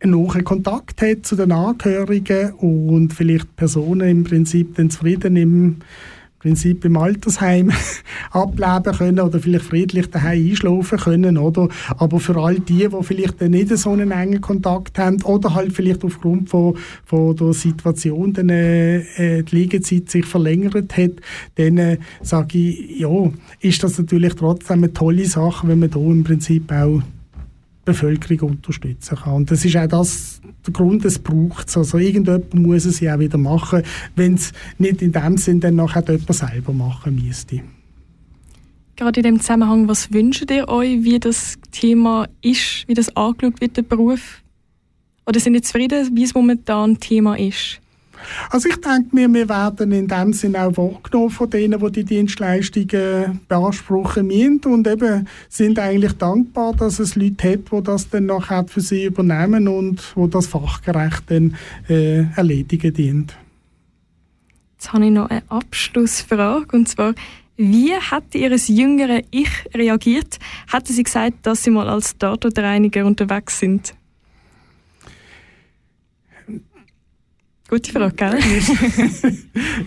einen 0.00 0.14
hohen 0.14 0.44
Kontakt 0.44 1.00
hat 1.00 1.24
zu 1.24 1.36
den 1.36 1.52
Angehörigen 1.52 2.52
und 2.52 3.14
vielleicht 3.14 3.56
Personen 3.56 4.08
im 4.08 4.24
Prinzip 4.24 4.74
dann 4.74 4.90
zufrieden 4.90 5.36
im 5.36 5.76
Prinzip 6.40 6.86
im 6.86 6.96
Altersheim 6.96 7.70
ableben 8.30 8.96
können 8.96 9.20
oder 9.20 9.38
vielleicht 9.40 9.66
friedlich 9.66 10.06
daheim 10.10 10.48
einschlafen 10.48 10.98
können, 10.98 11.36
oder? 11.36 11.68
Aber 11.98 12.18
für 12.18 12.36
all 12.36 12.58
die, 12.58 12.88
die 12.88 13.02
vielleicht 13.02 13.42
nicht 13.42 13.76
so 13.76 13.90
einen 13.90 14.10
engen 14.10 14.40
Kontakt 14.40 14.98
haben 14.98 15.22
oder 15.22 15.54
halt 15.54 15.74
vielleicht 15.74 16.02
aufgrund 16.02 16.48
von, 16.48 16.78
von 17.04 17.36
der 17.36 17.52
Situation 17.52 18.32
dann, 18.32 18.48
äh, 18.48 19.42
die 19.42 19.54
Liegezeit 19.54 20.10
sich 20.10 20.24
verlängert 20.24 20.96
hat, 20.96 21.12
dann 21.56 21.76
äh, 21.76 21.98
sage 22.22 22.58
ich, 22.58 22.98
ja, 22.98 23.30
ist 23.60 23.82
das 23.82 23.98
natürlich 23.98 24.34
trotzdem 24.34 24.78
eine 24.78 24.92
tolle 24.94 25.26
Sache, 25.26 25.68
wenn 25.68 25.80
man 25.80 25.90
da 25.90 26.00
im 26.00 26.24
Prinzip 26.24 26.72
auch 26.72 27.02
Bevölkerung 27.84 28.50
unterstützen 28.50 29.16
kann. 29.16 29.34
Und 29.34 29.50
das 29.50 29.64
ist 29.64 29.76
auch 29.76 29.86
das, 29.86 30.40
der 30.66 30.72
Grund, 30.72 31.04
es 31.04 31.18
braucht 31.18 31.68
es. 31.68 31.76
Also 31.76 31.98
irgendjemand 31.98 32.54
muss 32.54 32.84
es 32.84 33.00
ja 33.00 33.14
auch 33.14 33.18
wieder 33.18 33.38
machen, 33.38 33.82
wenn 34.16 34.34
es 34.34 34.52
nicht 34.78 35.02
in 35.02 35.12
dem 35.12 35.36
Sinn 35.36 35.60
dann 35.60 35.76
nachher 35.76 36.04
jemand 36.06 36.34
selber 36.34 36.72
machen 36.72 37.14
müsste. 37.14 37.62
Gerade 38.96 39.20
in 39.20 39.24
dem 39.24 39.40
Zusammenhang, 39.40 39.88
was 39.88 40.12
wünscht 40.12 40.50
ihr 40.50 40.68
euch, 40.68 41.02
wie 41.04 41.18
das 41.18 41.56
Thema 41.72 42.28
ist, 42.42 42.86
wie 42.86 42.94
das 42.94 43.16
angeschaut 43.16 43.60
wird, 43.60 43.76
der 43.78 43.82
Beruf? 43.82 44.42
Oder 45.26 45.40
sind 45.40 45.54
ihr 45.54 45.62
zufrieden, 45.62 46.14
wie 46.14 46.24
es 46.24 46.34
momentan 46.34 47.00
Thema 47.00 47.38
ist? 47.38 47.80
Also 48.50 48.68
ich 48.68 48.76
denke 48.76 49.14
mir, 49.14 49.32
wir 49.32 49.48
werden 49.48 49.92
in 49.92 50.08
dem 50.08 50.32
Sinne 50.32 50.64
auch 50.64 50.76
wahrgenommen 50.76 51.30
von 51.30 51.50
denen, 51.50 51.80
die 51.80 51.92
die 51.92 52.04
Dienstleistungen 52.04 53.40
beanspruchen 53.48 54.26
müssen 54.26 54.60
und 54.64 54.86
eben 54.86 55.28
sind 55.48 55.78
eigentlich 55.78 56.12
dankbar, 56.12 56.74
dass 56.74 56.98
es 56.98 57.16
Leute 57.16 57.52
hat, 57.52 57.72
die 57.72 57.82
das 57.82 58.08
dann 58.10 58.26
nachher 58.26 58.66
für 58.66 58.80
sie 58.80 59.04
übernehmen 59.04 59.68
und 59.68 60.16
wo 60.16 60.26
das 60.26 60.46
fachgerecht 60.46 61.24
dann 61.26 61.56
äh, 61.88 62.24
erledigen 62.36 62.92
dient. 62.92 63.36
Jetzt 64.76 64.92
habe 64.92 65.06
ich 65.06 65.10
noch 65.10 65.28
eine 65.28 65.42
Abschlussfrage 65.48 66.76
und 66.76 66.88
zwar 66.88 67.14
wie 67.62 67.92
hat 67.92 68.34
Ihr 68.34 68.56
jüngere 68.56 69.20
Ich 69.30 69.50
reagiert? 69.74 70.38
Hatte 70.72 70.94
sie 70.94 71.02
gesagt, 71.02 71.44
dass 71.44 71.62
Sie 71.62 71.70
mal 71.70 71.90
als 71.90 72.16
Tatortreiniger 72.16 73.04
unterwegs 73.04 73.58
sind? 73.58 73.92
Gute 77.70 77.92
Frage, 77.92 78.14
gell? 78.16 78.36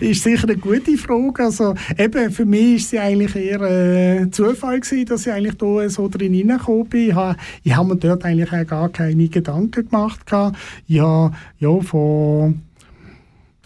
ist 0.00 0.22
sicher 0.22 0.48
eine 0.48 0.56
gute 0.56 0.96
Frage. 0.96 1.44
Also, 1.44 1.74
eben, 1.98 2.30
für 2.30 2.46
mich 2.46 2.76
ist 2.76 2.88
sie 2.88 2.98
eigentlich 2.98 3.36
eher 3.36 3.60
äh, 3.60 4.30
Zufall 4.30 4.80
gewesen, 4.80 5.04
dass 5.04 5.26
ich 5.26 5.32
eigentlich 5.34 5.58
da 5.58 5.86
so 5.90 6.08
drin 6.08 6.32
hineingekommen 6.32 6.88
bin. 6.88 7.10
Ich 7.10 7.14
habe, 7.14 7.36
habe 7.68 7.88
mir 7.88 7.96
dort 7.96 8.24
eigentlich 8.24 8.50
auch 8.50 8.66
gar 8.66 8.88
keine 8.88 9.28
Gedanken 9.28 9.86
gemacht. 9.86 10.24
Gehabt. 10.24 10.56
Habe 10.88 11.36
ja, 11.58 11.80
vor 11.82 12.54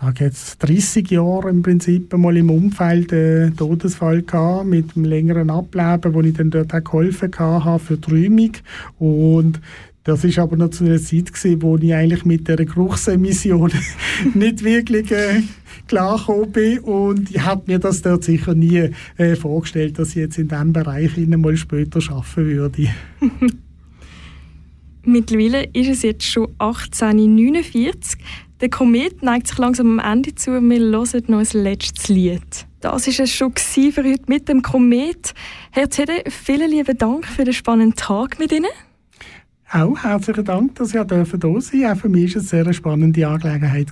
da 0.00 0.12
jetzt 0.16 0.62
30 0.62 1.10
Jahre 1.10 1.50
im 1.50 1.62
Prinzip 1.62 2.12
mal 2.16 2.36
im 2.36 2.50
Umfeld 2.50 3.12
einen 3.12 3.56
Todesfall 3.56 4.22
gehabt, 4.22 4.66
mit 4.66 4.96
einem 4.96 5.04
längeren 5.04 5.50
Ableben, 5.50 6.14
wo 6.14 6.20
ich 6.22 6.34
dann 6.34 6.50
dort 6.50 6.72
auch 6.72 6.84
geholfen 6.84 7.30
habe 7.38 7.78
für 7.78 7.96
die 7.96 8.10
Räumung. 8.10 8.52
Und 8.98 9.60
das 10.04 10.24
ist 10.24 10.38
aber 10.38 10.56
noch 10.56 10.70
zu 10.70 10.84
einer 10.84 11.00
Zeit 11.00 11.32
gewesen, 11.32 11.62
wo 11.62 11.76
ich 11.76 11.92
eigentlich 11.94 12.24
mit 12.24 12.48
der 12.48 12.56
Geruchsemission 12.64 13.70
nicht 14.34 14.64
wirklich 14.64 15.10
äh, 15.10 15.42
klargekommen 15.86 16.52
bin 16.52 16.78
und 16.80 17.30
ich 17.30 17.40
habe 17.40 17.64
mir 17.66 17.78
das 17.78 18.02
dort 18.02 18.24
sicher 18.24 18.54
nie 18.54 18.90
äh, 19.16 19.36
vorgestellt, 19.36 19.98
dass 19.98 20.10
ich 20.10 20.16
jetzt 20.16 20.38
in 20.38 20.48
diesem 20.48 20.72
Bereich 20.72 21.16
mal 21.16 21.56
später 21.56 22.00
arbeiten 22.10 22.46
würde. 22.46 22.88
Mittlerweile 25.04 25.64
ist 25.72 25.88
es 25.88 26.02
jetzt 26.02 26.24
schon 26.24 26.48
1849. 26.58 28.20
Der 28.60 28.68
Komet 28.68 29.22
neigt 29.22 29.46
sich 29.46 29.56
langsam 29.56 29.98
am 29.98 30.12
Ende 30.12 30.34
zu. 30.34 30.50
Wir 30.50 30.80
hören 30.80 31.24
noch 31.28 31.38
ein 31.38 31.62
letztes 31.62 32.08
Lied. 32.08 32.66
Das 32.80 33.06
war 33.06 33.24
es 33.24 33.32
schon 33.32 33.52
für 33.56 34.04
heute 34.04 34.24
mit 34.26 34.48
dem 34.48 34.62
Komet. 34.62 35.32
Herr 35.70 35.90
Zede, 35.90 36.24
vielen 36.28 36.70
lieben 36.70 36.98
Dank 36.98 37.26
für 37.26 37.44
den 37.44 37.54
spannenden 37.54 37.96
Tag 37.96 38.38
mit 38.38 38.52
Ihnen. 38.52 38.70
Auch 39.70 40.02
herzlichen 40.02 40.44
Dank, 40.44 40.74
dass 40.76 40.94
ihr 40.94 41.06
hier 41.06 41.26
sein 41.26 41.40
durfte. 41.40 41.92
Auch 41.92 41.96
für 41.96 42.08
mich 42.08 42.34
war 42.34 42.42
es 42.42 42.52
eine 42.52 42.64
sehr 42.64 42.72
spannende 42.72 43.28
Angelegenheit. 43.28 43.88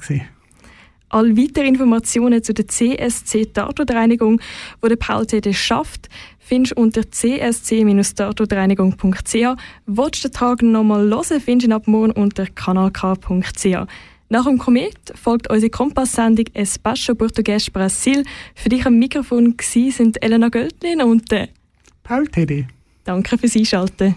All 1.11 1.37
weitere 1.37 1.69
Informationen 1.69 2.43
zu 2.43 2.53
der 2.53 2.67
CSC 2.67 3.53
Tatortreinigung, 3.53 4.41
die 4.83 4.89
der 4.89 4.97
Paul 4.97 5.25
Tede 5.27 5.55
schafft, 5.55 6.09
findest 6.39 6.77
du 6.77 6.83
unter 6.83 7.03
csc-tatortreinigung.ch. 7.03 9.57
Willst 9.87 10.25
du 10.25 10.29
den 10.29 10.33
Tag 10.33 10.63
nochmal 10.63 11.09
hören, 11.09 11.41
findest 11.41 11.67
du 11.67 11.69
ihn 11.69 11.73
ab 11.73 11.87
morgen 11.87 12.11
unter 12.13 12.47
kanalk.ch. 12.47 13.87
Nach 14.29 14.45
dem 14.45 14.59
Komet 14.59 14.99
folgt 15.15 15.49
unsere 15.49 15.71
Kompass-Sendung 15.71 16.47
Espacio 16.55 17.15
Portugues 17.15 17.71
Brasil. 17.71 18.25
Für 18.57 18.69
dich 18.69 18.85
am 18.85 18.99
Mikrofon 18.99 19.55
sind 19.61 20.21
Elena 20.23 20.49
Göltlin 20.49 21.03
und 21.03 21.27
Paul 22.03 22.27
Tede. 22.27 22.67
Danke 23.05 23.39
fürs 23.39 23.55
Einschalten. 23.55 24.17